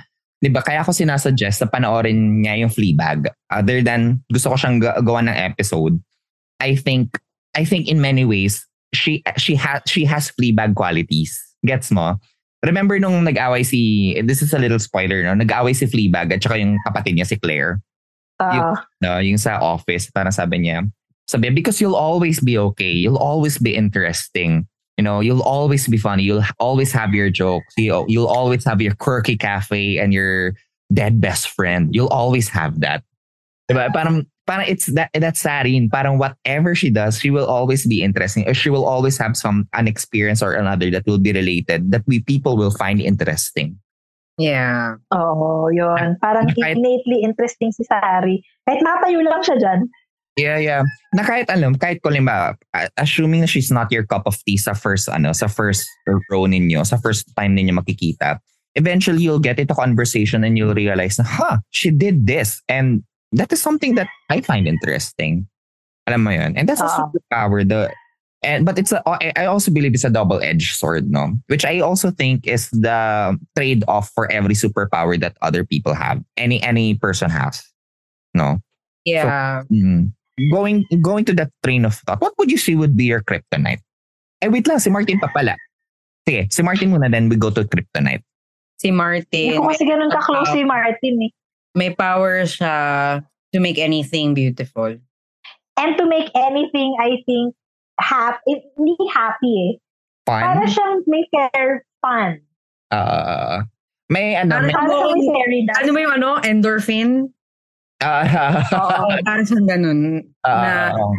di 0.41 0.49
ba, 0.49 0.65
kaya 0.65 0.81
ako 0.81 0.97
sinasuggest 0.97 1.61
na 1.61 1.69
panoorin 1.69 2.41
niya 2.41 2.65
yung 2.65 2.73
Fleabag. 2.73 3.29
Other 3.53 3.85
than 3.85 4.25
gusto 4.33 4.53
ko 4.53 4.57
siyang 4.57 4.81
ga- 4.81 5.01
gawa 5.05 5.21
ng 5.29 5.37
episode, 5.37 6.01
I 6.61 6.77
think, 6.77 7.21
I 7.53 7.65
think 7.65 7.89
in 7.89 8.01
many 8.01 8.25
ways, 8.25 8.65
she 8.97 9.23
she 9.37 9.55
has 9.55 9.85
she 9.87 10.09
has 10.09 10.33
Fleabag 10.33 10.75
qualities. 10.75 11.37
Gets 11.61 11.93
mo? 11.93 12.17
Remember 12.65 13.01
nung 13.01 13.25
nag-away 13.25 13.65
si, 13.65 14.21
this 14.23 14.43
is 14.43 14.53
a 14.53 14.59
little 14.59 14.79
spoiler, 14.79 15.23
no? 15.23 15.33
Nag-away 15.35 15.73
si 15.73 15.87
Fleabag 15.87 16.33
at 16.33 16.43
saka 16.43 16.61
yung 16.61 16.77
kapatid 16.85 17.17
niya 17.17 17.27
si 17.27 17.37
Claire. 17.37 17.81
Uh, 18.41 18.77
no, 19.01 19.19
yung 19.19 19.37
sa 19.37 19.61
office, 19.61 20.11
parang 20.11 20.33
sabi 20.33 20.65
niya, 20.65 20.85
sabi, 21.29 21.51
because 21.51 21.81
you'll 21.81 21.97
always 21.97 22.41
be 22.41 22.59
okay. 22.59 22.91
You'll 22.91 23.21
always 23.21 23.57
be 23.57 23.77
interesting. 23.77 24.67
You 24.97 25.05
know, 25.05 25.21
you'll 25.21 25.43
always 25.43 25.87
be 25.89 25.97
funny. 25.97 26.25
You'll 26.25 26.45
always 26.59 26.93
have 26.93 27.15
your 27.15 27.31
jokes. 27.31 27.73
You, 27.77 28.05
you'll 28.09 28.29
always 28.29 28.65
have 28.65 28.81
your 28.81 28.95
quirky 28.95 29.37
cafe 29.37 29.99
and 29.99 30.13
your 30.13 30.53
dead 30.93 31.21
best 31.21 31.49
friend. 31.49 31.89
You'll 31.95 32.13
always 32.13 32.49
have 32.49 32.81
that. 32.81 33.05
Diba? 33.71 33.87
Parang, 33.95 34.27
parang 34.51 34.67
it's 34.67 34.87
that, 34.99 35.15
that's 35.15 35.39
Sarin. 35.43 35.87
Parang 35.89 36.19
whatever 36.19 36.75
she 36.75 36.91
does, 36.91 37.23
she 37.23 37.31
will 37.31 37.47
always 37.47 37.87
be 37.87 38.03
interesting. 38.03 38.43
Or 38.49 38.55
she 38.55 38.69
will 38.69 38.85
always 38.85 39.15
have 39.19 39.37
some 39.39 39.69
an 39.79 39.87
experience 39.87 40.43
or 40.43 40.59
another 40.59 40.91
that 40.91 41.07
will 41.07 41.23
be 41.23 41.31
related 41.31 41.93
that 41.95 42.03
we 42.11 42.19
people 42.27 42.57
will 42.59 42.75
find 42.75 43.01
interesting. 43.01 43.79
Yeah. 44.41 44.97
Oo, 45.15 45.69
yun. 45.71 46.17
Parang 46.19 46.49
Kahit- 46.51 46.75
innately 46.75 47.23
interesting 47.23 47.71
si 47.71 47.85
Sari. 47.87 48.43
Kahit 48.67 48.83
matayo 48.83 49.23
lang 49.23 49.45
siya 49.47 49.57
dyan. 49.61 49.81
Yeah, 50.41 50.57
yeah. 50.57 50.83
Na 51.13 51.23
kahit 51.23 51.53
alam, 51.53 51.77
kahit 51.77 52.01
ko 52.01 52.09
limba, 52.09 52.57
a- 52.73 52.89
assuming 52.97 53.45
na 53.45 53.47
she's 53.51 53.69
not 53.71 53.93
your 53.93 54.07
cup 54.09 54.25
of 54.25 54.35
tea 54.49 54.57
sa 54.57 54.73
first, 54.73 55.07
ano, 55.13 55.31
sa 55.37 55.47
first 55.47 55.85
row 56.33 56.49
ninyo, 56.49 56.81
sa 56.87 56.97
first 56.97 57.29
time 57.37 57.53
ninyo 57.53 57.77
makikita, 57.77 58.41
eventually 58.75 59.21
you'll 59.21 59.43
get 59.43 59.59
into 59.61 59.75
conversation 59.75 60.41
and 60.43 60.57
you'll 60.57 60.73
realize 60.73 61.19
na, 61.19 61.27
huh, 61.29 61.59
she 61.69 61.91
did 61.91 62.25
this. 62.27 62.63
And 62.71 63.05
that 63.33 63.53
is 63.53 63.61
something 63.63 63.95
that 63.97 64.09
I 64.29 64.41
find 64.41 64.67
interesting. 64.67 65.47
Alam 66.07 66.25
mo 66.25 66.31
yun? 66.31 66.57
And 66.57 66.69
that's 66.69 66.81
a 66.81 66.89
Ah. 66.89 67.07
superpower. 67.07 67.63
The, 67.67 67.93
and, 68.43 68.65
but 68.65 68.79
it's 68.79 68.91
a, 68.91 69.03
I 69.07 69.33
I 69.37 69.45
also 69.47 69.71
believe 69.71 69.95
it's 69.95 70.05
a 70.07 70.11
double-edged 70.11 70.75
sword, 70.75 71.11
no? 71.11 71.37
Which 71.47 71.65
I 71.65 71.81
also 71.81 72.11
think 72.11 72.47
is 72.49 72.71
the 72.73 73.37
trade-off 73.55 74.11
for 74.17 74.31
every 74.33 74.55
superpower 74.57 75.21
that 75.21 75.37
other 75.45 75.63
people 75.65 75.95
have. 75.95 76.25
Any 76.37 76.59
any 76.65 76.97
person 76.97 77.29
has. 77.31 77.63
No? 78.35 78.59
Yeah. 79.05 79.63
Mm. 79.71 80.13
Going 80.51 80.89
going 81.05 81.29
to 81.29 81.35
that 81.37 81.53
train 81.63 81.85
of 81.85 81.95
thought, 82.01 82.21
what 82.25 82.33
would 82.41 82.51
you 82.51 82.57
say 82.59 82.75
would 82.75 82.97
be 82.97 83.05
your 83.05 83.21
kryptonite? 83.21 83.85
Eh, 84.41 84.49
wait 84.49 84.65
lang, 84.67 84.81
si 84.81 84.89
Martin 84.89 85.21
pa 85.21 85.29
pala. 85.29 85.53
Sige, 86.25 86.49
si 86.49 86.65
Martin 86.65 86.89
muna, 86.91 87.11
then 87.13 87.29
we 87.29 87.37
go 87.37 87.53
to 87.53 87.61
kryptonite. 87.69 88.25
si 88.81 88.89
Martin, 88.89 89.29
Hindi 89.29 89.61
ko 89.61 89.69
kasi 89.69 89.85
ganun 89.85 90.09
ka-close 90.09 90.57
si 90.57 90.65
Martin 90.65 91.29
eh. 91.29 91.31
May 91.75 91.95
power 91.95 92.43
siya 92.45 92.75
to 93.53 93.59
make 93.61 93.79
anything 93.79 94.35
beautiful. 94.35 94.95
And 95.77 95.91
to 95.97 96.05
make 96.07 96.29
anything, 96.35 96.93
I 97.01 97.23
think, 97.25 97.55
happy, 97.99 98.61
hindi 98.77 98.95
happy 99.11 99.53
eh. 99.57 99.73
Para 100.29 100.63
Fun. 100.63 100.69
siyang 100.69 100.97
may 101.09 101.25
fair 101.33 101.83
fun. 102.05 102.31
Uh, 102.93 103.65
may 104.13 104.37
ano, 104.37 104.61
may, 104.61 104.75
Ano 104.75 104.93
Para 104.93 105.17
siyang 105.17 105.49
may. 105.49 105.63
Ano 105.67 105.91
ba 105.95 106.01
yung 106.03 106.15
ano? 106.21 106.29
Endorphin? 106.45 107.11
uh, 108.03 108.25
Oo, 108.77 109.07
para 109.25 109.43
siyang 109.47 109.67
ganun. 109.69 110.01
na 110.45 110.93
uh, 110.93 111.13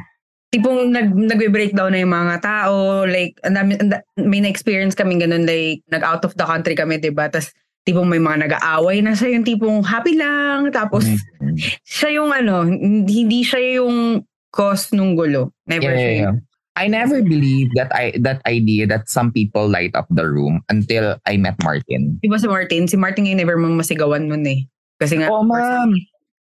tipong 0.52 0.92
nag, 0.92 1.10
nagbe-breakdown 1.16 1.96
na 1.96 2.02
yung 2.04 2.14
mga 2.14 2.36
tao. 2.44 3.08
Like, 3.08 3.40
ang 3.48 3.56
dami, 3.56 3.80
ang 3.80 3.90
da- 3.96 4.06
may 4.20 4.44
na-experience 4.44 4.94
kami 4.94 5.18
ganun. 5.18 5.48
Like, 5.48 5.82
nag-out 5.90 6.22
of 6.28 6.36
the 6.36 6.46
country 6.46 6.76
kami, 6.76 7.00
di 7.00 7.10
ba? 7.10 7.32
Tapos, 7.32 7.50
tipong 7.86 8.08
may 8.08 8.22
mga 8.22 8.48
nag-aaway 8.50 9.02
na 9.02 9.18
siya 9.18 9.38
yung 9.38 9.46
tipong 9.46 9.82
happy 9.82 10.14
lang. 10.18 10.70
Tapos, 10.70 11.06
mm, 11.06 11.58
siya 11.82 12.22
yung 12.22 12.32
ano, 12.34 12.66
hindi 12.66 13.42
siya 13.42 13.82
yung 13.82 14.22
cause 14.54 14.94
nung 14.94 15.18
gulo. 15.18 15.56
Never 15.66 15.92
yeah, 15.92 16.02
siya 16.02 16.14
yeah. 16.30 16.36
I 16.80 16.88
never 16.88 17.20
believed 17.20 17.76
that 17.76 17.92
I 17.92 18.16
that 18.24 18.40
idea 18.48 18.88
that 18.88 19.12
some 19.12 19.36
people 19.36 19.68
light 19.68 19.92
up 19.92 20.08
the 20.08 20.24
room 20.24 20.64
until 20.72 21.20
I 21.28 21.36
met 21.36 21.60
Martin. 21.60 22.16
Di 22.24 22.32
ba 22.32 22.40
si 22.40 22.48
Martin? 22.48 22.88
Si 22.88 22.96
Martin 22.96 23.28
ngayon 23.28 23.40
never 23.44 23.60
mong 23.60 23.76
masigawan 23.76 24.32
nun 24.32 24.48
eh. 24.48 24.72
Kasi 24.96 25.20
nga, 25.20 25.28
Oo, 25.28 25.44
ma'am. 25.44 25.92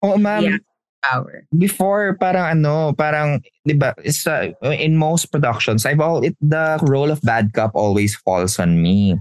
Oo, 0.05 0.21
ma'am. 0.21 0.45
Yeah. 0.45 0.61
power. 0.99 1.47
before 1.55 2.19
parang 2.19 2.59
ano 2.59 2.91
parang 2.91 3.39
'di 3.63 3.79
ba 3.79 3.95
uh, 3.95 4.75
in 4.75 4.99
most 4.99 5.31
productions 5.31 5.87
I've 5.87 6.03
all 6.03 6.27
it 6.27 6.35
the 6.43 6.75
role 6.83 7.15
of 7.15 7.23
bad 7.23 7.55
cop 7.55 7.71
always 7.79 8.19
falls 8.19 8.59
on 8.59 8.83
me 8.83 9.15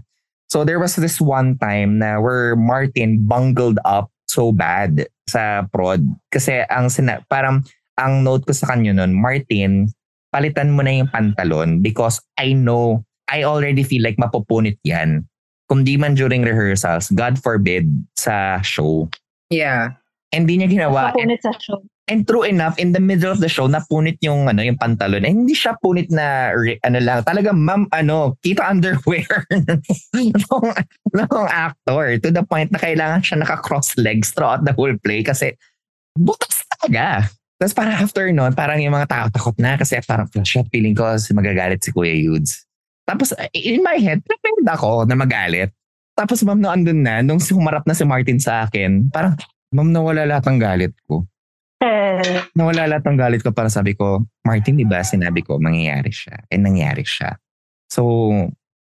so 0.48 0.64
there 0.64 0.80
was 0.80 0.96
this 0.96 1.20
one 1.20 1.56
time 1.60 2.00
na 2.00 2.20
where 2.20 2.56
Martin 2.56 3.24
bungled 3.24 3.80
up 3.84 4.10
so 4.28 4.52
bad 4.52 5.08
sa 5.28 5.68
prod 5.72 6.04
kasi 6.32 6.64
ang 6.72 6.88
sina, 6.92 7.24
parang 7.28 7.64
ang 8.00 8.24
note 8.24 8.48
ko 8.48 8.54
sa 8.56 8.72
kanya 8.76 8.96
nun 8.96 9.16
Martin 9.16 9.88
palitan 10.32 10.76
mo 10.76 10.84
na 10.84 11.04
yung 11.04 11.12
pantalon 11.12 11.80
because 11.80 12.20
I 12.36 12.52
know 12.56 13.04
I 13.28 13.44
already 13.44 13.84
feel 13.84 14.04
like 14.04 14.20
mapupunit 14.20 14.80
yan 14.84 15.28
kung 15.68 15.84
di 15.84 16.00
man 16.00 16.16
during 16.16 16.44
rehearsals 16.48 17.12
God 17.12 17.40
forbid 17.40 17.88
sa 18.16 18.64
show 18.64 19.08
Yeah. 19.48 19.96
and 20.36 20.44
di 20.44 20.60
niya 20.60 20.68
ginawa 20.68 21.16
Mapunit 21.16 21.40
sa 21.40 21.56
show. 21.56 21.80
And 22.08 22.24
true 22.24 22.48
enough, 22.48 22.80
in 22.80 22.96
the 22.96 23.04
middle 23.04 23.36
of 23.36 23.44
the 23.44 23.52
show, 23.52 23.68
napunit 23.68 24.16
yung 24.24 24.48
ano 24.48 24.64
yung 24.64 24.80
pantalon. 24.80 25.28
Eh, 25.28 25.34
hindi 25.36 25.52
siya 25.52 25.76
punit 25.76 26.08
na 26.08 26.56
ano 26.56 27.00
lang. 27.04 27.20
Talaga, 27.28 27.52
ma'am, 27.52 27.92
ano, 27.92 28.40
kita 28.40 28.64
underwear 28.64 29.28
ng, 29.52 29.84
ng 31.12 31.48
actor. 31.52 32.16
To 32.24 32.32
the 32.32 32.48
point 32.48 32.72
na 32.72 32.80
kailangan 32.80 33.20
siya 33.28 33.44
naka-cross 33.44 34.00
legs 34.00 34.32
throughout 34.32 34.64
the 34.64 34.72
whole 34.72 34.96
play 35.04 35.20
kasi 35.20 35.52
butas 36.16 36.64
talaga. 36.80 37.28
Tapos 37.60 37.74
parang 37.76 37.96
after 38.00 38.26
nun, 38.32 38.56
parang 38.56 38.80
yung 38.80 38.96
mga 38.96 39.10
tao 39.12 39.26
takot 39.28 39.58
na 39.60 39.76
kasi 39.76 40.00
parang 40.08 40.30
shot 40.48 40.70
feeling 40.72 40.96
ko 40.96 41.12
magagalit 41.36 41.84
si 41.84 41.92
Kuya 41.92 42.16
Yudes. 42.16 42.64
Tapos 43.04 43.36
in 43.52 43.84
my 43.84 44.00
head, 44.00 44.24
prepared 44.24 44.68
ako 44.68 45.04
na 45.04 45.20
magalit. 45.20 45.76
Tapos 46.16 46.40
ma'am, 46.48 46.58
no, 46.58 46.72
andun 46.72 47.04
na, 47.04 47.20
nung 47.20 47.38
humarap 47.38 47.84
na 47.84 47.94
si 47.94 48.08
Martin 48.08 48.40
sa 48.42 48.66
akin, 48.66 49.12
parang, 49.14 49.38
ma'am, 49.70 49.92
nawala 49.94 50.26
lahat 50.26 50.50
ng 50.50 50.60
galit 50.60 50.94
ko. 51.06 51.28
Eh, 51.78 52.42
nawala 52.58 52.90
lahat 52.90 53.06
ng 53.06 53.18
galit 53.18 53.42
ko 53.46 53.54
para 53.54 53.70
sabi 53.70 53.94
ko, 53.94 54.26
Martin, 54.42 54.78
di 54.78 54.88
ba 54.88 55.06
sinabi 55.06 55.46
ko 55.46 55.62
mangyayari 55.62 56.10
siya? 56.10 56.42
And 56.50 56.66
nangyari 56.66 57.06
siya. 57.06 57.38
So, 57.88 58.04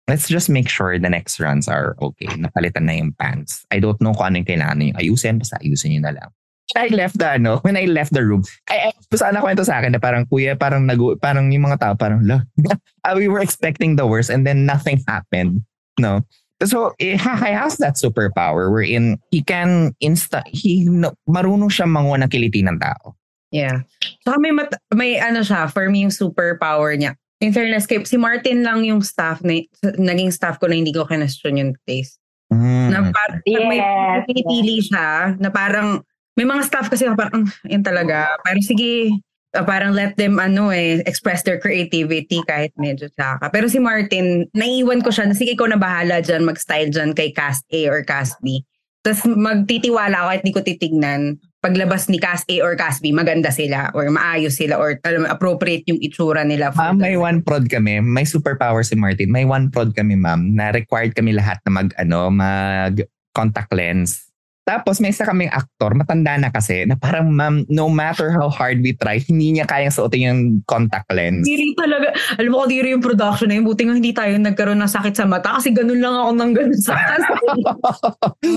let's 0.09 0.29
just 0.29 0.49
make 0.49 0.69
sure 0.69 0.99
the 0.99 1.11
next 1.11 1.41
runs 1.41 1.67
are 1.67 1.97
okay. 2.01 2.29
Napalitan 2.37 2.87
na 2.87 2.95
yung 2.95 3.13
pants. 3.17 3.65
I 3.73 3.81
don't 3.81 3.99
know 4.01 4.15
kung 4.15 4.33
ano 4.33 4.37
yung 4.41 4.49
kailangan 4.49 4.79
nyo 4.81 4.97
ayusin. 4.97 5.41
Basta 5.41 5.59
ayusin 5.61 5.97
nyo 5.97 6.03
na 6.09 6.15
lang. 6.15 6.31
I 6.73 6.89
left 6.89 7.21
the 7.21 7.29
ano, 7.29 7.61
when 7.61 7.77
I 7.77 7.85
left 7.85 8.17
the 8.17 8.25
room, 8.25 8.41
I, 8.73 8.89
I 8.89 8.91
sana 9.13 9.45
kwento 9.45 9.69
sa 9.69 9.85
akin 9.85 9.93
na 9.93 10.01
parang 10.01 10.25
kuya, 10.25 10.57
parang 10.57 10.89
nag 10.89 10.99
parang 11.21 11.53
yung 11.53 11.69
mga 11.69 11.77
tao 11.77 11.93
parang 11.93 12.25
we 13.21 13.29
were 13.29 13.45
expecting 13.45 14.01
the 14.01 14.09
worst 14.09 14.33
and 14.33 14.49
then 14.49 14.65
nothing 14.65 15.05
happened. 15.05 15.61
No. 16.01 16.25
So, 16.65 16.93
eh, 16.99 17.17
he 17.17 17.53
has 17.53 17.77
that 17.79 17.97
superpower 17.97 18.73
wherein 18.73 19.19
he 19.31 19.43
can 19.43 19.93
insta, 20.03 20.43
he, 20.49 20.85
no, 20.89 21.13
marunong 21.29 21.71
siya 21.71 21.85
manguha 21.89 22.21
ng 22.25 22.31
kiliti 22.33 22.65
ng 22.65 22.81
tao. 22.81 23.17
Yeah. 23.55 23.87
Saka 24.27 24.43
may, 24.43 24.51
mat- 24.51 24.83
may 24.91 25.21
ano 25.23 25.47
siya, 25.47 25.71
for 25.71 25.87
me 25.87 26.03
yung 26.03 26.15
superpower 26.15 26.97
niya. 26.99 27.15
In 27.39 27.53
fairness, 27.53 27.87
kay, 27.87 28.03
si 28.09 28.17
Martin 28.17 28.65
lang 28.65 28.83
yung 28.83 29.05
staff 29.05 29.45
na, 29.45 29.61
naging 30.01 30.33
staff 30.33 30.59
ko 30.59 30.67
na 30.67 30.75
hindi 30.75 30.91
ko 30.91 31.05
kinestyon 31.07 31.61
yung 31.61 31.73
taste. 31.87 32.19
Mm. 32.51 32.89
Na 32.91 32.99
parang 33.13 33.41
Yes, 33.47 33.67
may 33.69 33.81
pinipili 34.27 34.81
siya, 34.83 35.37
na 35.39 35.49
parang, 35.53 36.03
may 36.35 36.47
mga 36.49 36.67
staff 36.67 36.91
kasi 36.91 37.07
na 37.07 37.15
parang, 37.15 37.47
"Ah, 37.47 37.69
yun 37.71 37.85
talaga. 37.85 38.35
Pero 38.43 38.59
sige, 38.59 39.23
parang 39.63 39.95
let 39.95 40.19
them 40.19 40.43
ano 40.43 40.75
eh, 40.75 40.99
express 41.07 41.47
their 41.47 41.63
creativity 41.63 42.43
kahit 42.43 42.75
medyo 42.75 43.07
tsaka. 43.15 43.47
Pero 43.55 43.71
si 43.71 43.79
Martin, 43.79 44.51
naiwan 44.51 44.99
ko 45.07 45.15
siya 45.15 45.31
na 45.31 45.39
sige 45.39 45.55
ikaw 45.55 45.71
na 45.71 45.79
bahala 45.79 46.19
dyan, 46.19 46.43
mag-style 46.43 46.91
dyan 46.91 47.15
kay 47.15 47.31
cast 47.31 47.63
A 47.71 47.87
or 47.87 48.03
cast 48.03 48.35
B. 48.43 48.67
Tapos 49.05 49.29
magtitiwala 49.29 50.25
ako 50.25 50.29
kahit 50.33 50.43
di 50.43 50.53
ko 50.57 50.61
titignan. 50.65 51.37
Paglabas 51.61 52.09
ni 52.09 52.17
cast 52.17 52.49
A 52.49 52.61
or 52.65 52.75
cast 52.75 53.05
B, 53.05 53.13
maganda 53.13 53.53
sila 53.53 53.93
or 53.93 54.09
maayos 54.09 54.57
sila 54.57 54.81
or 54.81 54.97
alam, 55.05 55.29
appropriate 55.29 55.85
yung 55.87 56.01
itsura 56.01 56.43
nila. 56.45 56.73
for 56.73 56.91
Ma'am, 56.91 56.99
may 56.99 57.17
one 57.17 57.41
prod 57.45 57.69
kami. 57.69 58.01
May 58.01 58.25
superpower 58.25 58.81
si 58.85 58.97
Martin. 58.97 59.29
May 59.33 59.45
one 59.45 59.69
prod 59.69 59.93
kami, 59.93 60.17
ma'am, 60.17 60.57
na 60.57 60.73
required 60.73 61.13
kami 61.13 61.37
lahat 61.37 61.61
na 61.69 61.71
mag, 61.73 61.89
ano, 62.01 62.33
mag 62.33 63.05
contact 63.37 63.73
lens. 63.73 64.34
Tapos 64.65 64.97
may 64.97 65.13
isa 65.13 65.29
kaming 65.29 65.53
aktor, 65.53 65.93
matanda 65.93 66.41
na 66.41 66.49
kasi, 66.49 66.89
na 66.89 66.97
parang 66.97 67.29
ma'am, 67.29 67.69
no 67.69 67.93
matter 67.93 68.33
how 68.33 68.49
hard 68.49 68.81
we 68.81 68.97
try, 68.97 69.21
hindi 69.21 69.53
niya 69.53 69.69
kayang 69.69 69.93
suotin 69.93 70.25
yung 70.25 70.41
contact 70.65 71.05
lens. 71.13 71.45
Diri 71.45 71.77
talaga. 71.77 72.17
Alam 72.41 72.51
mo, 72.57 72.65
diri 72.65 72.97
yung 72.97 73.05
production 73.05 73.53
na 73.53 73.61
yun. 73.61 73.69
Buti 73.69 73.85
nga 73.85 73.93
hindi 73.93 74.17
tayo 74.17 74.33
nagkaroon 74.41 74.81
ng 74.81 74.89
sakit 74.89 75.13
sa 75.13 75.29
mata 75.29 75.61
kasi 75.61 75.69
ganun 75.69 76.01
lang 76.01 76.17
ako 76.17 76.31
ng 76.41 76.53
ganun 76.57 76.81
sa 76.81 76.97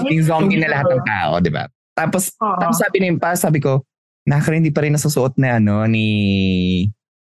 yung 0.08 0.24
zombie 0.24 0.56
na 0.56 0.72
lahat 0.72 0.96
ng 0.96 1.04
tao, 1.04 1.32
di 1.44 1.52
ba? 1.52 1.68
Tapos, 1.92 2.32
Oo. 2.40 2.56
tapos 2.56 2.78
sabi 2.80 2.98
ni 3.04 3.12
pa, 3.20 3.36
sabi 3.36 3.60
ko, 3.60 3.84
nakaka 4.24 4.56
hindi 4.56 4.72
pa 4.72 4.88
rin 4.88 4.96
nasusuot 4.96 5.36
na 5.36 5.60
ano 5.60 5.84
ni 5.92 6.08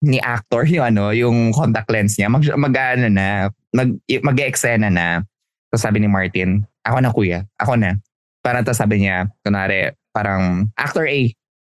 ni 0.00 0.18
actor 0.22 0.62
yung 0.70 0.94
ano, 0.94 1.10
yung 1.10 1.50
contact 1.50 1.90
lens 1.90 2.14
niya. 2.14 2.30
Mag, 2.30 2.46
mag 2.54 2.74
ano 2.94 3.06
na, 3.10 3.50
mag, 3.74 3.98
mag-eksena 4.06 4.88
na. 4.88 5.26
So 5.74 5.82
sabi 5.82 5.98
ni 5.98 6.06
Martin, 6.06 6.62
ako 6.86 6.98
na 7.02 7.10
kuya, 7.10 7.40
ako 7.58 7.74
na. 7.74 7.98
Parang 8.40 8.64
tapos 8.64 8.80
sabi 8.80 9.04
niya, 9.04 9.28
kunwari, 9.44 9.92
parang 10.10 10.68
actor 10.74 11.06
A, 11.06 11.20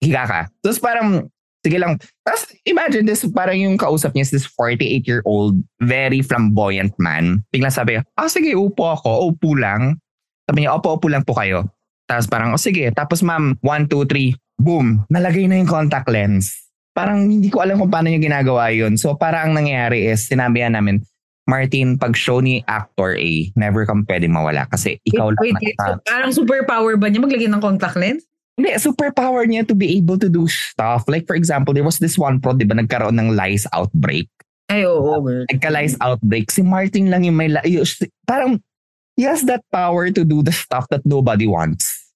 higa 0.02 0.24
ka. 0.24 0.40
Tapos 0.64 0.80
parang, 0.80 1.28
sige 1.62 1.78
lang. 1.78 2.00
Tapos 2.26 2.50
imagine 2.66 3.06
this, 3.06 3.22
parang 3.30 3.56
yung 3.60 3.76
kausap 3.78 4.12
niya 4.12 4.26
is 4.26 4.32
this 4.34 4.46
48-year-old, 4.58 5.60
very 5.84 6.24
flamboyant 6.24 6.92
man. 6.98 7.44
Biglang 7.54 7.72
sabi, 7.72 8.00
ah 8.00 8.28
sige, 8.28 8.56
upo 8.56 8.98
ako, 8.98 9.30
upo 9.32 9.54
lang. 9.54 10.00
Sabi 10.48 10.64
niya, 10.66 10.74
opo, 10.74 10.98
upo 10.98 11.06
lang 11.06 11.22
po 11.22 11.38
kayo. 11.38 11.68
Tapos 12.10 12.26
parang, 12.26 12.50
oh 12.52 12.60
sige. 12.60 12.90
Tapos 12.90 13.22
ma'am, 13.22 13.54
one, 13.62 13.86
two, 13.86 14.02
three, 14.04 14.34
boom. 14.58 15.06
Nalagay 15.08 15.46
na 15.46 15.60
yung 15.60 15.70
contact 15.70 16.10
lens. 16.10 16.72
Parang 16.92 17.24
hindi 17.24 17.48
ko 17.48 17.64
alam 17.64 17.80
kung 17.80 17.88
paano 17.88 18.12
niya 18.12 18.20
ginagawa 18.20 18.68
yun. 18.68 19.00
So 19.00 19.16
parang 19.16 19.52
ang 19.52 19.64
nangyayari 19.64 20.12
is, 20.12 20.28
sinabihan 20.28 20.76
namin, 20.76 21.00
Martin, 21.50 21.98
pag 21.98 22.14
show 22.14 22.38
ni 22.38 22.62
actor 22.70 23.18
A, 23.18 23.50
never 23.58 23.82
kang 23.82 24.06
pwede 24.06 24.30
mawala 24.30 24.70
kasi 24.70 25.02
ikaw 25.02 25.34
wait, 25.34 25.58
lang 25.58 25.58
wait, 25.58 25.76
nasa- 25.76 25.98
so, 25.98 26.02
parang 26.06 26.32
superpower 26.32 26.94
ba 26.94 27.10
niya 27.10 27.22
maglagay 27.22 27.50
ng 27.50 27.62
contact 27.62 27.98
lens? 27.98 28.22
Hindi, 28.54 28.76
superpower 28.78 29.48
niya 29.48 29.66
to 29.66 29.74
be 29.74 29.96
able 29.98 30.20
to 30.20 30.28
do 30.28 30.46
stuff. 30.46 31.08
Like 31.08 31.26
for 31.26 31.34
example, 31.34 31.72
there 31.74 31.86
was 31.86 31.98
this 31.98 32.14
one 32.20 32.38
pro, 32.38 32.52
di 32.54 32.68
ba, 32.68 32.76
nagkaroon 32.78 33.18
ng 33.18 33.34
lice 33.34 33.66
outbreak. 33.74 34.28
Ay, 34.70 34.86
oo. 34.86 35.20
girl. 35.20 35.44
Nagka-lice 35.52 35.96
outbreak. 36.00 36.48
Si 36.48 36.62
Martin 36.62 37.12
lang 37.12 37.24
yung 37.28 37.36
may, 37.36 37.52
yung- 37.68 37.88
parang, 38.24 38.56
he 39.16 39.24
has 39.28 39.44
that 39.44 39.60
power 39.68 40.08
to 40.08 40.24
do 40.24 40.40
the 40.40 40.52
stuff 40.54 40.88
that 40.88 41.04
nobody 41.04 41.44
wants. 41.44 42.12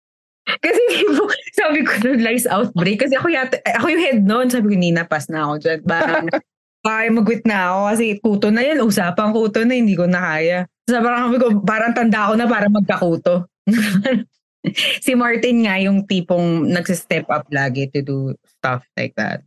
Kasi 0.47 0.81
sabi 1.59 1.83
ko 1.83 2.15
lice 2.17 2.47
outbreak. 2.47 3.03
Kasi 3.03 3.19
ako 3.19 3.29
yata, 3.29 3.59
ako 3.67 3.87
yung 3.91 4.03
head 4.05 4.21
noon. 4.25 4.47
Sabi 4.49 4.73
ko, 4.73 4.77
Nina, 4.79 5.05
pass 5.05 5.29
na 5.29 5.45
ako 5.45 5.55
dyan. 5.61 5.81
Parang, 5.85 6.25
kaya 6.87 7.11
mag-quit 7.11 7.43
na 7.43 7.59
ako 7.75 7.81
kasi 7.91 8.05
kuto 8.23 8.47
na 8.55 8.63
yan. 8.63 8.79
Usapang 8.87 9.35
kuto 9.35 9.67
na, 9.67 9.75
hindi 9.75 9.99
ko 9.99 10.07
na 10.07 10.23
kaya. 10.23 10.59
So 10.87 11.03
parang 11.03 11.35
parang 11.67 11.93
tanda 11.99 12.31
ko 12.31 12.39
na 12.39 12.47
para 12.47 12.71
magkakuto. 12.71 13.51
si 15.05 15.13
Martin 15.19 15.67
nga 15.67 15.79
yung 15.83 16.07
tipong 16.07 16.71
nagsistep 16.71 17.27
up 17.27 17.47
lagi 17.51 17.91
to 17.91 18.03
do 18.03 18.17
stuff 18.47 18.87
like 18.95 19.15
that. 19.19 19.43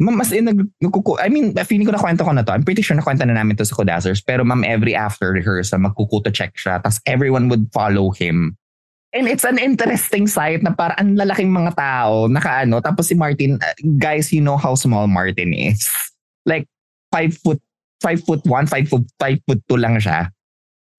Ma'am, 0.00 0.18
as 0.20 0.34
in, 0.34 0.50
nag, 0.50 0.58
nagkuku- 0.82 1.22
I 1.22 1.30
mean, 1.30 1.54
feeling 1.64 1.86
ko 1.86 1.94
na 1.94 2.02
kwento 2.02 2.26
ko 2.26 2.34
na 2.34 2.42
to. 2.42 2.50
I'm 2.50 2.66
pretty 2.66 2.82
sure 2.82 2.98
na 2.98 3.06
kwento 3.06 3.22
na 3.22 3.38
namin 3.38 3.54
to 3.56 3.64
sa 3.64 3.78
Kodazers. 3.78 4.20
Pero 4.26 4.42
ma'am, 4.42 4.66
every 4.66 4.92
after 4.92 5.30
rehearsal, 5.30 5.78
magkukuto 5.78 6.34
check 6.34 6.52
siya. 6.58 6.82
Tapos 6.82 6.98
everyone 7.06 7.46
would 7.46 7.70
follow 7.70 8.10
him. 8.10 8.58
And 9.14 9.30
it's 9.30 9.46
an 9.46 9.62
interesting 9.62 10.26
sight 10.26 10.66
na 10.66 10.74
parang 10.74 10.98
ang 10.98 11.10
lalaking 11.14 11.54
mga 11.54 11.78
tao, 11.78 12.26
nakaano. 12.26 12.82
Tapos 12.82 13.06
si 13.06 13.14
Martin, 13.14 13.62
guys, 14.02 14.34
you 14.34 14.42
know 14.42 14.58
how 14.58 14.74
small 14.74 15.06
Martin 15.06 15.54
is. 15.54 15.86
Like, 16.44 16.68
five 17.12 17.36
foot, 17.38 17.60
five 18.00 18.20
foot 18.22 18.44
one, 18.44 18.66
five 18.66 18.88
foot, 18.88 19.04
five 19.18 19.40
foot 19.48 19.60
two 19.68 19.76
lang 19.76 19.96
siya. 19.96 20.28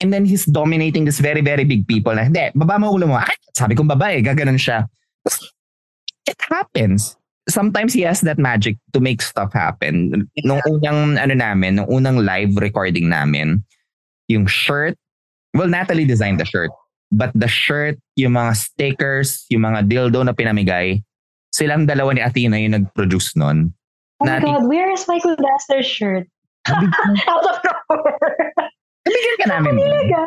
And 0.01 0.11
then 0.11 0.25
he's 0.25 0.43
dominating 0.45 1.05
this 1.05 1.19
very, 1.23 1.39
very 1.39 1.63
big 1.63 1.87
people 1.87 2.13
na, 2.13 2.27
hindi, 2.27 2.51
baba 2.55 2.79
mo 2.79 2.91
ulo 2.91 3.07
mo. 3.07 3.15
Ay, 3.15 3.35
sabi 3.55 3.75
kong 3.75 3.87
babae, 3.87 4.19
gaganon 4.19 4.59
siya. 4.59 4.87
It 6.27 6.39
happens. 6.49 7.15
Sometimes 7.47 7.93
he 7.93 8.01
has 8.01 8.21
that 8.25 8.41
magic 8.41 8.75
to 8.91 8.99
make 8.99 9.21
stuff 9.21 9.53
happen. 9.53 10.27
Nung 10.43 10.59
unang, 10.65 11.21
ano 11.21 11.33
namin, 11.37 11.77
nung 11.77 11.87
unang 11.87 12.25
live 12.25 12.57
recording 12.57 13.07
namin, 13.07 13.63
yung 14.27 14.49
shirt, 14.49 14.97
well, 15.53 15.69
Natalie 15.69 16.09
designed 16.09 16.41
the 16.41 16.45
shirt. 16.45 16.73
But 17.13 17.31
the 17.37 17.47
shirt, 17.47 18.01
yung 18.17 18.33
mga 18.33 18.57
stickers, 18.57 19.45
yung 19.53 19.61
mga 19.61 19.85
dildo 19.85 20.25
na 20.25 20.33
pinamigay, 20.33 21.05
silang 21.53 21.85
dalawa 21.85 22.11
ni 22.11 22.25
Athena 22.25 22.57
yung 22.59 22.75
nag-produce 22.81 23.37
nun. 23.37 23.71
Oh 24.15 24.25
my 24.25 24.39
God, 24.39 24.67
where 24.67 24.87
is 24.89 25.03
Michael 25.07 25.35
Daster's 25.35 25.85
shirt? 25.85 26.27
Out 27.27 27.45
of 27.45 27.57
nowhere. 27.61 28.47
Nabigyan 29.05 29.35
ka 29.37 29.47
namin. 29.51 29.71
nun. 29.75 29.83
Talaga? 29.83 30.19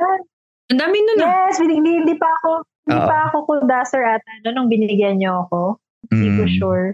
Ang 0.69 0.79
dami 0.79 0.97
nun 1.01 1.19
ah. 1.19 1.49
Yes, 1.49 1.57
hindi, 1.57 1.81
hindi 1.81 2.15
pa 2.15 2.29
ako, 2.29 2.51
hindi 2.85 3.01
Oo. 3.01 3.09
pa 3.09 3.17
ako 3.27 3.37
cool 3.49 3.63
Daster 3.65 4.05
ata 4.05 4.29
no, 4.45 4.53
nung 4.53 4.69
binigyan 4.69 5.17
niyo 5.17 5.49
ako. 5.49 5.81
Hindi 6.13 6.29
ko 6.37 6.43
Mm. 6.45 6.53
sure. 6.61 6.87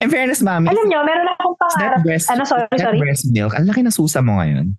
In 0.00 0.08
fairness, 0.08 0.40
mami, 0.40 0.66
Alam 0.66 0.88
niyo, 0.88 1.00
meron 1.00 1.28
akong 1.30 1.54
that 1.54 1.64
pangarap. 1.70 2.00
breast, 2.02 2.26
Ano, 2.28 2.42
sorry, 2.42 2.66
that 2.68 2.80
sorry. 2.82 2.98
breast 2.98 3.24
milk, 3.30 3.52
ang 3.54 3.68
laki 3.68 3.80
na 3.80 3.92
susa 3.92 4.18
mo 4.18 4.36
ngayon. 4.36 4.74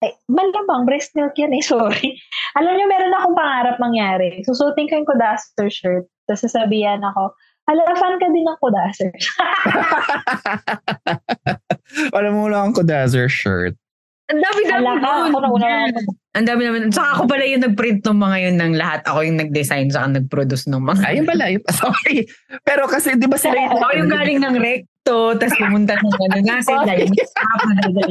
Ay, 0.00 0.16
malamang 0.26 0.88
breast 0.88 1.12
milk 1.12 1.36
yan 1.36 1.52
eh, 1.52 1.60
sorry. 1.66 2.16
Alam 2.56 2.72
niyo, 2.72 2.86
meron 2.86 3.12
akong 3.12 3.36
pangarap 3.36 3.76
mangyari. 3.76 4.40
Susutin 4.42 4.88
ko 4.88 4.96
yung 4.96 5.06
Kodaster 5.06 5.68
shirt. 5.68 6.08
Tapos 6.24 6.40
sasabihan 6.40 7.02
ako, 7.04 7.34
Hala, 7.70 7.86
fan 7.94 8.18
ka 8.18 8.26
din 8.34 8.42
ng 8.42 8.58
Kodaster. 8.58 9.14
Alam 12.18 12.32
mo 12.34 12.50
lang 12.50 12.70
ang 12.70 12.74
Kodazer 12.74 13.30
shirt. 13.30 13.78
Ang 14.30 14.42
dami-dami 14.42 14.86
Hala 14.90 15.30
nun. 15.30 15.94
Ang 16.34 16.46
dami 16.46 16.62
naman. 16.66 16.90
Saka 16.90 17.18
ako 17.18 17.22
pala 17.30 17.46
yung 17.46 17.62
nag-print 17.62 18.02
ng 18.06 18.18
mga 18.18 18.36
yun 18.42 18.56
ng 18.58 18.72
lahat. 18.74 19.06
Ako 19.06 19.22
yung 19.26 19.38
nag-design 19.38 19.86
saka 19.90 20.18
nag-produce 20.18 20.66
ng 20.66 20.82
mga. 20.82 21.02
Ayun 21.14 21.26
pala, 21.26 21.44
yun. 21.50 21.62
Sorry. 21.82 22.26
Pero 22.66 22.90
kasi, 22.90 23.14
di 23.18 23.30
ba 23.30 23.38
sila 23.38 23.70
Ako 23.70 23.90
yung 23.98 24.10
galing 24.10 24.38
ng 24.42 24.54
recto, 24.58 25.34
tapos 25.38 25.54
pumunta 25.58 25.94
ng 25.94 26.10
ano 26.26 26.42
nga 26.42 26.58
sila. 26.62 26.82
Dahil 26.86 27.10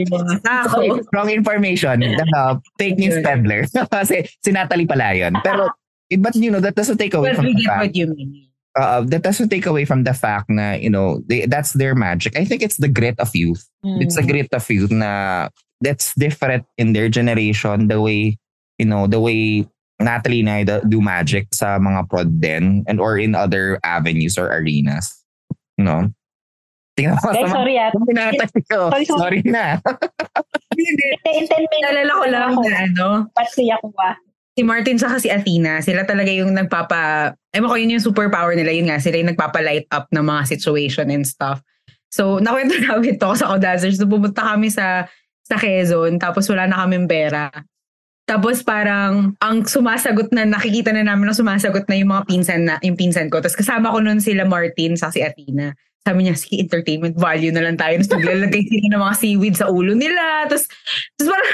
mga 0.07 0.35
sako. 0.43 0.79
Wrong 1.11 1.31
information. 1.31 1.99
Ano, 1.99 2.63
fake 2.79 2.99
news 2.99 3.19
peddler. 3.23 3.67
kasi 3.95 4.23
si 4.39 4.55
Natalie 4.55 4.87
pala 4.87 5.15
yun. 5.15 5.35
Pero, 5.43 5.71
but 6.19 6.35
you 6.35 6.51
know, 6.51 6.63
that 6.63 6.75
doesn't 6.79 6.99
take 6.99 7.15
away 7.15 7.31
But 7.31 7.43
from 7.43 7.47
we 7.47 7.55
the 7.55 7.63
get 7.63 7.71
fact. 7.71 7.79
what 7.83 7.95
you 7.95 8.07
mean. 8.11 8.48
Uh, 8.79 9.01
that 9.01 9.23
doesn't 9.23 9.49
take 9.49 9.65
away 9.65 9.85
from 9.85 10.03
the 10.03 10.13
fact 10.13 10.49
na, 10.49 10.73
you 10.73 10.89
know, 10.89 11.21
they, 11.27 11.45
that's 11.45 11.73
their 11.73 11.95
magic. 11.95 12.37
I 12.37 12.45
think 12.45 12.61
it's 12.61 12.77
the 12.77 12.87
grit 12.87 13.19
of 13.19 13.35
youth. 13.35 13.67
It's 13.83 14.17
a 14.17 14.23
grit 14.23 14.49
of 14.53 14.69
youth 14.69 14.91
na 14.91 15.49
that's 15.81 16.13
different 16.15 16.65
in 16.77 16.93
their 16.93 17.09
generation. 17.09 17.87
The 17.87 18.01
way, 18.01 18.37
you 18.77 18.85
know, 18.85 19.07
the 19.07 19.19
way 19.19 19.67
Natalie 19.99 20.39
and 20.39 20.49
I 20.49 20.63
do- 20.63 20.83
do 20.87 21.01
magic 21.01 21.51
sa 21.53 21.77
mga 21.79 22.09
prod 22.09 22.39
din 22.39 22.83
and 22.87 22.99
or 22.99 23.19
in 23.19 23.35
other 23.35 23.79
avenues 23.83 24.37
or 24.37 24.47
arenas. 24.47 25.11
You 25.77 25.85
know? 25.85 26.01
Tingnan 26.99 27.15
mo 27.23 27.31
Guys, 27.31 27.51
sorry 27.51 27.75
ah. 27.79 27.91
ko. 28.67 28.91
Sorry, 28.91 29.05
sorry. 29.07 29.19
Sorry 29.19 29.41
na. 29.47 29.79
Hindi. 30.79 31.07
In 31.31 31.45
10 31.47 31.47
minutes. 31.47 31.83
Nalala 31.87 32.11
ko 32.11 32.25
lang 32.27 32.51
na 32.59 32.77
ano, 32.83 33.07
Ba't 33.31 33.47
siya 33.55 33.79
ko 33.79 33.91
ba? 33.95 34.19
Si 34.57 34.61
Martin 34.65 34.97
sa 34.99 35.15
si 35.21 35.29
Athena, 35.31 35.79
sila 35.79 36.03
talaga 36.03 36.31
yung 36.33 36.51
nagpapa, 36.51 37.33
ewan 37.55 37.69
ko 37.69 37.75
yun 37.79 37.93
yung 37.95 38.03
superpower 38.03 38.57
nila, 38.57 38.73
yun 38.75 38.91
nga, 38.91 38.99
sila 38.99 39.21
yung 39.21 39.31
nagpapa-light 39.31 39.87
up 39.93 40.09
ng 40.11 40.25
mga 40.25 40.41
situation 40.49 41.07
and 41.13 41.23
stuff. 41.23 41.63
So, 42.09 42.41
nakwento 42.41 42.75
namin 42.89 43.21
to 43.21 43.37
sa 43.37 43.53
Codazers. 43.53 44.01
So, 44.01 44.09
pumunta 44.09 44.41
kami 44.41 44.73
sa 44.73 45.07
sa 45.49 45.57
Quezon, 45.57 46.21
tapos 46.21 46.45
wala 46.45 46.69
na 46.69 46.85
kaming 46.85 47.09
pera. 47.09 47.49
Tapos 48.29 48.61
parang 48.61 49.33
ang 49.41 49.65
sumasagot 49.65 50.29
na 50.29 50.45
nakikita 50.45 50.93
na 50.93 51.01
namin 51.01 51.25
na 51.25 51.33
sumasagot 51.33 51.89
na 51.89 51.97
yung 51.97 52.13
mga 52.13 52.23
pinsan 52.29 52.61
na 52.61 52.77
yung 52.85 52.93
pinsan 52.93 53.25
ko. 53.33 53.41
Tapos 53.41 53.57
kasama 53.57 53.89
ko 53.89 53.97
noon 53.97 54.21
sila 54.21 54.45
Martin 54.45 54.93
sa 54.93 55.09
si 55.09 55.25
Athena. 55.25 55.73
Sabi 56.05 56.29
niya, 56.29 56.37
sige, 56.37 56.61
entertainment 56.61 57.17
value 57.17 57.49
na 57.49 57.65
lang 57.65 57.81
tayo. 57.81 57.97
Tapos 57.97 58.13
naglalagay 58.21 58.61
sila 58.69 58.85
ng 58.93 59.01
mga 59.01 59.15
seaweed 59.17 59.55
sa 59.57 59.73
ulo 59.73 59.97
nila. 59.97 60.45
Tapos, 60.45 60.69
tapos 61.17 61.27
parang, 61.33 61.53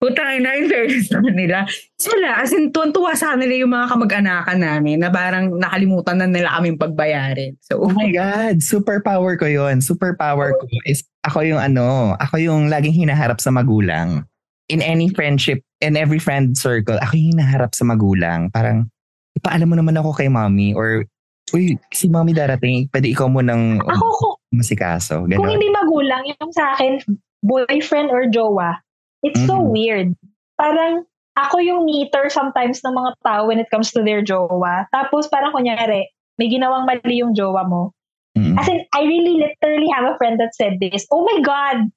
putang 0.00 0.40
ina, 0.40 0.56
in 0.56 0.66
fairness 0.66 1.12
naman 1.12 1.36
nila. 1.36 1.68
Sila, 2.00 2.40
as 2.40 2.56
in, 2.56 2.72
tuwan-tuwa 2.72 3.12
sa 3.12 3.36
kanila 3.36 3.52
yung 3.52 3.70
mga 3.70 3.86
kamag-anakan 3.92 4.58
namin 4.58 4.96
na 5.04 5.12
parang 5.12 5.52
nakalimutan 5.60 6.16
na 6.16 6.26
nila 6.26 6.48
kaming 6.56 6.80
pagbayarin. 6.80 7.52
So, 7.60 7.84
Oh 7.84 7.92
my 7.92 8.08
God, 8.08 8.64
superpower 8.64 9.36
ko 9.36 9.44
yon. 9.44 9.84
Superpower 9.84 10.56
ko 10.56 10.64
is 10.88 11.04
ako 11.22 11.44
yung 11.44 11.60
ano, 11.60 12.16
ako 12.16 12.40
yung 12.40 12.72
laging 12.72 12.96
hinaharap 12.96 13.44
sa 13.44 13.52
magulang. 13.52 14.24
In 14.72 14.80
any 14.80 15.12
friendship, 15.12 15.60
in 15.84 16.00
every 16.00 16.18
friend 16.18 16.56
circle, 16.56 16.96
ako 17.04 17.20
yung 17.20 17.36
hinaharap 17.36 17.76
sa 17.76 17.84
magulang. 17.84 18.48
Parang, 18.48 18.88
ipaalam 19.36 19.68
mo 19.68 19.76
naman 19.76 20.00
ako 20.00 20.16
kay 20.16 20.32
mommy 20.32 20.72
or, 20.72 21.04
uy, 21.52 21.76
si 21.92 22.08
mommy 22.08 22.32
darating, 22.32 22.88
pwede 22.88 23.12
ikaw 23.12 23.28
mo 23.28 23.44
nang 23.44 23.84
Ako, 23.84 24.06
kung, 24.16 24.34
masikaso. 24.56 25.26
kung 25.26 25.36
Ganon. 25.36 25.60
hindi 25.60 25.68
magulang, 25.68 26.24
yung 26.24 26.50
sa 26.56 26.72
akin, 26.72 27.02
boyfriend 27.44 28.08
or 28.08 28.24
jowa, 28.30 28.80
it's 29.22 29.40
so 29.46 29.60
Mhm. 29.60 29.70
weird. 29.72 30.08
Parang, 30.56 31.04
ako 31.38 31.62
yung 31.62 31.86
meter 31.88 32.28
sometimes 32.28 32.84
ng 32.84 32.92
mga 32.92 33.10
tao 33.24 33.40
when 33.48 33.56
it 33.62 33.70
comes 33.72 33.94
to 33.94 34.02
their 34.04 34.20
jowa. 34.20 34.84
Tapos 34.92 35.30
parang 35.30 35.54
kunyari, 35.54 36.04
may 36.36 36.48
ginawang 36.50 36.84
mali 36.84 37.22
yung 37.22 37.32
jowa 37.32 37.64
mo. 37.64 37.92
Mm. 38.36 38.54
As 38.58 38.68
in, 38.68 38.84
I 38.94 39.04
really 39.04 39.40
literally 39.40 39.88
have 39.90 40.06
a 40.06 40.16
friend 40.20 40.38
that 40.38 40.54
said 40.54 40.78
this. 40.78 41.06
Oh 41.10 41.24
my 41.26 41.40
God! 41.42 41.88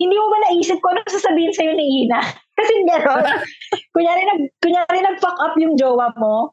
Hindi 0.00 0.14
mo 0.18 0.26
ba 0.32 0.38
naisip 0.50 0.82
ko 0.82 0.90
ano 0.90 1.04
sasabihin 1.06 1.54
sa'yo 1.54 1.72
ni 1.78 2.06
Ina? 2.06 2.20
Kasi 2.58 2.72
gano'n. 2.88 3.22
kunyari, 3.94 4.22
nag, 4.26 4.40
kunyari 4.58 4.98
nag-fuck 4.98 5.38
up 5.38 5.54
yung 5.60 5.78
jowa 5.78 6.10
mo. 6.18 6.52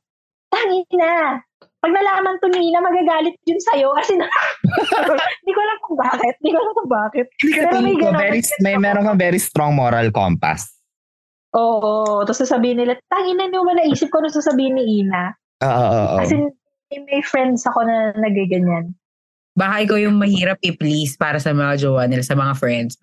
Tangin 0.53 0.85
na. 0.93 1.41
Pag 1.79 1.95
nalaman 1.95 2.35
to 2.43 2.51
ni 2.51 2.71
Ina, 2.71 2.83
magagalit 2.83 3.39
yun 3.47 3.59
sa'yo. 3.71 3.95
Kasi 3.95 4.19
na, 4.19 4.27
hindi 5.41 5.51
ko 5.55 5.59
alam 5.63 5.77
kung 5.79 5.95
bakit. 5.95 6.33
Hindi 6.43 6.51
ko 6.51 6.57
alam 6.59 6.73
kung 6.75 6.91
bakit. 6.91 7.25
Hindi 7.39 7.51
ka 7.55 7.61
Pero 7.63 7.71
may 7.71 7.95
tingin 7.95 7.99
ko, 7.99 8.19
very, 8.19 8.41
may 8.59 8.75
meron 8.75 9.03
kang 9.07 9.19
very 9.19 9.39
strong 9.39 9.79
moral 9.79 10.11
compass. 10.11 10.67
Oo. 11.55 12.27
Tapos 12.27 12.43
sasabihin 12.43 12.83
nila, 12.83 12.99
tangin 13.07 13.39
na, 13.39 13.47
hindi 13.47 13.55
mo 13.55 13.63
ba 13.63 13.79
naisip 13.79 14.11
ko 14.11 14.19
ano 14.19 14.27
sasabihin 14.27 14.75
ni 14.75 15.07
Ina? 15.07 15.31
Oo, 15.63 15.71
oo, 15.71 16.03
oo. 16.03 16.17
Kasi 16.19 16.35
may, 16.91 16.99
may 17.07 17.21
friends 17.23 17.63
ako 17.63 17.79
na 17.87 18.11
nagaganyan. 18.19 18.91
baka 19.55 19.75
ikaw 19.83 19.97
yung 19.99 20.15
mahirap 20.15 20.59
i-please 20.63 21.19
para 21.19 21.35
sa 21.35 21.51
mga 21.51 21.83
jowa 21.83 22.07
nila, 22.07 22.23
sa 22.23 22.35
mga 22.35 22.55
friends. 22.59 22.99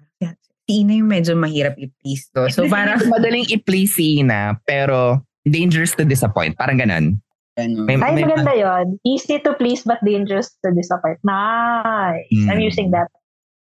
Si 0.68 0.84
Ina 0.84 1.00
yung 1.00 1.08
medyo 1.08 1.32
mahirap 1.32 1.76
i-please 1.80 2.28
to. 2.32 2.48
So 2.52 2.68
parang, 2.68 3.00
Madaling 3.08 3.48
i-please 3.48 3.96
si 3.96 4.20
Ina, 4.20 4.56
pero 4.68 5.20
dangerous 5.44 5.92
to 5.96 6.04
disappoint. 6.04 6.56
Parang 6.56 6.76
ganon. 6.76 7.20
Ano, 7.56 7.84
May, 7.84 7.96
Ay, 7.96 8.12
may- 8.14 8.24
maganda 8.24 8.52
yon. 8.52 8.86
Easy 9.02 9.40
to 9.40 9.56
please 9.56 9.82
but 9.82 9.98
dangerous 10.04 10.52
to 10.60 10.72
disappoint. 10.72 11.18
Nice. 11.24 12.28
I'm 12.46 12.60
Mm. 12.60 12.64
using 12.64 12.88
that. 12.92 13.08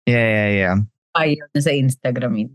Yeah, 0.07 0.25
yeah, 0.25 0.49
yeah. 0.49 0.75
ayaw 1.11 1.43
na 1.51 1.59
sa 1.59 1.75
Instagram 1.75 2.33
yun. 2.39 2.51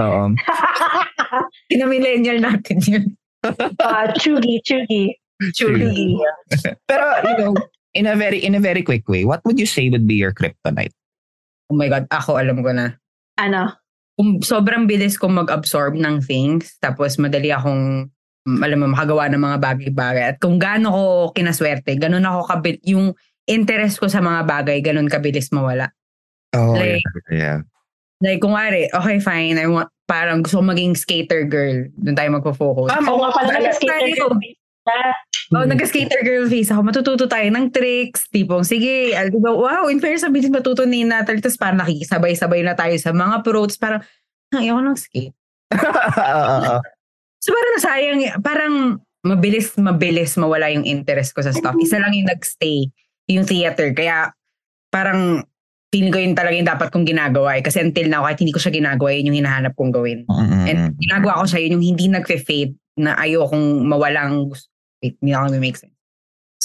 Oo. 0.00 0.32
Kina-millennial 1.68 2.40
natin 2.40 2.78
yun. 2.84 3.04
uh, 3.44 4.06
chugi, 4.16 4.60
chugi. 4.64 5.12
Chugi. 5.52 6.16
Pero, 6.88 7.04
you 7.22 7.36
know, 7.36 7.52
in 7.92 8.06
a 8.08 8.16
very 8.16 8.40
in 8.40 8.54
a 8.56 8.62
very 8.62 8.80
quick 8.82 9.04
way, 9.08 9.24
what 9.24 9.44
would 9.44 9.60
you 9.60 9.68
say 9.68 9.90
would 9.90 10.08
be 10.08 10.16
your 10.16 10.32
kryptonite? 10.32 10.94
Oh 11.68 11.76
my 11.76 11.88
God, 11.88 12.08
ako 12.08 12.40
alam 12.40 12.64
ko 12.64 12.72
na. 12.72 12.96
Ano? 13.36 13.72
Kung 14.14 14.40
sobrang 14.40 14.86
bilis 14.86 15.18
kong 15.18 15.34
mag-absorb 15.34 15.98
ng 15.98 16.22
things, 16.22 16.78
tapos 16.78 17.18
madali 17.18 17.50
akong, 17.50 18.08
alam 18.44 18.78
mo, 18.84 18.86
makagawa 18.92 19.32
ng 19.32 19.40
mga 19.40 19.58
bagay-bagay. 19.60 20.24
At 20.30 20.36
kung 20.36 20.60
gaano 20.60 20.92
ko 20.92 21.02
kinaswerte, 21.32 21.96
ganun 21.96 22.28
ako 22.28 22.44
kabit, 22.44 22.78
yung 22.84 23.16
interest 23.48 24.00
ko 24.00 24.06
sa 24.08 24.20
mga 24.20 24.44
bagay, 24.44 24.84
ganun 24.84 25.08
kabilis 25.08 25.48
mawala. 25.52 25.92
Oh, 26.52 26.76
Like- 26.76 27.00
yeah, 27.32 27.32
yeah. 27.32 27.58
Like, 28.22 28.40
kung 28.40 28.56
wari, 28.56 28.88
okay, 28.88 29.18
fine, 29.20 29.58
I 29.58 29.66
want, 29.68 29.90
parang 30.08 30.40
gusto 30.40 30.60
ko 30.60 30.64
maging 30.64 30.96
skater 30.96 31.44
girl. 31.44 31.88
Doon 31.98 32.16
tayo 32.16 32.28
magpo-focus. 32.32 32.88
Tama, 32.88 33.08
Oo 33.10 33.20
nga 33.20 33.30
pala, 33.36 33.58
nag-skater 33.60 34.12
girl. 34.16 34.32
Oh, 35.52 35.64
nagka-skater 35.64 36.20
girl 36.24 36.48
face 36.48 36.72
ako. 36.72 36.80
Matututo 36.84 37.24
tayo 37.28 37.44
ng 37.52 37.68
tricks. 37.68 38.28
Tipong, 38.32 38.64
sige, 38.64 39.12
al- 39.12 39.28
diba, 39.32 39.52
wow, 39.52 39.88
in 39.92 40.00
fairness, 40.00 40.24
mabilis 40.24 40.48
matuto 40.48 40.88
ni 40.88 41.04
Natalie. 41.04 41.40
Tapos 41.40 41.60
parang 41.60 41.80
nakikisabay-sabay 41.84 42.60
na 42.64 42.72
tayo 42.72 42.96
sa 42.96 43.12
mga 43.12 43.44
protes. 43.44 43.76
Parang, 43.76 44.00
ang 44.52 44.60
ayaw 44.60 44.80
ko 44.80 44.82
ng 44.88 44.98
skate. 45.00 45.34
So 47.44 47.52
parang 47.52 47.72
nasayang, 47.76 48.20
parang 48.40 48.74
mabilis, 49.20 49.76
mabilis 49.76 50.32
mawala 50.40 50.72
yung 50.72 50.88
interest 50.88 51.36
ko 51.36 51.44
sa 51.44 51.52
stuff. 51.52 51.76
Isa 51.76 52.00
lang 52.00 52.16
yung 52.16 52.24
nagstay, 52.32 52.88
yung 53.28 53.44
theater. 53.44 53.92
Kaya 53.92 54.32
parang 54.88 55.44
feeling 55.92 56.08
ko 56.08 56.24
yun 56.24 56.32
talaga 56.32 56.56
yung 56.56 56.70
dapat 56.72 56.88
kong 56.88 57.04
ginagawa. 57.04 57.60
Eh. 57.60 57.62
Kasi 57.62 57.84
until 57.84 58.08
now, 58.08 58.24
kahit 58.24 58.40
hindi 58.40 58.56
ko 58.56 58.64
siya 58.64 58.72
ginagawa, 58.72 59.12
yun 59.12 59.28
yung 59.28 59.44
hinahanap 59.44 59.76
kong 59.76 59.92
gawin. 59.92 60.24
Mm-mm. 60.24 60.64
And 60.64 60.96
ginagawa 60.96 61.44
ko 61.44 61.44
siya, 61.44 61.60
yun 61.68 61.76
yung 61.76 61.84
hindi 61.84 62.08
nagfe-fade 62.08 62.72
na 62.96 63.12
ayokong 63.20 63.84
mawalang 63.84 64.48
gusto. 64.48 64.72
Wait, 65.04 65.20
hindi 65.20 65.36
ako 65.36 65.60
make 65.60 65.76
sense. 65.76 65.92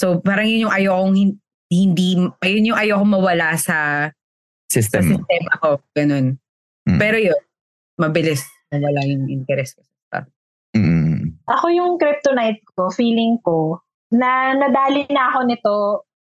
So 0.00 0.24
parang 0.24 0.48
yun 0.48 0.64
yung 0.64 0.72
ayokong 0.72 1.12
hin- 1.12 1.40
hindi, 1.68 2.16
ayun 2.40 2.72
yung 2.72 2.80
ayokong 2.80 3.12
mawala 3.20 3.52
sa, 3.60 4.08
sa 4.64 4.80
System 4.80 5.12
mo. 5.12 5.20
sistema 5.20 5.52
ko. 5.60 5.70
Ganun. 5.92 6.40
Mm. 6.88 6.96
Pero 6.96 7.16
yun, 7.20 7.40
mabilis 8.00 8.48
mawala 8.72 9.04
yung 9.04 9.28
interest 9.28 9.76
ko 9.76 9.84
sa. 9.84 9.89
Ako 11.50 11.66
yung 11.74 11.98
kryptonite 11.98 12.62
ko, 12.78 12.94
feeling 12.94 13.42
ko, 13.42 13.82
na 14.14 14.54
nadali 14.54 15.06
na 15.10 15.30
ako 15.34 15.38
nito 15.46 15.76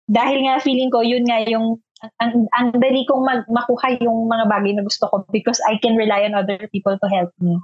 dahil 0.06 0.46
nga 0.46 0.62
feeling 0.62 0.90
ko, 0.90 1.02
yun 1.02 1.26
nga 1.26 1.42
yung 1.46 1.82
ang, 2.22 2.46
ang 2.54 2.76
dali 2.76 3.08
kong 3.08 3.24
mag, 3.24 3.42
makuha 3.48 3.96
yung 3.98 4.28
mga 4.28 4.46
bagay 4.46 4.76
na 4.76 4.84
gusto 4.84 5.08
ko 5.08 5.24
because 5.32 5.58
I 5.66 5.80
can 5.80 5.96
rely 5.96 6.28
on 6.28 6.36
other 6.36 6.68
people 6.70 6.94
to 6.94 7.08
help 7.08 7.32
me. 7.40 7.56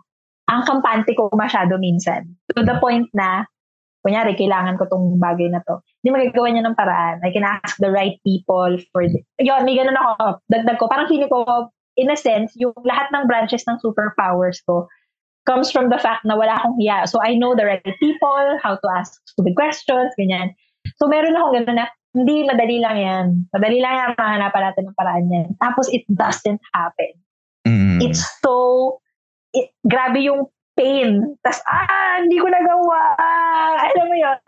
Ang 0.51 0.67
kampante 0.67 1.15
ko 1.15 1.31
masyado 1.37 1.79
minsan. 1.79 2.35
To 2.57 2.65
the 2.65 2.81
point 2.83 3.07
na, 3.15 3.47
kunyari, 4.03 4.35
kailangan 4.35 4.81
ko 4.81 4.89
tong 4.91 5.21
bagay 5.21 5.53
na 5.53 5.63
to. 5.63 5.79
Hindi 6.03 6.11
magagawa 6.11 6.49
niya 6.51 6.65
ng 6.67 6.79
paraan. 6.79 7.17
I 7.23 7.31
can 7.31 7.47
ask 7.47 7.79
the 7.79 7.93
right 7.93 8.19
people 8.27 8.75
for 8.91 9.07
the, 9.07 9.21
yun, 9.39 9.63
may 9.63 9.79
ganun 9.79 10.01
ako. 10.01 10.43
Dagdag 10.51 10.81
ko. 10.81 10.91
Parang 10.91 11.07
feeling 11.07 11.31
ko, 11.31 11.71
in 11.95 12.11
a 12.11 12.19
sense, 12.19 12.57
yung 12.59 12.75
lahat 12.83 13.13
ng 13.15 13.29
branches 13.31 13.63
ng 13.69 13.79
superpowers 13.79 14.59
ko 14.67 14.91
comes 15.45 15.71
from 15.71 15.91
the 15.91 15.99
fact 15.99 16.23
na 16.25 16.39
wala 16.39 16.55
akong 16.59 16.79
hiya. 16.79 17.07
So 17.11 17.19
I 17.19 17.35
know 17.35 17.55
the 17.55 17.67
right 17.67 17.83
people, 17.99 18.45
how 18.63 18.79
to 18.79 18.87
ask 18.95 19.19
stupid 19.27 19.59
questions, 19.59 20.15
ganyan. 20.15 20.55
So 20.99 21.11
meron 21.11 21.35
akong 21.35 21.63
ganun 21.63 21.83
na, 21.83 21.87
hindi, 22.13 22.45
madali 22.45 22.79
lang 22.79 22.97
yan. 22.99 23.27
Madali 23.51 23.79
lang 23.81 23.95
yan, 23.97 24.11
mahanapan 24.15 24.63
natin 24.71 24.83
ng 24.87 24.97
paraan 24.99 25.27
yan. 25.33 25.49
Tapos 25.59 25.89
it 25.91 26.05
doesn't 26.13 26.61
happen. 26.77 27.13
Mm-mm. 27.67 28.05
It's 28.05 28.23
so, 28.43 28.99
it, 29.57 29.73
grabe 29.87 30.23
yung 30.23 30.47
pain. 30.77 31.37
Tapos, 31.41 31.61
ah, 31.67 32.21
hindi 32.21 32.37
ko 32.39 32.47
nagawa. 32.49 33.01
Alam 33.83 34.07
mo 34.09 34.17
yun? 34.19 34.39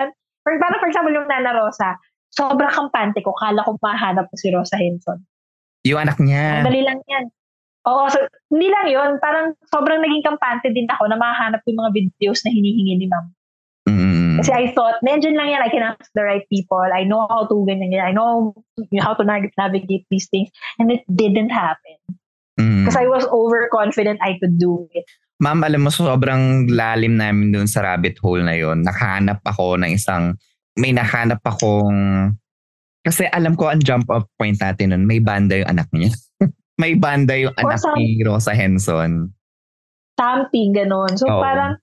For, 0.44 0.52
parang 0.60 0.80
for 0.80 0.88
example, 0.92 1.14
yung 1.14 1.28
Nana 1.28 1.56
Rosa, 1.56 1.96
sobrang 2.34 2.72
kampante 2.72 3.24
ko. 3.24 3.32
Kala 3.32 3.64
ko 3.64 3.80
mahanap 3.80 4.28
ko 4.28 4.34
si 4.36 4.52
Rosa 4.52 4.76
Henson. 4.76 5.24
Yung 5.88 6.00
anak 6.00 6.20
niya. 6.20 6.64
Madali 6.64 6.82
lang 6.84 7.00
yan. 7.08 7.24
Oo, 7.84 8.08
so, 8.08 8.16
hindi 8.48 8.72
lang 8.72 8.86
yun. 8.88 9.10
Parang 9.20 9.52
sobrang 9.68 10.00
naging 10.00 10.24
kampante 10.24 10.72
din 10.72 10.88
ako 10.88 11.04
na 11.08 11.20
mahanap 11.20 11.60
yung 11.68 11.84
mga 11.84 11.90
videos 11.92 12.40
na 12.44 12.50
hinihingi 12.50 12.96
ni 12.96 13.06
ma'am. 13.08 13.26
Mm-mm. 13.84 14.40
Kasi 14.40 14.50
I 14.50 14.72
thought, 14.72 15.04
nandiyan 15.04 15.36
lang 15.36 15.52
yan. 15.52 15.60
I 15.60 15.68
can 15.68 15.84
ask 15.84 16.08
the 16.16 16.24
right 16.24 16.48
people. 16.48 16.80
I 16.80 17.04
know 17.04 17.28
how 17.28 17.44
to 17.44 17.54
ganyan, 17.68 17.92
ganyan. 17.92 18.08
I 18.08 18.14
know 18.16 18.56
how 19.04 19.12
to 19.12 19.24
navigate 19.24 20.08
these 20.08 20.32
things. 20.32 20.48
And 20.80 20.88
it 20.88 21.04
didn't 21.12 21.52
happen. 21.52 22.00
Mm. 22.56 22.88
Because 22.88 22.96
I 22.96 23.04
was 23.04 23.28
overconfident 23.28 24.24
I 24.24 24.40
could 24.40 24.56
do 24.56 24.88
it. 24.96 25.04
Ma'am, 25.44 25.60
alam 25.60 25.84
mo, 25.84 25.90
sobrang 25.92 26.70
lalim 26.72 27.20
namin 27.20 27.52
dun 27.52 27.68
sa 27.68 27.84
rabbit 27.84 28.16
hole 28.22 28.40
na 28.40 28.56
yon. 28.56 28.86
Nakahanap 28.86 29.44
ako 29.44 29.76
ng 29.76 29.92
isang, 29.92 30.38
may 30.78 30.94
nahanap 30.94 31.42
akong, 31.44 32.32
kasi 33.04 33.28
alam 33.28 33.58
ko 33.58 33.68
ang 33.68 33.82
jump 33.82 34.08
off 34.08 34.24
point 34.38 34.56
natin 34.56 34.94
nun, 34.94 35.04
may 35.04 35.18
banda 35.18 35.58
yung 35.60 35.68
anak 35.68 35.90
niya. 35.92 36.14
may 36.78 36.98
banda 36.98 37.34
yung 37.38 37.54
anak 37.58 37.78
some- 37.78 37.98
ni 37.98 38.18
Rosa 38.22 38.54
Henson. 38.54 39.30
Something, 40.14 40.74
ganun. 40.74 41.10
So 41.18 41.26
Oo. 41.26 41.42
parang, 41.42 41.78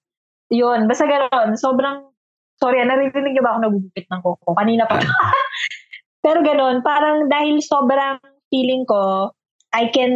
yun, 0.52 0.88
basta 0.88 1.08
ganun. 1.08 1.56
Sobrang, 1.60 2.12
sorry, 2.60 2.80
ah, 2.80 2.88
naririnig 2.88 3.36
niyo 3.36 3.44
ba 3.44 3.56
ako 3.56 3.60
nagugupit 3.68 4.06
ng 4.08 4.22
koko? 4.24 4.50
Kanina 4.56 4.88
pa. 4.88 5.00
Pero 6.24 6.40
ganun, 6.46 6.86
parang 6.86 7.28
dahil 7.28 7.60
sobrang 7.60 8.22
feeling 8.54 8.86
ko, 8.86 9.34
I 9.74 9.90
can 9.90 10.14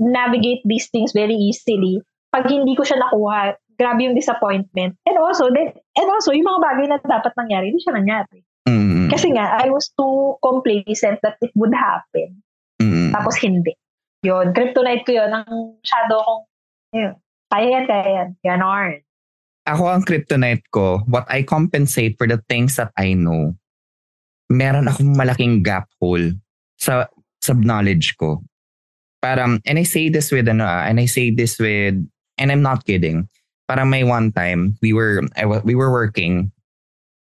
navigate 0.00 0.64
these 0.64 0.88
things 0.88 1.12
very 1.12 1.34
easily. 1.36 2.00
Pag 2.32 2.48
hindi 2.48 2.72
ko 2.78 2.86
siya 2.86 3.00
nakuha, 3.00 3.58
grabe 3.80 4.04
yung 4.04 4.16
disappointment. 4.16 4.96
And 5.08 5.16
also, 5.16 5.48
then, 5.48 5.72
and 5.96 6.08
also, 6.08 6.36
yung 6.36 6.46
mga 6.46 6.60
bagay 6.62 6.86
na 6.88 6.96
dapat 7.00 7.32
nangyari, 7.36 7.72
hindi 7.72 7.80
siya 7.80 7.96
nangyari. 7.96 8.38
Mm. 8.68 9.08
Kasi 9.08 9.32
nga, 9.32 9.56
I 9.60 9.72
was 9.72 9.88
too 9.96 10.36
complacent 10.44 11.24
that 11.24 11.40
it 11.40 11.50
would 11.56 11.72
happen. 11.72 12.44
Mm. 12.80 13.12
Tapos 13.12 13.36
hindi. 13.44 13.76
Yun, 14.24 14.52
kryptonite 14.56 15.04
ko 15.04 15.12
yun. 15.16 15.30
Ang 15.32 15.80
shadow 15.84 16.20
kong, 16.24 16.42
yun, 16.96 17.12
kaya 17.52 17.66
yan, 17.68 17.84
kaya 17.84 18.06
yan. 18.08 18.28
Ganon. 18.40 18.92
Ako 19.68 19.82
ang 19.92 20.02
kryptonite 20.04 20.64
ko, 20.72 21.04
what 21.06 21.28
I 21.28 21.44
compensate 21.44 22.16
for 22.16 22.26
the 22.26 22.40
things 22.48 22.80
that 22.80 22.90
I 22.96 23.12
know, 23.12 23.54
meron 24.48 24.88
akong 24.88 25.14
malaking 25.14 25.62
gap 25.62 25.86
hole 26.00 26.32
sa 26.80 27.06
sa 27.40 27.52
knowledge 27.52 28.16
ko. 28.16 28.42
Parang, 29.20 29.60
and 29.68 29.76
I 29.76 29.84
say 29.84 30.08
this 30.08 30.32
with, 30.32 30.48
ano, 30.48 30.64
ah, 30.64 30.88
and 30.88 30.96
I 30.96 31.04
say 31.04 31.28
this 31.28 31.60
with, 31.60 32.00
and 32.40 32.48
I'm 32.48 32.64
not 32.64 32.88
kidding. 32.88 33.28
Parang 33.68 33.92
may 33.92 34.02
one 34.02 34.32
time, 34.32 34.80
we 34.80 34.96
were, 34.96 35.22
I 35.36 35.44
wa- 35.44 35.62
we 35.62 35.76
were 35.76 35.92
working, 35.92 36.50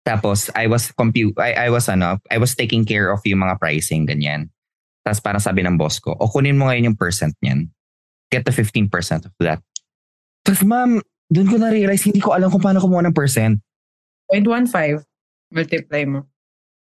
tapos 0.07 0.48
I 0.55 0.70
was 0.70 0.94
compute, 0.94 1.34
I, 1.36 1.66
I 1.66 1.68
was 1.70 1.90
ano, 1.90 2.18
I 2.30 2.38
was 2.38 2.55
taking 2.55 2.86
care 2.86 3.11
of 3.11 3.20
yung 3.26 3.42
mga 3.42 3.59
pricing, 3.59 4.07
ganyan. 4.07 4.55
Tapos 5.01 5.20
parang 5.24 5.42
sabi 5.42 5.64
ng 5.64 5.80
boss 5.80 5.98
ko, 5.98 6.12
o 6.12 6.28
kunin 6.28 6.57
mo 6.57 6.68
ngayon 6.68 6.92
yung 6.92 6.98
percent 6.98 7.32
niyan. 7.40 7.68
Get 8.30 8.46
the 8.46 8.55
15% 8.55 8.92
of 9.26 9.34
that. 9.40 9.59
Tapos 10.44 10.62
ma'am, 10.62 11.01
doon 11.30 11.48
ko 11.48 11.57
na-realize, 11.59 12.05
hindi 12.07 12.20
ko 12.22 12.34
alam 12.34 12.51
kung 12.51 12.62
paano 12.62 12.82
kumuha 12.82 13.07
ng 13.09 13.16
percent. 13.16 13.59
0.15. 14.30 15.03
Multiply 15.51 16.03
mo. 16.07 16.30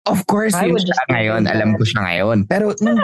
Of 0.06 0.30
course, 0.30 0.54
I 0.54 0.70
yun 0.70 0.78
siya 0.78 1.06
ngayon. 1.10 1.42
that. 1.50 1.58
Alam 1.58 1.70
ko 1.82 1.84
siya 1.86 2.02
ngayon. 2.06 2.38
Pero 2.46 2.78
nung, 2.86 3.02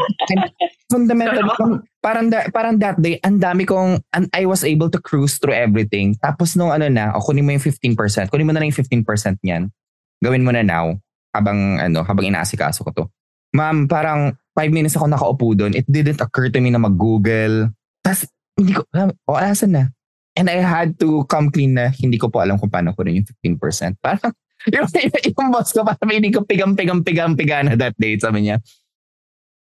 fundamental, 0.86 1.50
parang, 1.98 2.30
da, 2.30 2.46
parang 2.54 2.78
that 2.78 3.02
day, 3.02 3.18
ang 3.26 3.42
dami 3.42 3.66
kong, 3.66 4.06
and 4.14 4.30
I 4.38 4.46
was 4.46 4.62
able 4.62 4.86
to 4.94 5.02
cruise 5.02 5.42
through 5.42 5.58
everything. 5.58 6.14
Tapos 6.22 6.54
nung 6.54 6.70
ano 6.70 6.86
na, 6.94 7.10
o 7.18 7.22
kunin 7.26 7.42
mo 7.42 7.58
yung 7.58 7.64
15%, 7.64 7.98
kunin 8.30 8.46
mo 8.46 8.54
na 8.54 8.62
lang 8.62 8.70
yung 8.70 8.78
15% 8.78 9.02
niyan. 9.42 9.74
Gawin 10.22 10.46
mo 10.46 10.54
na 10.54 10.62
now, 10.62 10.94
habang, 11.34 11.82
ano, 11.82 12.06
habang 12.06 12.30
inaasikaso 12.30 12.86
ko 12.86 12.92
to. 12.94 13.06
Ma'am, 13.52 13.88
parang 13.88 14.32
5 14.56 14.72
minutes 14.72 14.96
ako 14.96 15.08
nakaupo 15.08 15.48
doon. 15.56 15.76
It 15.76 15.88
didn't 15.88 16.20
occur 16.20 16.48
to 16.52 16.60
me 16.60 16.72
na 16.72 16.80
mag-google. 16.80 17.72
Tapos, 18.00 18.28
hindi 18.56 18.76
ko, 18.76 18.84
o 19.28 19.36
asan 19.36 19.72
na? 19.76 19.84
And 20.36 20.48
I 20.48 20.64
had 20.64 20.96
to 21.04 21.28
come 21.28 21.52
clean 21.52 21.76
na 21.76 21.92
hindi 21.92 22.16
ko 22.16 22.32
po 22.32 22.40
alam 22.40 22.56
kung 22.56 22.72
paano 22.72 22.96
kunin 22.96 23.20
yung 23.24 23.28
15%. 23.60 24.00
Parang, 24.04 24.32
yung, 24.72 24.88
yung, 24.88 25.14
yung 25.36 25.50
boss 25.52 25.74
ko, 25.74 25.82
parang 25.82 26.14
hindi 26.14 26.30
ko 26.30 26.46
pigam-pigam-pigam-piga 26.46 27.66
na 27.66 27.74
that 27.76 27.98
day. 27.98 28.14
Sabi 28.16 28.46
niya, 28.46 28.62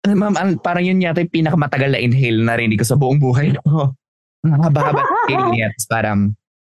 "Ah, 0.08 0.16
ma'am, 0.16 0.32
an- 0.40 0.64
parang 0.64 0.80
yun 0.80 1.04
yata 1.04 1.20
yung 1.20 1.28
pinakamatagal 1.28 1.92
na 1.92 2.00
inhale 2.00 2.40
na 2.40 2.56
rinig 2.56 2.80
ko 2.80 2.88
sa 2.88 2.96
buong 2.96 3.20
buhay 3.20 3.52
ko. 3.68 3.92
Ang 4.48 4.64
haba-haba 4.64 5.04
inhale 5.28 5.52
niya. 5.52 5.68
Tapos 5.76 5.88
parang, 5.92 6.20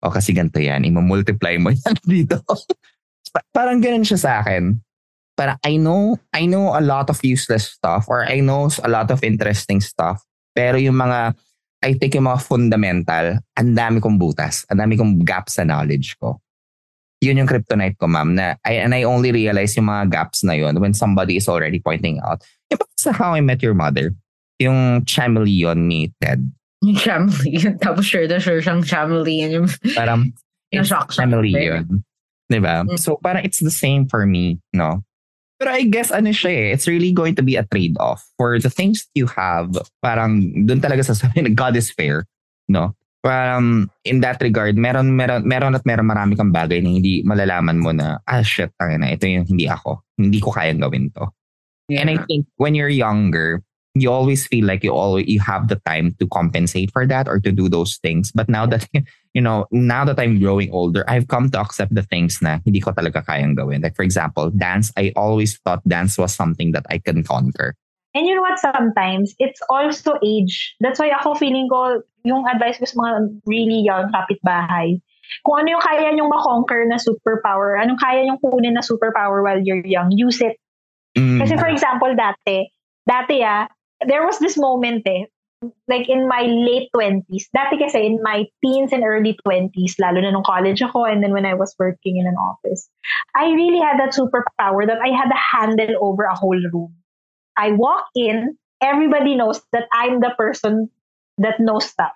o 0.05 0.13
kasi 0.13 0.37
ganito 0.37 0.61
yan, 0.61 0.85
i-multiply 0.85 1.57
mo 1.57 1.73
yan 1.75 1.97
dito. 2.05 2.45
Pa- 3.33 3.47
parang 3.51 3.81
ganun 3.81 4.05
siya 4.05 4.21
sa 4.21 4.31
akin. 4.45 4.77
Parang 5.41 5.57
I 5.65 5.81
know, 5.81 6.21
I 6.37 6.45
know 6.45 6.77
a 6.77 6.85
lot 6.85 7.09
of 7.09 7.17
useless 7.25 7.73
stuff 7.73 8.05
or 8.13 8.29
I 8.29 8.45
know 8.45 8.69
a 8.85 8.91
lot 8.93 9.09
of 9.09 9.25
interesting 9.25 9.81
stuff. 9.81 10.21
Pero 10.53 10.77
yung 10.77 11.01
mga, 11.01 11.33
I 11.81 11.97
think 11.97 12.13
yung 12.13 12.29
mga 12.29 12.45
fundamental, 12.45 13.41
ang 13.57 13.73
dami 13.73 14.05
kong 14.05 14.21
butas, 14.21 14.69
ang 14.69 14.85
dami 14.85 15.01
kong 15.01 15.25
gaps 15.25 15.57
sa 15.57 15.65
knowledge 15.65 16.21
ko 16.21 16.37
yun 17.21 17.37
yung 17.37 17.49
kryptonite 17.49 18.01
ko, 18.01 18.09
ma'am, 18.09 18.35
na 18.35 18.57
I, 18.65 18.81
and 18.81 18.97
I 18.97 19.05
only 19.05 19.31
realize 19.31 19.77
yung 19.77 19.93
mga 19.93 20.11
gaps 20.11 20.43
na 20.43 20.57
yun 20.57 20.81
when 20.81 20.97
somebody 20.97 21.37
is 21.37 21.49
already 21.49 21.79
pointing 21.79 22.19
out. 22.25 22.41
Yung 22.73 22.81
sa 22.97 23.13
How 23.13 23.37
I 23.37 23.45
Met 23.45 23.63
Your 23.63 23.77
Mother, 23.77 24.17
yung 24.59 25.05
chameleon 25.05 25.89
ni 25.89 26.13
Ted. 26.21 26.41
Yung 26.81 26.97
chameleon. 26.97 27.77
Tapos 27.85 28.09
sure 28.09 28.25
na 28.25 28.41
sure 28.41 28.65
siyang 28.65 28.81
chameleon. 28.81 29.53
Yung 29.53 29.69
Parang, 29.93 30.33
Na-shock 30.73 31.13
siya. 31.13 31.29
chameleon. 31.29 32.05
Diba? 32.51 32.87
Mm. 32.89 32.99
So 32.99 33.19
parang 33.23 33.45
it's 33.45 33.61
the 33.61 33.71
same 33.71 34.07
for 34.09 34.27
me, 34.27 34.59
no? 34.73 35.03
Pero 35.61 35.77
I 35.77 35.85
guess 35.85 36.09
ano 36.09 36.33
siya 36.33 36.49
eh, 36.49 36.67
it's 36.73 36.89
really 36.89 37.13
going 37.13 37.37
to 37.37 37.45
be 37.45 37.61
a 37.61 37.69
trade-off 37.69 38.25
for 38.41 38.57
the 38.57 38.73
things 38.73 39.05
you 39.13 39.29
have. 39.29 39.77
Parang 40.01 40.41
doon 40.65 40.81
talaga 40.81 41.05
sasabihin 41.05 41.45
na 41.45 41.53
God 41.53 41.77
is 41.77 41.93
fair, 41.93 42.25
no? 42.65 42.97
Parang 43.21 43.93
in 44.09 44.25
that 44.25 44.41
regard, 44.41 44.81
meron, 44.81 45.13
meron, 45.13 45.45
meron 45.45 45.77
at 45.77 45.85
meron 45.85 46.09
marami 46.09 46.33
kang 46.41 46.49
bagay 46.49 46.81
na 46.81 46.89
hindi 46.97 47.21
malalaman 47.29 47.77
mo 47.77 47.93
na, 47.93 48.25
ah 48.25 48.41
shit, 48.41 48.73
tangin 48.81 49.05
na, 49.05 49.13
ito 49.13 49.29
yung 49.29 49.45
hindi 49.45 49.69
ako. 49.69 50.01
Hindi 50.17 50.41
ko 50.41 50.49
kayang 50.49 50.81
gawin 50.81 51.13
to. 51.13 51.29
And 51.93 52.09
I 52.09 52.17
think 52.25 52.49
when 52.57 52.73
you're 52.73 52.89
younger, 52.89 53.61
you 53.95 54.11
always 54.11 54.47
feel 54.47 54.67
like 54.67 54.85
you 54.85 54.95
always 54.95 55.27
you 55.27 55.41
have 55.41 55.69
the 55.69 55.77
time 55.87 56.15
to 56.19 56.27
compensate 56.29 56.91
for 56.93 57.07
that 57.07 57.27
or 57.27 57.41
to 57.41 57.51
do 57.51 57.69
those 57.69 57.99
things. 57.99 58.31
But 58.33 58.49
now 58.49 58.67
that 58.67 58.87
you 59.35 59.41
know, 59.41 59.67
now 59.71 60.05
that 60.05 60.19
I'm 60.19 60.39
growing 60.39 60.71
older, 60.73 61.05
I've 61.09 61.29
come 61.29 61.51
to 61.51 61.61
accept 61.61 61.95
the 61.95 62.03
things 62.03 62.39
na 62.43 62.59
hindi 62.65 62.81
ko 62.81 62.93
talaga 62.93 63.25
kayang 63.25 63.57
gawin. 63.57 63.83
Like 63.83 63.97
for 63.97 64.03
example, 64.03 64.51
dance. 64.51 64.93
I 64.97 65.13
always 65.17 65.59
thought 65.59 65.87
dance 65.87 66.19
was 66.19 66.35
something 66.35 66.73
that 66.73 66.87
I 66.91 66.99
can 66.99 67.23
conquer. 67.23 67.75
And 68.15 68.27
you 68.27 68.35
know 68.35 68.43
what, 68.43 68.59
sometimes, 68.59 69.35
it's 69.39 69.63
also 69.71 70.19
age. 70.19 70.75
That's 70.81 70.99
why 70.99 71.15
ako 71.15 71.39
feeling 71.39 71.71
ko, 71.71 72.03
yung 72.27 72.43
advice 72.43 72.83
ko 72.83 72.85
sa 72.91 72.97
mga 72.99 73.39
really 73.47 73.87
young 73.87 74.11
kapitbahay, 74.11 74.99
kung 75.47 75.63
ano 75.63 75.79
yung 75.79 75.85
kaya 75.85 76.11
nyong 76.11 76.27
makonquer 76.27 76.91
na 76.91 76.99
superpower, 76.99 77.79
anong 77.79 78.03
kaya 78.03 78.27
nyong 78.27 78.43
kunin 78.43 78.75
na 78.75 78.83
superpower 78.83 79.47
while 79.47 79.63
you're 79.63 79.87
young, 79.87 80.11
use 80.11 80.43
it. 80.43 80.59
Mm. 81.15 81.39
Kasi 81.39 81.55
for 81.55 81.71
example, 81.71 82.11
dati, 82.19 82.67
dati 83.07 83.47
ah, 83.47 83.71
there 84.07 84.25
was 84.25 84.39
this 84.39 84.57
moment 84.57 85.03
eh, 85.07 85.25
like 85.89 86.09
in 86.09 86.29
my 86.29 86.43
late 86.43 86.89
20s. 86.97 87.53
Dati 87.53 87.77
kasi 87.77 88.07
in 88.07 88.21
my 88.23 88.47
teens 88.65 88.93
and 88.93 89.05
early 89.05 89.37
20s, 89.47 90.01
lalo 90.01 90.21
na 90.21 90.31
nung 90.33 90.47
college 90.47 90.81
ako 90.81 91.05
and 91.05 91.23
then 91.23 91.33
when 91.33 91.45
I 91.45 91.55
was 91.55 91.75
working 91.79 92.17
in 92.17 92.27
an 92.27 92.37
office, 92.37 92.89
I 93.37 93.53
really 93.53 93.81
had 93.81 94.01
that 94.01 94.17
superpower 94.17 94.87
that 94.87 95.01
I 95.05 95.13
had 95.13 95.29
a 95.29 95.43
handle 95.57 95.93
over 96.01 96.25
a 96.25 96.37
whole 96.37 96.61
room. 96.73 96.95
I 97.57 97.73
walk 97.73 98.07
in, 98.17 98.57
everybody 98.81 99.37
knows 99.37 99.61
that 99.73 99.85
I'm 99.93 100.21
the 100.21 100.33
person 100.37 100.89
that 101.39 101.61
knows 101.61 101.85
stuff. 101.85 102.13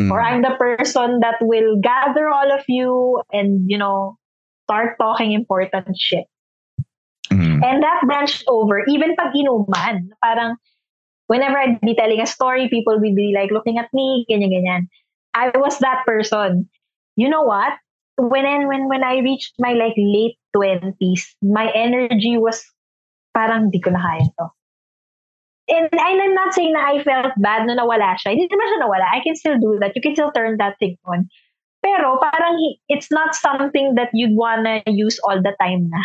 Mm. 0.00 0.10
Or 0.10 0.22
I'm 0.22 0.42
the 0.42 0.54
person 0.56 1.20
that 1.20 1.42
will 1.42 1.80
gather 1.82 2.28
all 2.30 2.52
of 2.52 2.62
you 2.68 3.20
and, 3.32 3.68
you 3.68 3.76
know, 3.76 4.16
start 4.64 4.96
talking 4.98 5.32
important 5.32 5.90
shit. 5.98 6.24
Mm. 7.32 7.60
And 7.64 7.82
that 7.82 8.00
branched 8.06 8.44
over, 8.46 8.84
even 8.86 9.16
pag 9.16 9.34
inuman, 9.34 10.14
parang 10.22 10.56
whenever 11.28 11.56
I'd 11.56 11.80
be 11.80 11.94
telling 11.94 12.20
a 12.20 12.26
story, 12.26 12.68
people 12.68 12.98
would 12.98 13.14
be 13.14 13.32
like 13.36 13.52
looking 13.52 13.78
at 13.78 13.92
me, 13.94 14.26
ganyan, 14.28 14.50
ganyan. 14.50 14.88
I 15.32 15.52
was 15.54 15.78
that 15.78 16.02
person. 16.04 16.68
You 17.14 17.28
know 17.28 17.42
what? 17.42 17.72
When 18.18 18.44
I, 18.44 18.66
when 18.66 18.88
when 18.88 19.04
I 19.04 19.22
reached 19.22 19.54
my 19.62 19.72
like 19.78 19.94
late 19.94 20.36
twenties, 20.52 21.36
my 21.40 21.70
energy 21.70 22.34
was 22.36 22.64
parang 23.30 23.70
di 23.70 23.78
ko 23.78 23.94
na 23.94 24.02
kaya 24.02 24.26
to. 24.42 24.46
And, 25.68 25.88
and 25.92 26.18
I'm 26.18 26.34
not 26.34 26.56
saying 26.56 26.72
na 26.72 26.82
I 26.82 27.04
felt 27.04 27.36
bad 27.38 27.68
no 27.68 27.76
nawala 27.76 28.16
siya. 28.18 28.34
Hindi 28.34 28.48
naman 28.48 28.66
siya 28.72 28.80
nawala. 28.82 29.06
I 29.12 29.20
can 29.22 29.36
still 29.36 29.60
do 29.60 29.76
that. 29.78 29.92
You 29.94 30.02
can 30.02 30.16
still 30.16 30.32
turn 30.32 30.56
that 30.58 30.80
thing 30.80 30.96
on. 31.06 31.28
Pero 31.84 32.18
parang 32.18 32.56
it's 32.88 33.12
not 33.12 33.36
something 33.36 33.94
that 33.94 34.10
you'd 34.16 34.34
wanna 34.34 34.82
use 34.88 35.20
all 35.22 35.38
the 35.38 35.54
time 35.60 35.86
na. 35.92 36.02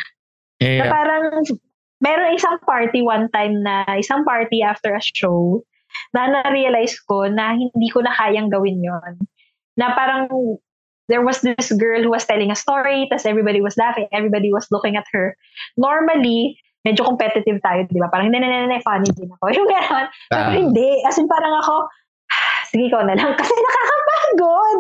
Na 0.61 0.85
Yeah. 0.85 0.91
parang, 0.91 1.41
meron 2.01 2.33
isang 2.33 2.57
party 2.63 3.01
one 3.03 3.29
time 3.29 3.61
na, 3.61 3.83
isang 3.99 4.23
party 4.25 4.63
after 4.63 4.95
a 4.95 5.01
show, 5.03 5.61
na 6.13 6.25
na-realize 6.29 6.97
ko 7.05 7.29
na 7.29 7.53
hindi 7.53 7.89
ko 7.93 8.01
na 8.01 8.13
kayang 8.17 8.49
gawin 8.49 8.81
yon 8.81 9.13
Na 9.77 9.93
parang, 9.93 10.29
there 11.11 11.21
was 11.21 11.41
this 11.43 11.69
girl 11.77 12.01
who 12.01 12.09
was 12.13 12.25
telling 12.25 12.49
a 12.49 12.57
story, 12.57 13.05
tas 13.11 13.25
everybody 13.27 13.61
was 13.61 13.77
laughing, 13.77 14.07
everybody 14.13 14.49
was 14.49 14.65
looking 14.71 14.95
at 14.95 15.05
her. 15.13 15.35
Normally, 15.77 16.57
medyo 16.87 17.05
competitive 17.05 17.59
tayo, 17.61 17.85
di 17.87 17.99
ba? 17.99 18.09
Parang, 18.09 18.27
hindi, 18.31 18.41
hindi, 18.41 18.71
hindi, 18.71 18.79
funny 18.83 19.09
din 19.13 19.29
ako. 19.31 19.45
Yung 19.57 19.69
gano'n. 19.69 20.05
Pero 20.31 20.49
Ah. 20.49 20.55
hindi. 20.55 20.89
As 21.07 21.15
in, 21.19 21.27
parang 21.31 21.55
ako, 21.63 21.87
sige 22.73 22.87
ko 22.91 22.99
na 23.05 23.15
lang. 23.15 23.31
Kasi 23.39 23.53
nakakapagod. 23.53 24.77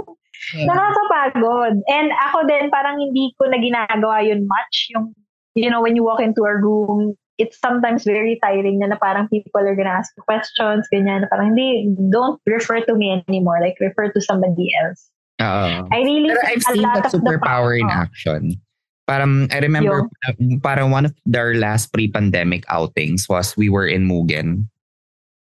Nakakapagod. 0.67 1.75
And 1.87 2.09
ako 2.11 2.37
din, 2.49 2.67
parang 2.73 2.99
hindi 2.99 3.31
ko 3.39 3.47
na 3.47 3.57
ginagawa 3.61 4.19
yun 4.25 4.43
much. 4.43 4.91
Yung, 4.95 5.15
you 5.55 5.69
know, 5.69 5.81
when 5.81 5.95
you 5.95 6.03
walk 6.03 6.21
into 6.21 6.43
a 6.43 6.55
room, 6.55 7.15
it's 7.37 7.59
sometimes 7.59 8.03
very 8.03 8.39
tiring 8.43 8.79
na, 8.79 8.87
na 8.87 8.97
parang 9.01 9.27
people 9.27 9.61
are 9.61 9.75
gonna 9.75 9.89
ask 9.89 10.13
questions, 10.17 10.87
ganyan, 10.93 11.21
na 11.21 11.27
parang 11.27 11.55
hindi, 11.55 11.89
don't 12.09 12.39
refer 12.45 12.81
to 12.85 12.95
me 12.95 13.23
anymore. 13.27 13.59
Like, 13.61 13.77
refer 13.79 14.11
to 14.11 14.21
somebody 14.21 14.69
else. 14.81 15.09
Oo. 15.41 15.89
I 15.91 15.99
really, 16.05 16.29
Pero 16.29 16.41
I've 16.45 16.57
a 16.57 16.73
seen 16.73 16.81
lot 16.81 16.95
that 16.95 17.05
of 17.05 17.11
the 17.11 17.17
superpower 17.17 17.79
in 17.79 17.89
oh. 17.89 17.93
action. 18.05 18.61
Parang, 19.07 19.51
I 19.51 19.59
remember, 19.59 20.07
uh, 20.29 20.33
parang 20.61 20.91
one 20.91 21.05
of 21.05 21.13
their 21.25 21.55
last 21.55 21.91
pre-pandemic 21.91 22.63
outings 22.69 23.27
was 23.27 23.57
we 23.57 23.67
were 23.67 23.87
in 23.87 24.07
Mugen. 24.07 24.69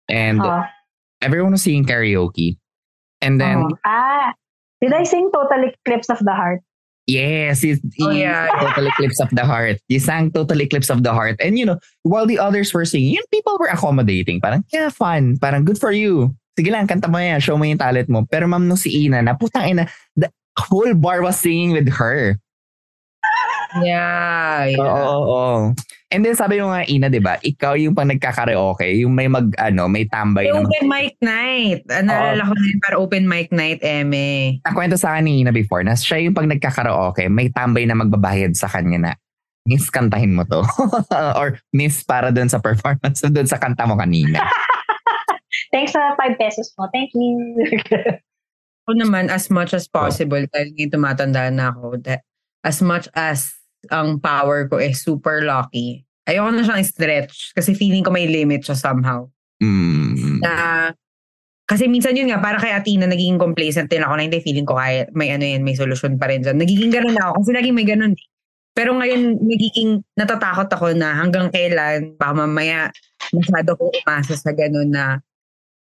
And 0.10 0.42
Oh. 0.42 0.64
everyone 1.22 1.54
was 1.54 1.64
singing 1.64 1.86
karaoke. 1.86 2.58
And 3.22 3.40
then, 3.40 3.72
Oh. 3.72 3.78
Ah, 3.86 4.34
did 4.82 4.92
I 4.92 5.04
sing 5.04 5.32
Total 5.32 5.72
Eclipse 5.72 6.10
of 6.10 6.20
the 6.20 6.34
Heart? 6.34 6.62
Yes, 7.08 7.64
you, 7.64 7.78
Oh, 8.02 8.12
yeah. 8.12 8.48
Total 8.60 8.88
Eclipse 8.88 9.20
of 9.20 9.30
the 9.32 9.46
Heart. 9.46 9.80
You 9.88 10.00
sang 10.00 10.32
Total 10.32 10.62
Eclipse 10.62 10.90
of 10.90 11.04
the 11.04 11.14
Heart. 11.14 11.38
And 11.40 11.58
you 11.58 11.66
know, 11.66 11.80
while 12.04 12.26
the 12.26 12.40
others 12.40 12.74
were 12.74 12.86
singing, 12.86 13.16
yun, 13.16 13.24
people 13.32 13.58
were 13.60 13.70
accommodating. 13.70 14.42
Parang, 14.42 14.64
yeah, 14.72 14.90
fun. 14.90 15.38
Parang, 15.38 15.66
good 15.66 15.78
for 15.78 15.92
you. 15.92 16.36
Sige 16.58 16.72
lang, 16.72 16.88
kanta 16.88 17.12
mo 17.12 17.18
yan. 17.20 17.40
Show 17.42 17.58
mo 17.58 17.66
yung 17.66 17.78
talent 17.78 18.08
mo. 18.08 18.24
Pero 18.32 18.48
ma'am, 18.48 18.68
nung 18.68 18.80
si 18.80 19.06
Ina, 19.06 19.22
na 19.22 19.36
putang 19.36 19.68
ina, 19.68 19.92
the, 20.16 20.32
whole 20.58 20.94
bar 20.94 21.22
was 21.22 21.40
singing 21.40 21.72
with 21.72 21.90
her. 21.90 22.40
Yeah. 23.84 24.72
Oo, 24.72 24.86
yeah. 24.86 25.04
oo, 25.04 25.22
oo. 25.26 25.54
And 26.14 26.22
then 26.24 26.38
sabi 26.38 26.62
mo 26.64 26.72
nga, 26.72 26.86
Ina, 26.88 27.12
di 27.12 27.20
ba? 27.20 27.36
Ikaw 27.42 27.76
yung 27.76 27.92
pang 27.98 28.08
nagkakaraoke, 28.08 28.88
yung 29.04 29.12
may 29.12 29.28
mag, 29.28 29.52
ano, 29.60 29.90
may 29.92 30.08
tambay 30.08 30.48
na 30.48 30.64
open 30.64 30.88
mic 30.88 31.18
night. 31.20 31.82
Ah, 31.92 32.06
Naalala 32.06 32.46
ko 32.46 32.54
na 32.56 32.66
yun 32.72 32.80
para 32.80 32.96
open 32.96 33.26
mic 33.26 33.50
night, 33.52 33.82
Eme. 33.84 34.62
Nakwento 34.64 34.96
sa 34.96 35.18
akin 35.18 35.28
ni 35.28 35.44
Ina 35.44 35.52
before 35.52 35.84
na 35.84 35.98
siya 35.98 36.24
yung 36.24 36.38
pag 36.38 36.48
nagkakaraoke, 36.48 37.28
may 37.28 37.52
tambay 37.52 37.84
na 37.84 38.00
magbabayad 38.00 38.56
sa 38.56 38.72
kanya 38.72 39.00
na, 39.02 39.12
Miss, 39.66 39.90
kantahin 39.90 40.38
mo 40.38 40.46
to. 40.46 40.62
Or 41.42 41.58
Miss, 41.74 42.06
para 42.06 42.30
dun 42.30 42.48
sa 42.48 42.62
performance, 42.62 43.26
dun 43.36 43.50
sa 43.50 43.58
kanta 43.58 43.90
mo 43.90 43.98
kanina. 43.98 44.40
Thanks 45.74 45.98
sa 45.98 46.14
5 46.16 46.38
pesos 46.38 46.70
mo. 46.78 46.86
Thank 46.94 47.12
you. 47.18 47.66
Ako 48.86 48.94
naman, 48.94 49.34
as 49.34 49.50
much 49.50 49.74
as 49.74 49.90
possible, 49.90 50.40
dahil 50.54 50.70
ngayon 50.78 50.94
tumatanda 50.94 51.50
na 51.50 51.74
ako, 51.74 51.98
that 52.06 52.22
as 52.62 52.86
much 52.86 53.10
as 53.18 53.65
ang 53.92 54.22
power 54.22 54.70
ko 54.70 54.78
is 54.82 55.02
super 55.02 55.44
lucky, 55.44 56.06
ayoko 56.26 56.50
na 56.54 56.66
siyang 56.66 56.86
stretch 56.86 57.54
kasi 57.54 57.78
feeling 57.78 58.02
ko 58.06 58.10
may 58.14 58.26
limit 58.30 58.66
siya 58.66 58.78
somehow. 58.78 59.30
Mm. 59.62 60.42
Na, 60.42 60.54
kasi 61.66 61.90
minsan 61.90 62.14
yun 62.14 62.30
nga, 62.30 62.38
para 62.38 62.62
kay 62.62 62.70
Atina, 62.70 63.10
nagiging 63.10 63.42
complacent 63.42 63.90
din 63.90 64.06
ako 64.06 64.14
na 64.22 64.30
hindi 64.30 64.38
feeling 64.38 64.70
ko 64.70 64.78
kaya, 64.78 65.10
may 65.18 65.34
ano 65.34 65.42
yan, 65.42 65.66
may 65.66 65.74
solusyon 65.74 66.22
pa 66.22 66.30
rin 66.30 66.46
dyan. 66.46 66.62
Nagiging 66.62 66.94
ganun 66.94 67.18
ako 67.18 67.42
kasi 67.42 67.50
laging 67.58 67.74
may 67.74 67.88
ganun. 67.90 68.14
eh. 68.14 68.26
Pero 68.76 68.92
ngayon, 68.94 69.40
nagiging 69.40 70.04
natatakot 70.20 70.68
ako 70.68 70.94
na 70.94 71.16
hanggang 71.16 71.48
kailan, 71.50 72.14
baka 72.20 72.34
mamaya 72.36 72.92
masyado 73.32 73.74
ko 73.80 73.90
umasa 73.90 74.36
sa 74.36 74.52
ganun 74.52 74.92
na 74.92 75.24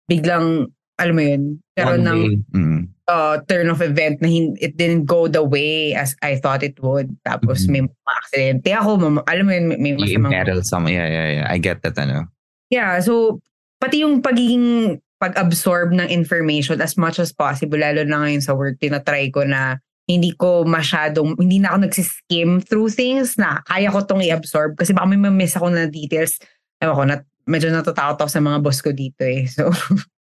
biglang, 0.07 0.68
alam 1.00 1.14
mo 1.16 1.22
yun, 1.24 1.42
pero 1.74 1.96
ng. 1.96 2.20
Mm. 2.53 2.91
Uh, 3.07 3.42
turn 3.46 3.66
of 3.66 3.80
event 3.80 4.20
na 4.20 4.28
hin- 4.28 4.59
it 4.59 4.76
didn't 4.76 5.05
go 5.05 5.26
the 5.26 5.42
way 5.42 5.94
as 5.94 6.14
I 6.20 6.36
thought 6.36 6.62
it 6.62 6.78
would. 6.78 7.11
Tapos 7.22 7.64
Mhm. 7.64 7.70
may 7.70 7.82
mga 7.82 8.12
aksidente 8.16 8.68
ako, 8.72 8.90
mam- 8.98 9.26
alam 9.26 9.44
mo 9.44 9.53
yun, 9.53 9.66
may, 9.74 9.94
You 9.94 10.18
masamang... 10.18 10.32
imperil 10.34 10.62
some, 10.62 10.86
yeah, 10.86 11.07
yeah, 11.07 11.28
yeah. 11.42 11.46
I 11.46 11.57
get 11.57 11.82
that, 11.82 11.96
ano. 11.96 12.28
Yeah, 12.68 13.00
so 13.00 13.42
pati 13.78 14.00
yung 14.00 14.22
pagiging 14.22 14.98
pag-absorb 15.18 15.94
ng 15.94 16.09
information 16.09 16.82
as 16.82 16.98
much 16.98 17.18
as 17.18 17.30
possible, 17.30 17.78
lalo 17.78 18.03
na 18.03 18.26
ngayon 18.26 18.42
sa 18.42 18.55
work, 18.55 18.78
tinatry 18.78 19.30
ko 19.30 19.46
na 19.46 19.78
hindi 20.03 20.34
ko 20.34 20.66
masyadong, 20.66 21.38
hindi 21.38 21.62
na 21.62 21.70
ako 21.70 21.86
nagsiskim 21.86 22.59
through 22.59 22.90
things 22.90 23.38
na 23.38 23.62
kaya 23.62 23.86
ko 23.86 24.03
tong 24.03 24.18
i-absorb 24.18 24.74
kasi 24.74 24.90
baka 24.90 25.07
may 25.07 25.30
miss 25.30 25.55
ako 25.55 25.70
na 25.70 25.86
details. 25.86 26.42
Ewan 26.82 26.94
ko, 26.96 27.03
nat, 27.07 27.22
medyo 27.46 27.70
natatakot 27.70 28.18
ako 28.18 28.30
sa 28.30 28.42
mga 28.42 28.59
boss 28.59 28.82
ko 28.82 28.90
dito 28.90 29.22
eh. 29.22 29.46
So, 29.46 29.70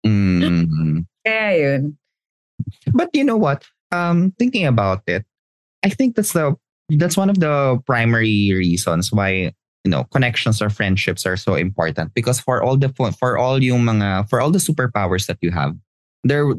Mm. 0.05 1.07
kaya 1.25 1.49
yun. 1.55 1.95
But 2.93 3.09
you 3.13 3.23
know 3.23 3.37
what? 3.37 3.65
Um, 3.91 4.33
thinking 4.39 4.65
about 4.65 5.03
it, 5.07 5.25
I 5.83 5.89
think 5.89 6.15
that's 6.15 6.33
the 6.33 6.55
that's 6.89 7.17
one 7.17 7.29
of 7.29 7.39
the 7.39 7.79
primary 7.85 8.51
reasons 8.53 9.11
why 9.11 9.53
you 9.83 9.91
know 9.91 10.05
connections 10.05 10.61
or 10.61 10.69
friendships 10.69 11.25
are 11.25 11.37
so 11.37 11.55
important 11.55 12.13
because 12.13 12.39
for 12.39 12.63
all 12.63 12.77
the 12.77 12.89
for 13.19 13.37
all 13.37 13.61
yung 13.61 13.83
mga 13.83 14.29
for 14.29 14.41
all 14.41 14.51
the 14.51 14.59
superpowers 14.59 15.27
that 15.27 15.37
you 15.41 15.51
have, 15.51 15.75
there 16.23 16.51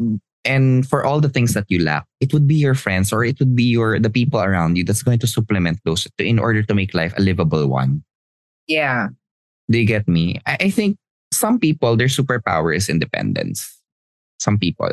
and 0.45 0.87
for 0.87 1.05
all 1.05 1.21
the 1.21 1.29
things 1.29 1.55
that 1.55 1.65
you 1.69 1.83
lack, 1.83 2.05
it 2.21 2.33
would 2.33 2.47
be 2.47 2.55
your 2.55 2.75
friends 2.75 3.13
or 3.13 3.25
it 3.25 3.39
would 3.39 3.57
be 3.57 3.65
your 3.65 3.99
the 3.99 4.11
people 4.11 4.41
around 4.41 4.77
you 4.77 4.85
that's 4.85 5.03
going 5.03 5.19
to 5.19 5.27
supplement 5.27 5.81
those 5.85 6.05
to, 6.05 6.25
in 6.25 6.39
order 6.39 6.63
to 6.63 6.75
make 6.75 6.95
life 6.95 7.15
a 7.17 7.23
livable 7.23 7.67
one. 7.67 8.05
Yeah. 8.69 9.09
Do 9.71 9.79
you 9.79 9.87
get 9.87 10.07
me? 10.07 10.41
I, 10.47 10.69
I 10.69 10.71
think 10.71 10.99
some 11.33 11.59
people 11.59 11.97
their 11.97 12.09
superpower 12.09 12.77
is 12.77 12.89
independence. 12.89 13.81
Some 14.39 14.59
people. 14.59 14.93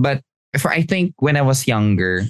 But 0.00 0.24
if 0.56 0.64
I 0.64 0.80
think 0.82 1.12
when 1.18 1.36
I 1.36 1.42
was 1.42 1.68
younger, 1.68 2.24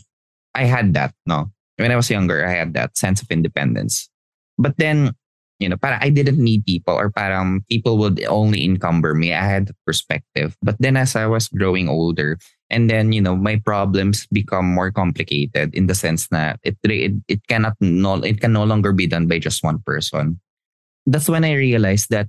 I 0.54 0.64
had 0.64 0.94
that, 0.94 1.14
no. 1.24 1.50
When 1.78 1.92
I 1.92 1.96
was 1.96 2.10
younger, 2.10 2.44
I 2.44 2.52
had 2.52 2.74
that 2.74 2.98
sense 2.98 3.22
of 3.22 3.30
independence. 3.30 4.10
But 4.58 4.76
then, 4.76 5.14
you 5.62 5.68
know, 5.68 5.78
para 5.78 5.98
I 6.02 6.10
didn't 6.10 6.42
need 6.42 6.66
people 6.66 6.94
or 6.98 7.10
parang 7.10 7.62
people 7.70 7.96
would 7.98 8.22
only 8.26 8.64
encumber 8.64 9.14
me. 9.14 9.32
I 9.32 9.46
had 9.46 9.68
that 9.68 9.78
perspective. 9.86 10.56
But 10.60 10.76
then 10.80 10.96
as 10.96 11.14
I 11.14 11.26
was 11.26 11.48
growing 11.48 11.88
older, 11.88 12.38
and 12.68 12.90
then, 12.90 13.12
you 13.12 13.20
know, 13.22 13.36
my 13.36 13.56
problems 13.56 14.26
become 14.28 14.66
more 14.66 14.90
complicated 14.90 15.74
in 15.74 15.86
the 15.86 15.94
sense 15.94 16.28
that 16.28 16.58
it 16.62 16.76
it, 16.84 17.14
it 17.28 17.46
cannot 17.46 17.78
no 17.80 18.18
it 18.20 18.40
can 18.40 18.52
no 18.52 18.64
longer 18.64 18.92
be 18.92 19.06
done 19.06 19.28
by 19.28 19.38
just 19.38 19.62
one 19.62 19.78
person. 19.86 20.40
That's 21.06 21.28
when 21.28 21.44
I 21.44 21.54
realized 21.54 22.10
that 22.10 22.28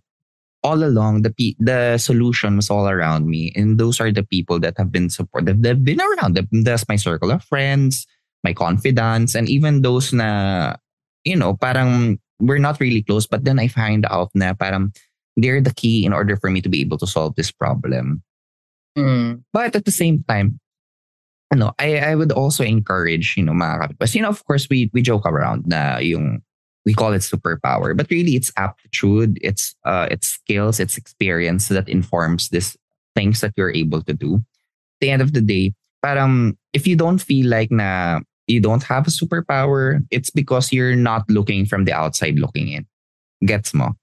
all 0.64 0.84
along 0.84 1.22
the 1.22 1.34
pe- 1.34 1.58
the 1.60 1.98
solution 1.98 2.56
was 2.56 2.70
all 2.70 2.88
around 2.88 3.26
me 3.26 3.52
and 3.56 3.80
those 3.80 4.00
are 4.00 4.12
the 4.12 4.24
people 4.24 4.60
that 4.60 4.78
have 4.78 4.92
been 4.92 5.10
supportive 5.10 5.62
they've 5.62 5.84
been 5.84 6.02
around 6.02 6.38
that's 6.64 6.88
my 6.88 6.96
circle 6.96 7.32
of 7.32 7.44
friends 7.44 8.06
my 8.44 8.54
confidants 8.54 9.36
and 9.36 9.50
even 9.50 9.82
those 9.82 10.14
na 10.14 10.74
you 11.24 11.36
know 11.36 11.56
parang 11.58 12.20
we're 12.40 12.62
not 12.62 12.80
really 12.80 13.02
close 13.02 13.26
but 13.26 13.44
then 13.44 13.60
I 13.60 13.68
find 13.68 14.06
out 14.10 14.30
na 14.34 14.54
parang 14.54 14.94
they're 15.38 15.62
the 15.62 15.74
key 15.74 16.06
in 16.06 16.14
order 16.14 16.38
for 16.38 16.50
me 16.50 16.62
to 16.62 16.70
be 16.70 16.82
able 16.82 16.98
to 17.00 17.08
solve 17.08 17.36
this 17.36 17.52
problem 17.52 18.24
Mm. 18.92 19.48
but 19.56 19.72
at 19.72 19.88
the 19.88 19.96
same 19.96 20.20
time 20.28 20.60
ano, 21.52 21.76
I, 21.78 22.00
I 22.00 22.16
would 22.16 22.32
also 22.32 22.64
encourage, 22.64 23.36
you 23.36 23.44
know, 23.44 23.52
mga 23.52 24.00
kapitbahay. 24.00 24.16
You 24.16 24.22
know, 24.24 24.30
of 24.30 24.44
course, 24.46 24.68
we, 24.72 24.90
we 24.94 25.02
joke 25.04 25.28
around 25.28 25.68
na 25.68 26.00
yung, 26.00 26.42
we 26.86 26.94
call 26.94 27.14
it 27.14 27.22
superpower, 27.22 27.96
but 27.96 28.10
really 28.10 28.36
it's 28.36 28.52
aptitude, 28.58 29.38
it's, 29.42 29.76
uh, 29.86 30.08
it's 30.10 30.28
skills, 30.28 30.80
it's 30.80 30.98
experience 30.98 31.68
that 31.70 31.88
informs 31.90 32.50
this 32.50 32.76
things 33.16 33.42
that 33.42 33.54
you're 33.56 33.74
able 33.74 34.02
to 34.02 34.14
do. 34.14 34.36
At 34.36 35.02
the 35.02 35.10
end 35.12 35.22
of 35.22 35.34
the 35.34 35.42
day, 35.42 35.74
parang 36.02 36.58
if 36.74 36.88
you 36.88 36.96
don't 36.96 37.22
feel 37.22 37.48
like 37.48 37.72
na 37.72 38.20
you 38.48 38.60
don't 38.60 38.84
have 38.84 39.08
a 39.08 39.12
superpower, 39.12 40.06
it's 40.12 40.30
because 40.30 40.72
you're 40.72 40.96
not 40.96 41.30
looking 41.30 41.66
from 41.66 41.86
the 41.86 41.94
outside 41.94 42.40
looking 42.40 42.70
in. 42.70 42.86
Gets 43.46 43.74
mo? 43.74 43.96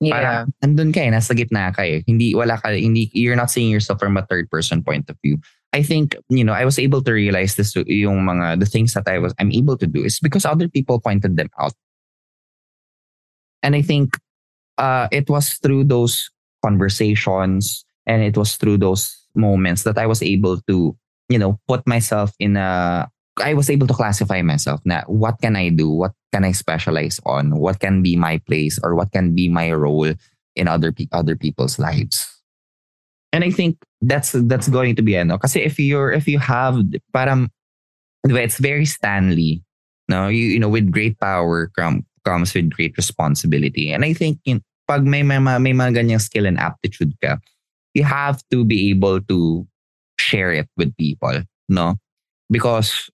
Yeah. 0.00 0.20
Parang 0.20 0.54
andun 0.62 0.92
ka 0.92 1.00
eh, 1.00 1.10
nasa 1.10 1.32
gitna 1.34 1.74
ka 1.74 1.82
eh. 1.82 2.02
Hindi, 2.06 2.34
wala 2.34 2.58
ka, 2.58 2.70
hindi, 2.70 3.10
you're 3.14 3.36
not 3.36 3.50
seeing 3.50 3.70
yourself 3.70 3.98
from 3.98 4.16
a 4.16 4.26
third 4.26 4.50
person 4.50 4.82
point 4.82 5.08
of 5.08 5.16
view. 5.24 5.38
I 5.74 5.82
think, 5.82 6.14
you 6.28 6.44
know, 6.44 6.52
I 6.52 6.64
was 6.64 6.78
able 6.78 7.02
to 7.02 7.12
realize 7.12 7.56
this, 7.56 7.74
yung 7.74 8.22
mga, 8.22 8.60
the 8.60 8.66
things 8.66 8.94
that 8.94 9.08
I 9.08 9.18
was, 9.18 9.34
I'm 9.40 9.50
able 9.50 9.76
to 9.78 9.88
do 9.88 10.04
is 10.04 10.20
because 10.20 10.46
other 10.46 10.68
people 10.68 11.00
pointed 11.00 11.36
them 11.36 11.50
out. 11.58 11.74
And 13.60 13.74
I 13.74 13.82
think 13.82 14.16
uh, 14.78 15.08
it 15.10 15.28
was 15.28 15.54
through 15.54 15.84
those 15.84 16.30
conversations 16.64 17.84
and 18.06 18.22
it 18.22 18.36
was 18.36 18.54
through 18.56 18.78
those 18.78 19.18
moments 19.34 19.82
that 19.82 19.98
I 19.98 20.06
was 20.06 20.22
able 20.22 20.60
to, 20.68 20.96
you 21.28 21.38
know, 21.38 21.58
put 21.66 21.84
myself 21.88 22.30
in 22.38 22.56
a, 22.56 23.10
I 23.42 23.54
was 23.54 23.68
able 23.68 23.88
to 23.88 23.94
classify 23.94 24.42
myself 24.42 24.80
na 24.84 25.02
what 25.08 25.40
can 25.42 25.56
I 25.56 25.70
do? 25.70 25.90
What 25.90 26.12
can 26.32 26.44
I 26.44 26.52
specialize 26.52 27.18
on? 27.26 27.58
What 27.58 27.80
can 27.80 28.00
be 28.00 28.14
my 28.14 28.38
place 28.46 28.78
or 28.80 28.94
what 28.94 29.10
can 29.10 29.34
be 29.34 29.48
my 29.48 29.72
role 29.72 30.14
in 30.54 30.68
other 30.68 30.92
pe- 30.92 31.10
other 31.10 31.34
people's 31.34 31.80
lives? 31.80 32.33
And 33.34 33.42
I 33.42 33.50
think 33.50 33.82
that's 33.98 34.30
that's 34.46 34.70
going 34.70 34.94
to 34.94 35.02
be 35.02 35.18
ano. 35.18 35.42
Kasi 35.42 35.58
if 35.66 35.74
you're 35.82 36.14
if 36.14 36.30
you 36.30 36.38
have 36.38 36.78
parang 37.10 37.50
it's 38.22 38.62
very 38.62 38.86
Stanley 38.86 39.66
no? 40.06 40.30
You 40.30 40.54
you 40.54 40.60
know 40.62 40.70
with 40.70 40.94
great 40.94 41.18
power 41.18 41.66
come, 41.74 42.06
comes 42.22 42.54
with 42.54 42.70
great 42.70 42.94
responsibility. 42.96 43.90
And 43.90 44.04
I 44.06 44.14
think 44.14 44.38
in, 44.46 44.62
pag 44.86 45.02
may 45.02 45.26
may, 45.26 45.42
may 45.42 45.74
mga 45.74 45.98
ganyang 45.98 46.22
skill 46.22 46.46
and 46.46 46.62
aptitude 46.62 47.18
ka 47.18 47.42
you 47.98 48.06
have 48.06 48.38
to 48.54 48.62
be 48.62 48.94
able 48.94 49.18
to 49.26 49.66
share 50.14 50.54
it 50.54 50.70
with 50.78 50.94
people 50.94 51.42
no? 51.66 51.98
Because 52.54 53.10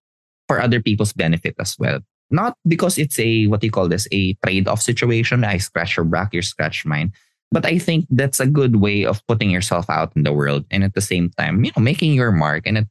for 0.48 0.60
other 0.60 0.82
people's 0.82 1.14
benefit 1.14 1.54
as 1.56 1.76
well. 1.78 2.00
Not 2.28 2.60
because 2.68 2.98
it's 2.98 3.18
a 3.18 3.46
what 3.46 3.64
you 3.64 3.72
call 3.72 3.88
this? 3.88 4.04
A 4.12 4.36
trade-off 4.44 4.82
situation 4.84 5.48
I 5.48 5.56
scratch 5.56 5.96
your 5.96 6.04
back 6.04 6.36
you 6.36 6.42
scratch 6.42 6.84
mine 6.84 7.16
but 7.50 7.66
I 7.66 7.78
think 7.78 8.06
that's 8.10 8.40
a 8.40 8.46
good 8.46 8.76
way 8.76 9.04
of 9.04 9.24
putting 9.26 9.50
yourself 9.50 9.90
out 9.90 10.14
in 10.14 10.22
the 10.22 10.32
world 10.32 10.64
and 10.70 10.84
at 10.84 10.94
the 10.94 11.00
same 11.00 11.30
time, 11.36 11.64
you 11.64 11.72
know, 11.76 11.82
making 11.82 12.14
your 12.14 12.30
mark 12.30 12.62
and 12.66 12.78
at, 12.78 12.86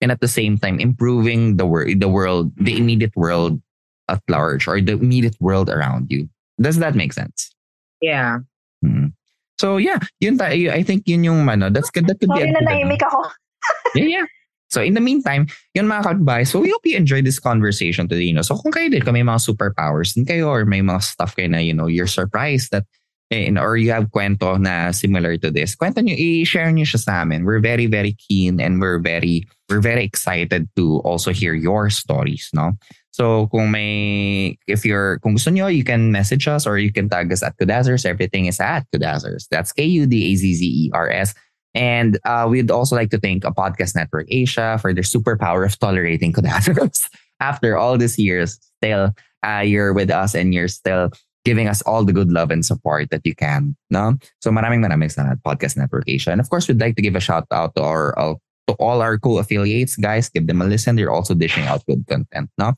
and 0.00 0.10
at 0.10 0.20
the 0.20 0.28
same 0.28 0.58
time 0.58 0.80
improving 0.80 1.56
the 1.56 1.66
world, 1.66 2.00
the 2.00 2.08
world, 2.08 2.52
the 2.56 2.76
immediate 2.76 3.14
world 3.14 3.60
at 4.08 4.20
large 4.28 4.66
or 4.66 4.80
the 4.80 4.92
immediate 4.92 5.36
world 5.40 5.70
around 5.70 6.10
you. 6.10 6.28
Does 6.60 6.78
that 6.78 6.94
make 6.94 7.12
sense? 7.12 7.54
Yeah. 8.02 8.38
Hmm. 8.82 9.14
So 9.58 9.76
yeah, 9.76 9.98
yun 10.18 10.38
ta- 10.38 10.46
I 10.50 10.82
think 10.82 11.04
yun 11.06 11.24
yung 11.24 11.48
ano, 11.48 11.70
that's 11.70 11.90
good. 11.90 12.06
That 12.08 12.18
could 12.18 12.30
be 12.30 12.40
Sorry 12.40 12.48
a 12.48 12.52
na 12.52 12.60
good, 12.60 12.68
ano. 12.68 12.76
naimik 12.80 13.02
ako. 13.02 13.30
yeah, 13.94 14.04
yeah. 14.04 14.26
So 14.70 14.80
in 14.82 14.94
the 14.94 15.02
meantime, 15.02 15.46
yun 15.74 15.86
mga 15.86 16.04
kapitbahay, 16.04 16.46
so 16.46 16.60
we 16.60 16.70
hope 16.70 16.86
you 16.86 16.96
enjoyed 16.96 17.26
this 17.26 17.38
conversation 17.38 18.08
today. 18.08 18.24
You 18.24 18.34
know? 18.34 18.42
So 18.42 18.56
kung 18.56 18.72
kayo 18.72 18.90
din, 18.90 19.02
kung 19.02 19.14
may 19.14 19.22
mga 19.22 19.42
superpowers 19.42 20.14
din 20.14 20.24
kayo 20.24 20.48
or 20.48 20.64
may 20.64 20.80
mga 20.80 21.02
stuff 21.02 21.36
kayo 21.36 21.50
na, 21.50 21.58
you 21.58 21.74
know, 21.74 21.86
you're 21.86 22.08
surprised 22.08 22.70
that 22.72 22.86
eh, 23.30 23.52
or 23.58 23.76
you 23.76 23.90
have 23.92 24.10
kwento 24.10 24.58
na 24.60 24.90
similar 24.90 25.36
to 25.38 25.50
this, 25.50 25.76
kwento 25.76 26.02
nyo, 26.02 26.14
i-share 26.14 26.72
nyo 26.72 26.84
siya 26.84 26.98
sa 26.98 27.12
amin. 27.22 27.44
We're 27.44 27.60
very, 27.60 27.86
very 27.86 28.12
keen 28.12 28.60
and 28.60 28.80
we're 28.80 28.98
very, 28.98 29.46
we're 29.68 29.80
very 29.80 30.04
excited 30.04 30.68
to 30.76 30.98
also 31.04 31.32
hear 31.32 31.54
your 31.54 31.90
stories, 31.90 32.50
no? 32.52 32.72
So 33.12 33.48
kung 33.48 33.70
may, 33.70 34.56
if 34.66 34.84
you're, 34.84 35.18
kung 35.18 35.34
gusto 35.34 35.50
nyo, 35.50 35.66
you 35.66 35.84
can 35.84 36.12
message 36.12 36.46
us 36.46 36.66
or 36.66 36.78
you 36.78 36.92
can 36.92 37.08
tag 37.08 37.32
us 37.32 37.42
at 37.42 37.58
Kudazers. 37.58 38.06
Everything 38.06 38.46
is 38.46 38.60
at 38.60 38.86
Kudazers. 38.94 39.46
That's 39.50 39.72
K-U-D-A-Z-Z-E-R-S. 39.72 41.34
And 41.74 42.18
uh, 42.24 42.46
we'd 42.48 42.70
also 42.70 42.96
like 42.96 43.10
to 43.10 43.18
thank 43.18 43.44
a 43.44 43.52
Podcast 43.52 43.94
Network 43.94 44.26
Asia 44.30 44.78
for 44.80 44.92
their 44.94 45.04
superpower 45.04 45.64
of 45.64 45.78
tolerating 45.78 46.32
Kudathos. 46.32 47.08
After 47.40 47.76
all 47.76 47.96
these 47.96 48.18
years, 48.18 48.58
still 48.78 49.14
uh, 49.42 49.62
you're 49.64 49.92
with 49.92 50.10
us 50.10 50.34
and 50.34 50.52
you're 50.52 50.68
still 50.68 51.10
giving 51.44 51.68
us 51.68 51.82
all 51.82 52.04
the 52.04 52.12
good 52.12 52.30
love 52.30 52.50
and 52.50 52.64
support 52.64 53.10
that 53.10 53.22
you 53.24 53.34
can. 53.34 53.76
No? 53.90 54.18
So 54.40 54.50
maraming 54.50 54.84
maraming 54.84 55.12
salamat 55.12 55.40
Podcast 55.42 55.76
Network 55.76 56.04
Asia. 56.06 56.32
And 56.32 56.40
of 56.40 56.50
course, 56.50 56.68
we'd 56.68 56.80
like 56.80 56.96
to 56.96 57.02
give 57.02 57.16
a 57.16 57.20
shout 57.20 57.46
out 57.50 57.74
to 57.76 57.82
our 57.82 58.18
uh, 58.18 58.34
to 58.68 58.74
all 58.78 59.00
our 59.02 59.18
cool 59.18 59.38
affiliates. 59.38 59.96
Guys, 59.96 60.28
give 60.28 60.46
them 60.46 60.62
a 60.62 60.66
listen. 60.66 60.96
They're 60.96 61.12
also 61.12 61.34
dishing 61.34 61.64
out 61.64 61.84
good 61.86 62.06
content. 62.06 62.50
No? 62.58 62.74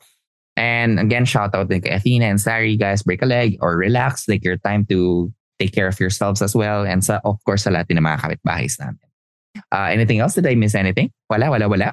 And 0.57 1.01
again, 1.01 1.25
shout 1.25 1.55
out 1.55 1.71
to 1.71 1.77
Athena 1.77 2.27
and 2.27 2.41
Sari. 2.41 2.77
Guys, 2.77 3.03
break 3.03 3.23
a 3.23 3.27
leg 3.27 3.57
or 3.61 3.77
relax. 3.77 4.27
Take 4.27 4.45
your 4.45 4.59
time 4.59 4.85
to 4.87 5.33
take 5.59 5.73
care 5.73 5.89
of 5.89 5.99
yourselves 5.99 6.43
as 6.43 6.55
well. 6.55 6.85
And 6.85 7.03
sa, 7.05 7.21
of 7.25 7.41
course, 7.45 7.65
sa 7.65 7.71
lahat 7.71 7.89
ng 7.89 8.05
mga 8.05 8.21
kapitbahays 8.21 8.79
namin. 8.79 9.01
Uh, 9.73 9.89
anything 9.93 10.21
else? 10.21 10.35
Did 10.35 10.47
I 10.47 10.55
miss 10.55 10.75
anything? 10.75 11.11
Wala, 11.29 11.51
wala, 11.51 11.69
wala. 11.69 11.93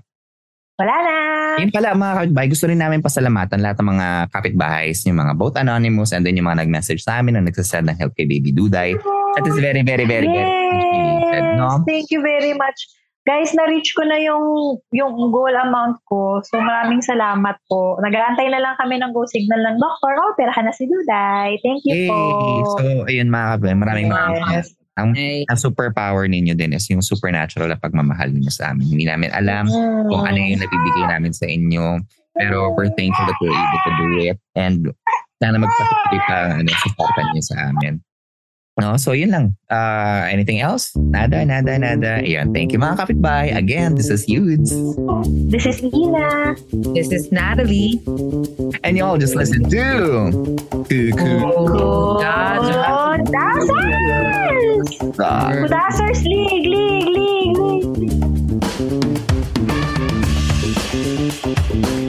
Wala 0.79 0.95
na. 1.03 1.15
Yun 1.59 1.75
pala 1.75 1.91
mga 1.91 2.13
kapitbahay, 2.15 2.47
gusto 2.47 2.65
rin 2.71 2.79
namin 2.79 3.03
pasalamatan 3.03 3.59
lahat 3.59 3.83
ng 3.83 3.89
mga 3.91 4.07
kapitbahays, 4.31 5.03
yung 5.03 5.19
mga 5.19 5.35
both 5.35 5.59
anonymous 5.59 6.15
and 6.15 6.23
then 6.23 6.39
yung 6.39 6.47
mga 6.47 6.63
nag-message 6.63 7.03
sa 7.03 7.19
amin 7.19 7.35
na 7.35 7.43
nagsasend 7.43 7.91
ng 7.91 7.99
help 7.99 8.15
kay 8.15 8.23
Baby 8.23 8.55
Duday. 8.55 8.95
That 9.35 9.43
is 9.43 9.59
very, 9.59 9.83
very, 9.83 10.07
very, 10.07 10.23
very 10.25 10.47
appreciated. 10.47 11.43
No? 11.59 11.83
Thank 11.83 12.15
you 12.15 12.23
very 12.23 12.55
much. 12.55 12.79
Guys, 13.27 13.51
na-reach 13.51 13.93
ko 13.93 14.07
na 14.07 14.17
yung 14.17 14.41
yung 14.89 15.13
goal 15.29 15.51
amount 15.53 15.99
ko. 16.07 16.39
So 16.47 16.57
maraming 16.57 17.03
salamat 17.03 17.59
po. 17.67 17.99
Nag-aantay 17.99 18.47
na 18.47 18.63
lang 18.63 18.73
kami 18.79 18.97
ng 18.97 19.11
go 19.11 19.27
signal 19.27 19.59
ng 19.59 19.77
doctor. 19.77 20.15
Oh, 20.17 20.33
perahan 20.33 20.65
na 20.65 20.73
si 20.73 20.87
Duday. 20.87 21.59
Thank 21.61 21.83
you 21.85 21.93
Hey, 21.93 22.09
po. 22.09 22.17
so 22.79 22.83
ayun 23.05 23.27
mga 23.27 23.59
kapitbahay, 23.59 23.77
maraming 23.77 24.07
maraming 24.09 24.47
Yes. 24.49 24.78
Ang, 24.99 25.15
Ay. 25.15 25.47
ang 25.47 25.55
superpower 25.55 26.27
ninyo 26.27 26.53
din 26.53 26.75
is 26.75 26.85
yung 26.91 26.99
supernatural 26.99 27.71
na 27.71 27.79
pagmamahal 27.79 28.29
ninyo 28.29 28.51
sa 28.51 28.75
amin. 28.75 28.91
Hindi 28.91 29.05
namin 29.07 29.31
alam 29.31 29.71
kung 30.11 30.23
ano 30.27 30.37
yung 30.37 30.59
nabibigay 30.59 31.05
namin 31.07 31.31
sa 31.31 31.47
inyo. 31.47 32.03
Pero 32.35 32.71
we're 32.75 32.91
thankful 32.95 33.25
that 33.27 33.39
we're 33.39 33.51
able 33.51 33.81
to 33.83 33.93
do 33.99 34.09
it. 34.27 34.37
And 34.55 34.91
sana 35.39 35.59
magpatuloy 35.59 36.19
pa 36.27 36.37
ano, 36.59 36.69
supportan 36.83 37.25
niyo 37.31 37.43
sa 37.47 37.71
amin. 37.71 38.03
No, 38.79 38.95
so 38.95 39.11
yun 39.11 39.29
lang. 39.35 39.45
Uh, 39.67 40.23
anything 40.31 40.63
else? 40.63 40.95
Nada, 40.95 41.43
nada, 41.43 41.75
nada. 41.75 42.23
Ayan, 42.23 42.55
thank 42.55 42.71
you 42.71 42.79
mga 42.79 42.95
kapitbahay. 43.03 43.51
Again, 43.51 43.95
this 43.99 44.07
is 44.09 44.23
Yudes. 44.25 44.71
This 45.51 45.67
is 45.67 45.83
Ina. 45.83 46.55
This 46.95 47.11
is 47.11 47.27
Natalie. 47.31 47.99
And 48.87 48.95
you 48.95 49.03
all 49.03 49.19
just 49.19 49.35
listen 49.35 49.67
to 49.67 50.31
Cuckoo. 50.87 51.11
Kudasers! 53.19 54.87
Kudasers 55.19 56.23
League, 56.23 56.65
League, 56.71 57.11
League, 57.11 57.99
League. 61.83 62.08